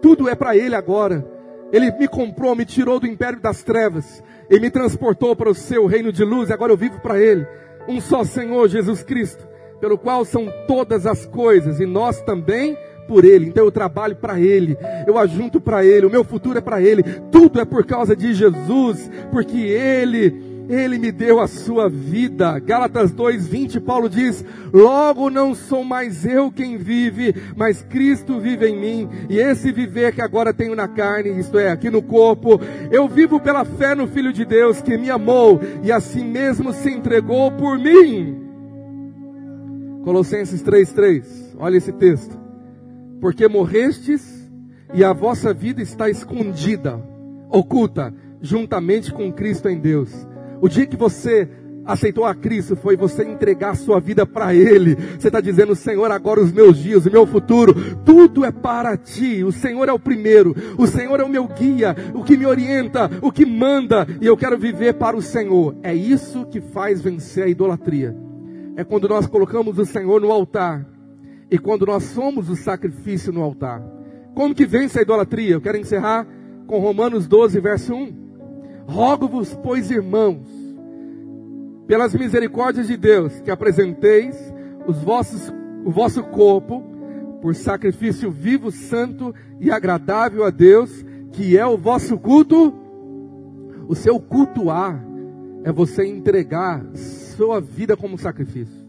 tudo 0.03 0.29
é 0.29 0.35
para 0.35 0.57
Ele 0.57 0.75
agora. 0.75 1.27
Ele 1.73 1.91
me 1.93 2.07
comprou, 2.07 2.55
me 2.55 2.65
tirou 2.65 3.01
do 3.01 3.07
império 3.07 3.41
das 3.41 3.63
trevas 3.63 4.23
e 4.49 4.61
me 4.61 4.71
transportou 4.71 5.35
para 5.35 5.51
o 5.51 5.55
seu 5.55 5.87
reino 5.87 6.13
de 6.13 6.25
luz. 6.25 6.51
Agora 6.51 6.73
eu 6.73 6.77
vivo 6.77 7.01
para 7.01 7.19
Ele. 7.19 7.47
Um 7.89 8.01
só 8.01 8.23
Senhor, 8.25 8.69
Jesus 8.69 9.03
Cristo, 9.03 9.47
pelo 9.85 9.99
qual 9.99 10.25
são 10.25 10.51
todas 10.67 11.05
as 11.05 11.27
coisas 11.27 11.79
e 11.79 11.85
nós 11.85 12.23
também 12.23 12.75
por 13.07 13.23
Ele. 13.23 13.49
Então 13.49 13.67
eu 13.67 13.71
trabalho 13.71 14.17
para 14.17 14.41
Ele, 14.41 14.79
eu 15.07 15.19
ajunto 15.19 15.61
para 15.61 15.85
Ele, 15.85 16.07
o 16.07 16.11
meu 16.11 16.25
futuro 16.25 16.57
é 16.57 16.63
para 16.63 16.81
Ele. 16.81 17.03
Tudo 17.31 17.61
é 17.61 17.67
por 17.67 17.85
causa 17.85 18.17
de 18.17 18.33
Jesus, 18.33 19.11
porque 19.31 19.59
Ele 19.59 20.55
ele 20.67 20.97
me 20.97 21.13
deu 21.13 21.41
a 21.41 21.47
sua 21.47 21.91
vida. 21.91 22.59
Gálatas 22.59 23.13
2:20, 23.13 23.79
Paulo 23.79 24.09
diz: 24.09 24.43
"Logo 24.73 25.29
não 25.29 25.55
sou 25.55 25.85
mais 25.85 26.25
eu 26.25 26.51
quem 26.51 26.79
vive, 26.79 27.35
mas 27.55 27.83
Cristo 27.83 28.41
vive 28.41 28.67
em 28.69 28.81
mim, 28.81 29.09
e 29.29 29.39
esse 29.39 29.71
viver 29.71 30.15
que 30.15 30.23
agora 30.23 30.55
tenho 30.55 30.75
na 30.75 30.89
carne, 30.89 31.39
isto 31.39 31.59
é, 31.59 31.71
aqui 31.71 31.91
no 31.91 32.01
corpo, 32.01 32.59
eu 32.91 33.07
vivo 33.07 33.39
pela 33.39 33.67
fé 33.67 33.95
no 33.95 34.07
Filho 34.07 34.33
de 34.33 34.47
Deus 34.47 34.81
que 34.81 34.97
me 34.97 35.11
amou 35.11 35.61
e 35.83 35.93
assim 35.93 36.25
mesmo 36.25 36.73
se 36.73 36.91
entregou 36.91 37.53
por 37.53 37.79
mim." 37.79 38.44
Colossenses 40.05 40.63
3:3. 40.63 41.57
Olha 41.59 41.79
esse 41.79 41.91
texto. 41.93 42.39
Porque 43.21 43.49
morrestes 43.49 44.51
e 44.93 45.03
a 45.03 45.15
vossa 45.15 45.55
vida 45.55 45.81
está 45.81 46.11
escondida, 46.11 47.03
oculta, 47.49 48.13
juntamente 48.41 49.13
com 49.13 49.33
Cristo 49.33 49.69
em 49.69 49.81
Deus. 49.81 50.11
O 50.61 50.69
dia 50.69 50.87
que 50.87 50.97
você 50.97 51.49
aceitou 51.87 52.25
a 52.25 52.35
Cristo 52.35 52.77
foi 52.77 52.97
você 52.97 53.25
entregar 53.25 53.71
a 53.71 53.75
sua 53.75 53.99
vida 53.99 54.27
para 54.27 54.55
Ele. 54.55 54.95
Você 55.19 55.29
está 55.29 55.41
dizendo, 55.41 55.75
Senhor, 55.75 56.11
agora 56.11 56.41
os 56.41 56.53
meus 56.53 56.79
dias, 56.79 57.07
o 57.07 57.11
meu 57.11 57.27
futuro, 57.27 57.75
tudo 58.05 58.45
é 58.45 58.53
para 58.53 58.97
Ti. 58.97 59.43
O 59.43 59.53
Senhor 59.53 59.89
é 59.89 59.93
o 59.93 59.99
primeiro, 59.99 60.55
o 60.79 60.87
Senhor 60.87 61.19
é 61.21 61.25
o 61.25 61.29
meu 61.29 61.47
guia, 61.49 61.97
o 62.15 62.23
que 62.23 62.37
me 62.37 62.47
orienta, 62.47 63.11
o 63.23 63.33
que 63.33 63.47
manda, 63.47 64.07
e 64.21 64.27
eu 64.27 64.37
quero 64.37 64.59
viver 64.59 64.95
para 64.95 65.17
o 65.17 65.23
Senhor. 65.23 65.77
É 65.83 65.95
isso 65.95 66.47
que 66.47 66.61
faz 66.61 67.01
vencer 67.01 67.45
a 67.45 67.49
idolatria. 67.49 68.24
É 68.77 68.83
quando 68.83 69.09
nós 69.09 69.27
colocamos 69.27 69.79
o 69.79 69.87
Senhor 69.87 70.21
no 70.21 70.33
altar 70.33 70.87
e 71.51 71.59
quando 71.59 71.87
nós 71.87 72.05
somos 72.05 72.49
o 72.49 72.57
sacrifício 72.57 73.33
no 73.33 73.43
altar. 73.43 73.83
Como 74.35 74.55
que 74.55 74.67
vence 74.67 74.99
a 74.99 75.03
idolatria? 75.03 75.55
Eu 75.55 75.61
quero 75.61 75.79
encerrar 75.79 76.27
com 76.67 76.81
Romanos 76.81 77.29
12, 77.29 77.61
verso 77.61 77.95
1. 77.95 78.25
Rogo-vos, 78.87 79.55
pois, 79.63 79.91
irmãos, 79.91 80.47
pelas 81.87 82.15
misericórdias 82.15 82.89
de 82.89 82.97
Deus, 82.97 83.41
que 83.41 83.51
apresenteis 83.51 84.37
os 84.87 85.03
vossos, 85.03 85.53
o 85.85 85.91
vosso 85.91 86.23
corpo 86.25 86.83
por 87.41 87.55
sacrifício 87.55 88.31
vivo, 88.31 88.71
santo 88.71 89.35
e 89.61 89.71
agradável 89.71 90.45
a 90.45 90.51
Deus, 90.51 91.05
que 91.33 91.57
é 91.57 91.65
o 91.65 91.79
vosso 91.79 92.19
culto. 92.19 92.75
O 93.87 93.95
seu 93.95 94.19
cultuar 94.19 95.05
é 95.63 95.71
você 95.71 96.07
entregar 96.07 96.85
sua 97.37 97.61
vida 97.61 97.97
como 97.97 98.19
sacrifício. 98.19 98.85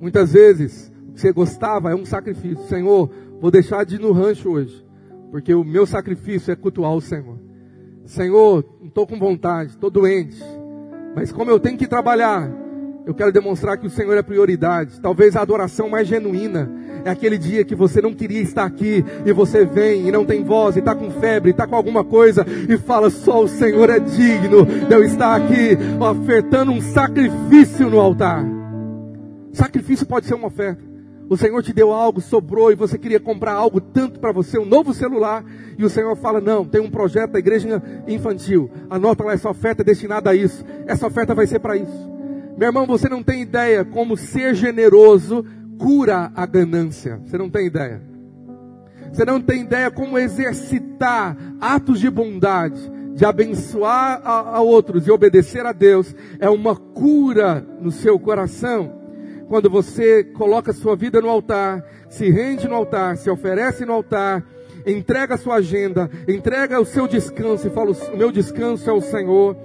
Muitas 0.00 0.32
vezes, 0.32 0.92
o 1.08 1.12
que 1.12 1.20
você 1.20 1.32
gostava 1.32 1.90
é 1.90 1.94
um 1.94 2.04
sacrifício. 2.04 2.66
Senhor, 2.66 3.10
vou 3.40 3.50
deixar 3.50 3.84
de 3.84 3.96
ir 3.96 4.00
no 4.00 4.12
rancho 4.12 4.50
hoje, 4.50 4.84
porque 5.30 5.54
o 5.54 5.64
meu 5.64 5.86
sacrifício 5.86 6.52
é 6.52 6.56
cultuar 6.56 6.94
o 6.94 7.00
Senhor. 7.00 7.38
Senhor, 8.06 8.64
não 8.80 8.88
estou 8.88 9.06
com 9.06 9.18
vontade, 9.18 9.70
estou 9.70 9.90
doente. 9.90 10.38
Mas 11.14 11.32
como 11.32 11.50
eu 11.50 11.60
tenho 11.60 11.78
que 11.78 11.86
trabalhar, 11.86 12.50
eu 13.06 13.14
quero 13.14 13.30
demonstrar 13.30 13.76
que 13.76 13.86
o 13.86 13.90
Senhor 13.90 14.16
é 14.16 14.22
prioridade. 14.22 14.98
Talvez 15.00 15.36
a 15.36 15.42
adoração 15.42 15.90
mais 15.90 16.08
genuína 16.08 16.70
é 17.04 17.10
aquele 17.10 17.36
dia 17.36 17.64
que 17.64 17.74
você 17.74 18.00
não 18.00 18.14
queria 18.14 18.40
estar 18.40 18.64
aqui 18.64 19.04
e 19.26 19.32
você 19.32 19.64
vem 19.66 20.08
e 20.08 20.10
não 20.10 20.24
tem 20.24 20.42
voz 20.42 20.76
e 20.76 20.78
está 20.78 20.94
com 20.94 21.10
febre, 21.10 21.50
está 21.50 21.66
com 21.66 21.76
alguma 21.76 22.02
coisa 22.02 22.46
e 22.66 22.78
fala 22.78 23.10
só 23.10 23.42
o 23.42 23.48
Senhor 23.48 23.90
é 23.90 23.98
digno 23.98 24.64
de 24.64 24.94
eu 24.94 25.04
estar 25.04 25.36
aqui 25.36 25.76
ofertando 26.00 26.72
um 26.72 26.80
sacrifício 26.80 27.90
no 27.90 28.00
altar. 28.00 28.42
Sacrifício 29.52 30.06
pode 30.06 30.26
ser 30.26 30.34
uma 30.34 30.46
oferta. 30.46 30.82
O 31.28 31.36
Senhor 31.36 31.62
te 31.62 31.72
deu 31.72 31.92
algo, 31.92 32.20
sobrou 32.20 32.72
e 32.72 32.74
você 32.74 32.98
queria 32.98 33.20
comprar 33.20 33.52
algo 33.52 33.80
tanto 33.80 34.18
para 34.18 34.32
você, 34.32 34.58
um 34.58 34.64
novo 34.64 34.92
celular, 34.92 35.44
e 35.78 35.84
o 35.84 35.88
Senhor 35.88 36.14
fala: 36.16 36.38
Não, 36.38 36.66
tem 36.66 36.82
um 36.82 36.90
projeto 36.90 37.32
da 37.32 37.38
igreja 37.38 37.82
infantil, 38.06 38.70
anota 38.90 39.24
lá 39.24 39.32
essa 39.32 39.48
oferta 39.48 39.82
é 39.82 39.84
destinada 39.84 40.30
a 40.30 40.34
isso, 40.34 40.64
essa 40.86 41.06
oferta 41.06 41.34
vai 41.34 41.46
ser 41.46 41.60
para 41.60 41.76
isso. 41.78 42.14
Meu 42.56 42.68
irmão, 42.68 42.86
você 42.86 43.08
não 43.08 43.22
tem 43.22 43.42
ideia 43.42 43.84
como 43.84 44.16
ser 44.16 44.54
generoso 44.54 45.44
cura 45.78 46.32
a 46.34 46.46
ganância, 46.46 47.20
você 47.24 47.36
não 47.36 47.50
tem 47.50 47.66
ideia. 47.66 48.00
Você 49.12 49.24
não 49.24 49.40
tem 49.40 49.62
ideia 49.62 49.90
como 49.90 50.18
exercitar 50.18 51.36
atos 51.60 52.00
de 52.00 52.10
bondade, 52.10 52.80
de 53.14 53.24
abençoar 53.24 54.20
a, 54.24 54.56
a 54.56 54.60
outros 54.60 55.06
e 55.06 55.10
obedecer 55.10 55.64
a 55.66 55.72
Deus, 55.72 56.14
é 56.40 56.48
uma 56.48 56.74
cura 56.74 57.64
no 57.80 57.90
seu 57.90 58.18
coração 58.18 59.04
quando 59.48 59.70
você 59.70 60.24
coloca 60.24 60.72
sua 60.72 60.96
vida 60.96 61.20
no 61.20 61.28
altar, 61.28 61.84
se 62.08 62.30
rende 62.30 62.66
no 62.66 62.74
altar, 62.74 63.16
se 63.16 63.30
oferece 63.30 63.84
no 63.84 63.92
altar, 63.92 64.44
entrega 64.86 65.36
sua 65.36 65.56
agenda, 65.56 66.10
entrega 66.26 66.80
o 66.80 66.84
seu 66.84 67.06
descanso 67.06 67.66
e 67.66 67.70
fala: 67.70 67.92
O 67.92 68.16
meu 68.16 68.32
descanso 68.32 68.88
é 68.88 68.92
o 68.92 69.00
Senhor. 69.00 69.56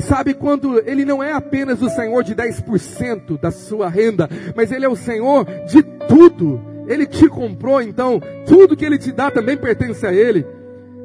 Sabe 0.00 0.34
quando 0.34 0.78
ele 0.88 1.04
não 1.04 1.22
é 1.22 1.32
apenas 1.32 1.80
o 1.82 1.88
Senhor 1.90 2.22
de 2.22 2.34
10% 2.34 3.38
da 3.40 3.50
sua 3.50 3.88
renda, 3.88 4.28
mas 4.54 4.72
ele 4.72 4.84
é 4.84 4.88
o 4.88 4.96
Senhor 4.96 5.44
de 5.66 5.82
tudo. 6.08 6.60
Ele 6.86 7.06
te 7.06 7.28
comprou, 7.28 7.80
então 7.80 8.20
tudo 8.46 8.76
que 8.76 8.84
ele 8.84 8.98
te 8.98 9.12
dá 9.12 9.30
também 9.30 9.56
pertence 9.56 10.06
a 10.06 10.12
ele. 10.12 10.46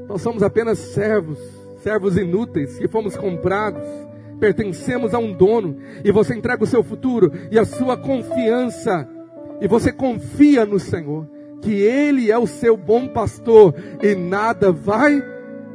Nós 0.07 0.21
somos 0.21 0.41
apenas 0.41 0.79
servos, 0.79 1.39
servos 1.83 2.17
inúteis 2.17 2.77
que 2.77 2.87
fomos 2.87 3.15
comprados 3.15 3.83
pertencemos 4.39 5.13
a 5.13 5.19
um 5.19 5.33
dono, 5.33 5.77
e 6.03 6.11
você 6.11 6.35
entrega 6.35 6.63
o 6.63 6.67
seu 6.67 6.83
futuro 6.83 7.31
e 7.51 7.57
a 7.57 7.65
sua 7.65 7.97
confiança, 7.97 9.07
e 9.61 9.67
você 9.67 9.91
confia 9.91 10.65
no 10.65 10.79
Senhor, 10.79 11.27
que 11.61 11.73
Ele 11.73 12.31
é 12.31 12.37
o 12.37 12.47
seu 12.47 12.77
bom 12.77 13.07
pastor 13.07 13.73
e 14.01 14.13
nada 14.13 14.71
vai 14.71 15.23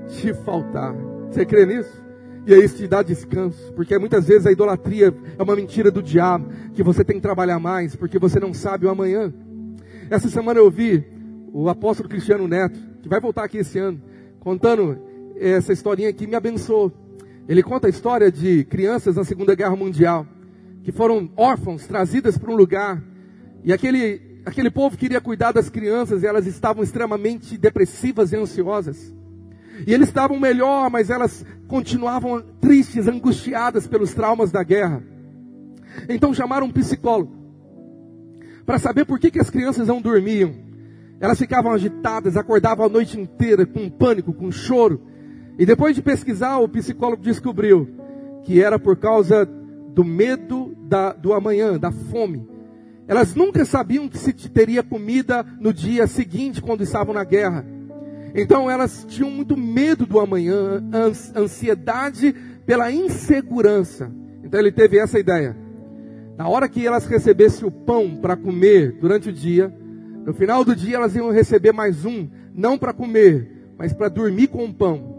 te 0.08 0.32
faltar. 0.32 0.94
Você 1.30 1.44
crê 1.44 1.66
nisso? 1.66 1.99
E 2.46 2.54
aí 2.54 2.64
isso 2.64 2.76
te 2.76 2.88
dá 2.88 3.02
descanso, 3.02 3.72
porque 3.74 3.98
muitas 3.98 4.26
vezes 4.26 4.46
a 4.46 4.52
idolatria 4.52 5.14
é 5.38 5.42
uma 5.42 5.54
mentira 5.54 5.90
do 5.90 6.02
diabo, 6.02 6.48
que 6.72 6.82
você 6.82 7.04
tem 7.04 7.16
que 7.16 7.22
trabalhar 7.22 7.58
mais, 7.58 7.94
porque 7.94 8.18
você 8.18 8.40
não 8.40 8.54
sabe 8.54 8.86
o 8.86 8.90
amanhã. 8.90 9.32
Essa 10.08 10.28
semana 10.28 10.58
eu 10.58 10.70
vi 10.70 11.04
o 11.52 11.68
apóstolo 11.68 12.08
Cristiano 12.08 12.48
Neto, 12.48 12.80
que 13.02 13.08
vai 13.08 13.20
voltar 13.20 13.44
aqui 13.44 13.58
esse 13.58 13.78
ano, 13.78 14.00
contando 14.40 14.98
essa 15.36 15.72
historinha 15.72 16.12
que 16.12 16.26
me 16.26 16.34
abençoou. 16.34 16.92
Ele 17.48 17.62
conta 17.62 17.86
a 17.86 17.90
história 17.90 18.30
de 18.30 18.64
crianças 18.64 19.16
na 19.16 19.24
Segunda 19.24 19.54
Guerra 19.54 19.76
Mundial, 19.76 20.26
que 20.82 20.92
foram 20.92 21.30
órfãos, 21.36 21.86
trazidas 21.86 22.38
para 22.38 22.50
um 22.50 22.56
lugar, 22.56 23.02
e 23.62 23.72
aquele, 23.72 24.40
aquele 24.46 24.70
povo 24.70 24.96
queria 24.96 25.20
cuidar 25.20 25.52
das 25.52 25.68
crianças, 25.68 26.22
e 26.22 26.26
elas 26.26 26.46
estavam 26.46 26.82
extremamente 26.82 27.58
depressivas 27.58 28.32
e 28.32 28.36
ansiosas. 28.36 29.14
E 29.86 29.94
eles 29.94 30.08
estavam 30.08 30.38
melhor, 30.38 30.90
mas 30.90 31.10
elas 31.10 31.44
continuavam 31.66 32.42
tristes, 32.60 33.06
angustiadas 33.06 33.86
pelos 33.86 34.12
traumas 34.14 34.50
da 34.50 34.62
guerra. 34.62 35.02
Então 36.08 36.34
chamaram 36.34 36.66
um 36.66 36.72
psicólogo 36.72 37.40
para 38.64 38.78
saber 38.78 39.04
por 39.04 39.18
que, 39.18 39.30
que 39.30 39.40
as 39.40 39.50
crianças 39.50 39.88
não 39.88 40.00
dormiam. 40.00 40.52
Elas 41.18 41.38
ficavam 41.38 41.72
agitadas, 41.72 42.36
acordavam 42.36 42.86
a 42.86 42.88
noite 42.88 43.18
inteira 43.18 43.66
com 43.66 43.90
pânico, 43.90 44.32
com 44.32 44.50
choro. 44.50 45.02
E 45.58 45.66
depois 45.66 45.94
de 45.94 46.02
pesquisar, 46.02 46.58
o 46.58 46.68
psicólogo 46.68 47.22
descobriu 47.22 47.88
que 48.44 48.62
era 48.62 48.78
por 48.78 48.96
causa 48.96 49.44
do 49.44 50.04
medo 50.04 50.74
da, 50.82 51.12
do 51.12 51.34
amanhã, 51.34 51.78
da 51.78 51.90
fome. 51.90 52.48
Elas 53.06 53.34
nunca 53.34 53.64
sabiam 53.64 54.08
que 54.08 54.16
se 54.16 54.32
teria 54.32 54.82
comida 54.82 55.44
no 55.58 55.74
dia 55.74 56.06
seguinte, 56.06 56.62
quando 56.62 56.82
estavam 56.82 57.12
na 57.12 57.24
guerra. 57.24 57.66
Então 58.34 58.70
elas 58.70 59.04
tinham 59.08 59.30
muito 59.30 59.56
medo 59.56 60.06
do 60.06 60.20
amanhã, 60.20 60.82
ansiedade 61.34 62.34
pela 62.64 62.90
insegurança. 62.90 64.10
Então 64.44 64.58
ele 64.60 64.72
teve 64.72 64.98
essa 64.98 65.18
ideia. 65.18 65.56
Na 66.36 66.48
hora 66.48 66.68
que 66.68 66.86
elas 66.86 67.06
recebessem 67.06 67.66
o 67.66 67.70
pão 67.70 68.16
para 68.16 68.36
comer 68.36 68.92
durante 69.00 69.28
o 69.28 69.32
dia, 69.32 69.72
no 70.24 70.32
final 70.32 70.64
do 70.64 70.74
dia 70.74 70.96
elas 70.96 71.14
iam 71.14 71.30
receber 71.30 71.72
mais 71.72 72.04
um, 72.04 72.28
não 72.54 72.78
para 72.78 72.92
comer, 72.92 73.72
mas 73.76 73.92
para 73.92 74.08
dormir 74.08 74.46
com 74.46 74.64
o 74.64 74.72
pão. 74.72 75.18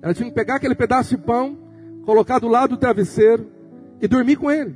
Ela 0.00 0.14
tinha 0.14 0.28
que 0.28 0.34
pegar 0.34 0.56
aquele 0.56 0.74
pedaço 0.74 1.16
de 1.16 1.22
pão, 1.22 1.56
colocar 2.04 2.38
do 2.38 2.48
lado 2.48 2.70
do 2.70 2.76
travesseiro 2.76 3.46
e 4.00 4.08
dormir 4.08 4.36
com 4.36 4.50
ele. 4.50 4.74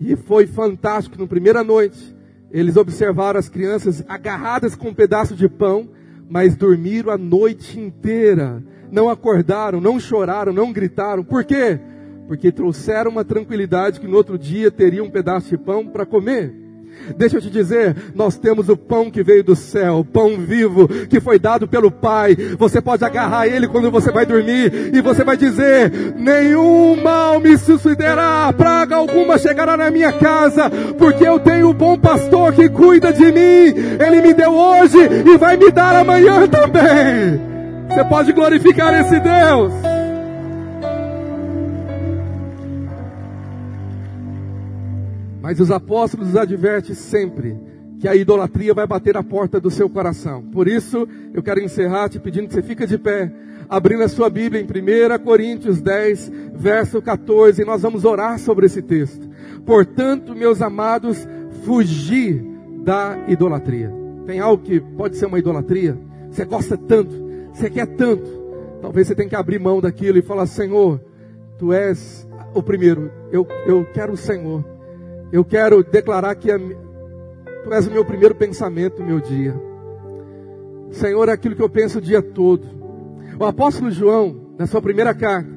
E 0.00 0.14
foi 0.16 0.46
fantástico. 0.46 1.18
Na 1.18 1.26
primeira 1.26 1.64
noite, 1.64 2.14
eles 2.50 2.76
observaram 2.76 3.38
as 3.38 3.48
crianças 3.48 4.04
agarradas 4.08 4.74
com 4.74 4.88
um 4.88 4.94
pedaço 4.94 5.34
de 5.34 5.48
pão, 5.48 5.88
mas 6.28 6.56
dormiram 6.56 7.12
a 7.12 7.18
noite 7.18 7.78
inteira. 7.78 8.62
Não 8.90 9.08
acordaram, 9.08 9.80
não 9.80 9.98
choraram, 9.98 10.52
não 10.52 10.72
gritaram. 10.72 11.24
Por 11.24 11.44
quê? 11.44 11.78
Porque 12.26 12.52
trouxeram 12.52 13.10
uma 13.10 13.24
tranquilidade 13.24 14.00
que 14.00 14.06
no 14.06 14.16
outro 14.16 14.38
dia 14.38 14.70
teriam 14.70 15.06
um 15.06 15.10
pedaço 15.10 15.48
de 15.48 15.58
pão 15.58 15.86
para 15.86 16.06
comer. 16.06 16.67
Deixa 17.16 17.36
eu 17.36 17.40
te 17.40 17.50
dizer, 17.50 17.96
nós 18.14 18.36
temos 18.36 18.68
o 18.68 18.76
pão 18.76 19.10
que 19.10 19.22
veio 19.22 19.42
do 19.42 19.56
céu, 19.56 19.98
o 19.98 20.04
pão 20.04 20.38
vivo 20.38 20.88
que 20.88 21.20
foi 21.20 21.38
dado 21.38 21.66
pelo 21.66 21.90
Pai. 21.90 22.36
Você 22.58 22.80
pode 22.80 23.04
agarrar 23.04 23.46
ele 23.46 23.66
quando 23.68 23.90
você 23.90 24.10
vai 24.10 24.26
dormir 24.26 24.90
e 24.94 25.00
você 25.00 25.24
vai 25.24 25.36
dizer: 25.36 26.14
nenhum 26.16 27.00
mal 27.02 27.40
me 27.40 27.56
sucederá, 27.56 28.52
praga 28.56 28.96
alguma 28.96 29.38
chegará 29.38 29.76
na 29.76 29.90
minha 29.90 30.12
casa, 30.12 30.70
porque 30.98 31.26
eu 31.26 31.38
tenho 31.38 31.70
um 31.70 31.74
bom 31.74 31.98
pastor 31.98 32.52
que 32.52 32.68
cuida 32.68 33.12
de 33.12 33.24
mim. 33.32 33.74
Ele 33.98 34.22
me 34.22 34.34
deu 34.34 34.52
hoje 34.54 34.98
e 34.98 35.36
vai 35.36 35.56
me 35.56 35.70
dar 35.70 35.96
amanhã 35.96 36.46
também. 36.46 37.40
Você 37.88 38.04
pode 38.04 38.32
glorificar 38.32 38.92
esse 39.00 39.18
Deus. 39.18 39.87
Mas 45.48 45.60
os 45.60 45.70
apóstolos 45.70 46.36
advertem 46.36 46.94
sempre 46.94 47.58
que 47.98 48.06
a 48.06 48.14
idolatria 48.14 48.74
vai 48.74 48.86
bater 48.86 49.16
a 49.16 49.22
porta 49.22 49.58
do 49.58 49.70
seu 49.70 49.88
coração. 49.88 50.42
Por 50.42 50.68
isso, 50.68 51.08
eu 51.32 51.42
quero 51.42 51.58
encerrar 51.58 52.10
te 52.10 52.20
pedindo 52.20 52.48
que 52.48 52.52
você 52.52 52.60
fique 52.60 52.86
de 52.86 52.98
pé, 52.98 53.32
abrindo 53.66 54.02
a 54.02 54.08
sua 54.08 54.28
Bíblia 54.28 54.60
em 54.60 54.66
1 54.66 55.24
Coríntios 55.24 55.80
10, 55.80 56.30
verso 56.54 57.00
14, 57.00 57.62
e 57.62 57.64
nós 57.64 57.80
vamos 57.80 58.04
orar 58.04 58.38
sobre 58.38 58.66
esse 58.66 58.82
texto. 58.82 59.26
Portanto, 59.64 60.36
meus 60.36 60.60
amados, 60.60 61.26
fugir 61.64 62.44
da 62.84 63.16
idolatria. 63.26 63.90
Tem 64.26 64.40
algo 64.40 64.62
que 64.62 64.78
pode 64.78 65.16
ser 65.16 65.24
uma 65.24 65.38
idolatria? 65.38 65.96
Você 66.30 66.44
gosta 66.44 66.76
tanto, 66.76 67.10
você 67.54 67.70
quer 67.70 67.86
tanto. 67.86 68.28
Talvez 68.82 69.08
você 69.08 69.14
tenha 69.14 69.30
que 69.30 69.34
abrir 69.34 69.58
mão 69.58 69.80
daquilo 69.80 70.18
e 70.18 70.22
falar: 70.22 70.44
Senhor, 70.44 71.00
Tu 71.58 71.72
és 71.72 72.28
o 72.52 72.62
primeiro. 72.62 73.10
Eu, 73.32 73.46
eu 73.66 73.86
quero 73.94 74.12
o 74.12 74.16
Senhor. 74.16 74.62
Eu 75.32 75.44
quero 75.44 75.82
declarar 75.82 76.34
que 76.34 76.50
a, 76.50 76.58
Tu 77.68 77.74
és 77.74 77.86
o 77.86 77.90
meu 77.90 78.04
primeiro 78.04 78.34
pensamento, 78.34 79.02
meu 79.02 79.20
dia. 79.20 79.54
Senhor, 80.90 81.28
é 81.28 81.32
aquilo 81.32 81.54
que 81.54 81.62
eu 81.62 81.68
penso 81.68 81.98
o 81.98 82.00
dia 82.00 82.22
todo. 82.22 82.66
O 83.38 83.44
apóstolo 83.44 83.90
João, 83.90 84.54
na 84.58 84.66
sua 84.66 84.80
primeira 84.80 85.14
carta, 85.14 85.50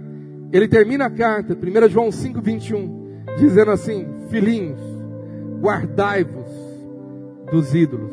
ele 0.52 0.68
termina 0.68 1.06
a 1.06 1.10
carta, 1.10 1.56
1 1.56 1.90
João 1.90 2.12
5, 2.12 2.42
21, 2.42 3.24
dizendo 3.38 3.72
assim: 3.72 4.06
Filhinhos, 4.30 4.82
guardai-vos 5.62 6.52
dos 7.50 7.74
ídolos. 7.74 8.12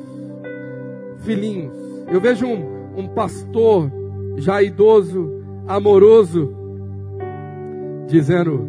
Filhinhos, 1.25 1.77
eu 2.13 2.21
vejo 2.21 2.47
um, 2.47 3.01
um 3.01 3.09
pastor 3.09 3.91
já 4.37 4.63
idoso, 4.63 5.43
amoroso, 5.67 6.55
dizendo 8.07 8.65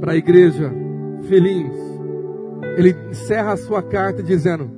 para 0.00 0.12
a 0.12 0.16
igreja: 0.16 0.72
Filhinhos, 1.28 1.76
ele 2.76 2.96
encerra 3.10 3.52
a 3.52 3.56
sua 3.56 3.82
carta 3.82 4.22
dizendo: 4.22 4.70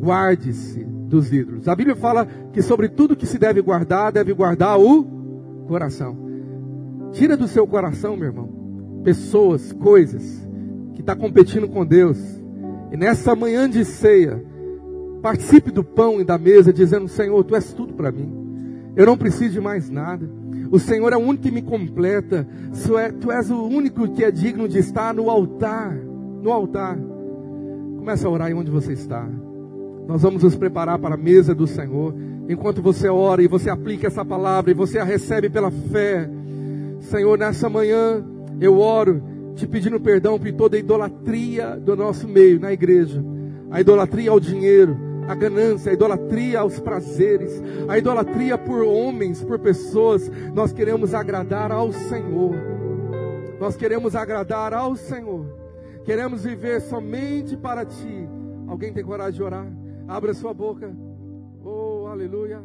guarde-se 0.00 0.84
dos 0.84 1.32
ídolos. 1.32 1.68
A 1.68 1.74
Bíblia 1.74 1.96
fala 1.96 2.26
que 2.52 2.62
sobre 2.62 2.88
tudo 2.88 3.16
que 3.16 3.26
se 3.26 3.38
deve 3.38 3.60
guardar, 3.60 4.12
deve 4.12 4.32
guardar 4.32 4.78
o 4.78 5.04
coração. 5.66 6.16
Tira 7.12 7.36
do 7.36 7.48
seu 7.48 7.66
coração, 7.66 8.16
meu 8.16 8.28
irmão, 8.28 9.00
pessoas, 9.02 9.72
coisas 9.72 10.46
que 10.94 11.00
está 11.00 11.16
competindo 11.16 11.68
com 11.68 11.84
Deus. 11.84 12.18
E 12.92 12.96
nessa 12.96 13.34
manhã 13.34 13.68
de 13.68 13.84
ceia, 13.84 14.42
participe 15.22 15.70
do 15.70 15.82
pão 15.82 16.20
e 16.20 16.24
da 16.24 16.38
mesa, 16.38 16.72
dizendo: 16.72 17.08
Senhor, 17.08 17.42
tu 17.44 17.54
és 17.54 17.72
tudo 17.72 17.94
para 17.94 18.12
mim. 18.12 18.92
Eu 18.94 19.06
não 19.06 19.16
preciso 19.16 19.52
de 19.52 19.60
mais 19.60 19.88
nada. 19.88 20.28
O 20.70 20.78
Senhor 20.78 21.12
é 21.12 21.16
o 21.16 21.20
único 21.20 21.44
que 21.44 21.50
me 21.50 21.62
completa. 21.62 22.46
É, 23.00 23.12
tu 23.12 23.32
és 23.32 23.50
o 23.50 23.62
único 23.64 24.08
que 24.08 24.24
é 24.24 24.30
digno 24.30 24.68
de 24.68 24.78
estar 24.78 25.14
no 25.14 25.30
altar 25.30 25.96
no 26.42 26.52
altar. 26.52 26.98
Começa 27.96 28.26
a 28.26 28.30
orar 28.30 28.50
em 28.50 28.54
onde 28.54 28.70
você 28.70 28.92
está. 28.92 29.28
Nós 30.06 30.22
vamos 30.22 30.42
nos 30.42 30.56
preparar 30.56 30.98
para 30.98 31.14
a 31.14 31.18
mesa 31.18 31.54
do 31.54 31.66
Senhor. 31.66 32.14
Enquanto 32.48 32.80
você 32.80 33.08
ora 33.08 33.42
e 33.42 33.48
você 33.48 33.68
aplica 33.68 34.06
essa 34.06 34.24
palavra 34.24 34.70
e 34.70 34.74
você 34.74 34.98
a 34.98 35.04
recebe 35.04 35.50
pela 35.50 35.70
fé. 35.70 36.28
Senhor, 37.00 37.36
nessa 37.36 37.68
manhã 37.68 38.24
eu 38.60 38.78
oro 38.78 39.22
te 39.54 39.66
pedindo 39.66 40.00
perdão 40.00 40.38
por 40.38 40.50
toda 40.52 40.76
a 40.76 40.80
idolatria 40.80 41.76
do 41.76 41.94
nosso 41.96 42.26
meio 42.26 42.58
na 42.58 42.72
igreja. 42.72 43.22
A 43.70 43.80
idolatria 43.80 44.30
ao 44.30 44.40
dinheiro, 44.40 44.96
a 45.28 45.34
ganância, 45.34 45.90
a 45.90 45.94
idolatria 45.94 46.60
aos 46.60 46.80
prazeres, 46.80 47.62
a 47.86 47.98
idolatria 47.98 48.56
por 48.56 48.82
homens, 48.82 49.44
por 49.44 49.58
pessoas. 49.58 50.30
Nós 50.54 50.72
queremos 50.72 51.12
agradar 51.12 51.70
ao 51.70 51.92
Senhor. 51.92 52.54
Nós 53.60 53.76
queremos 53.76 54.16
agradar 54.16 54.72
ao 54.72 54.96
Senhor. 54.96 55.57
Queremos 56.08 56.42
viver 56.42 56.80
somente 56.80 57.54
para 57.54 57.84
ti. 57.84 58.26
Alguém 58.66 58.94
tem 58.94 59.04
coragem 59.04 59.34
de 59.34 59.42
orar? 59.42 59.66
Abra 60.08 60.32
sua 60.32 60.54
boca. 60.54 60.90
Oh, 61.62 62.06
aleluia. 62.06 62.62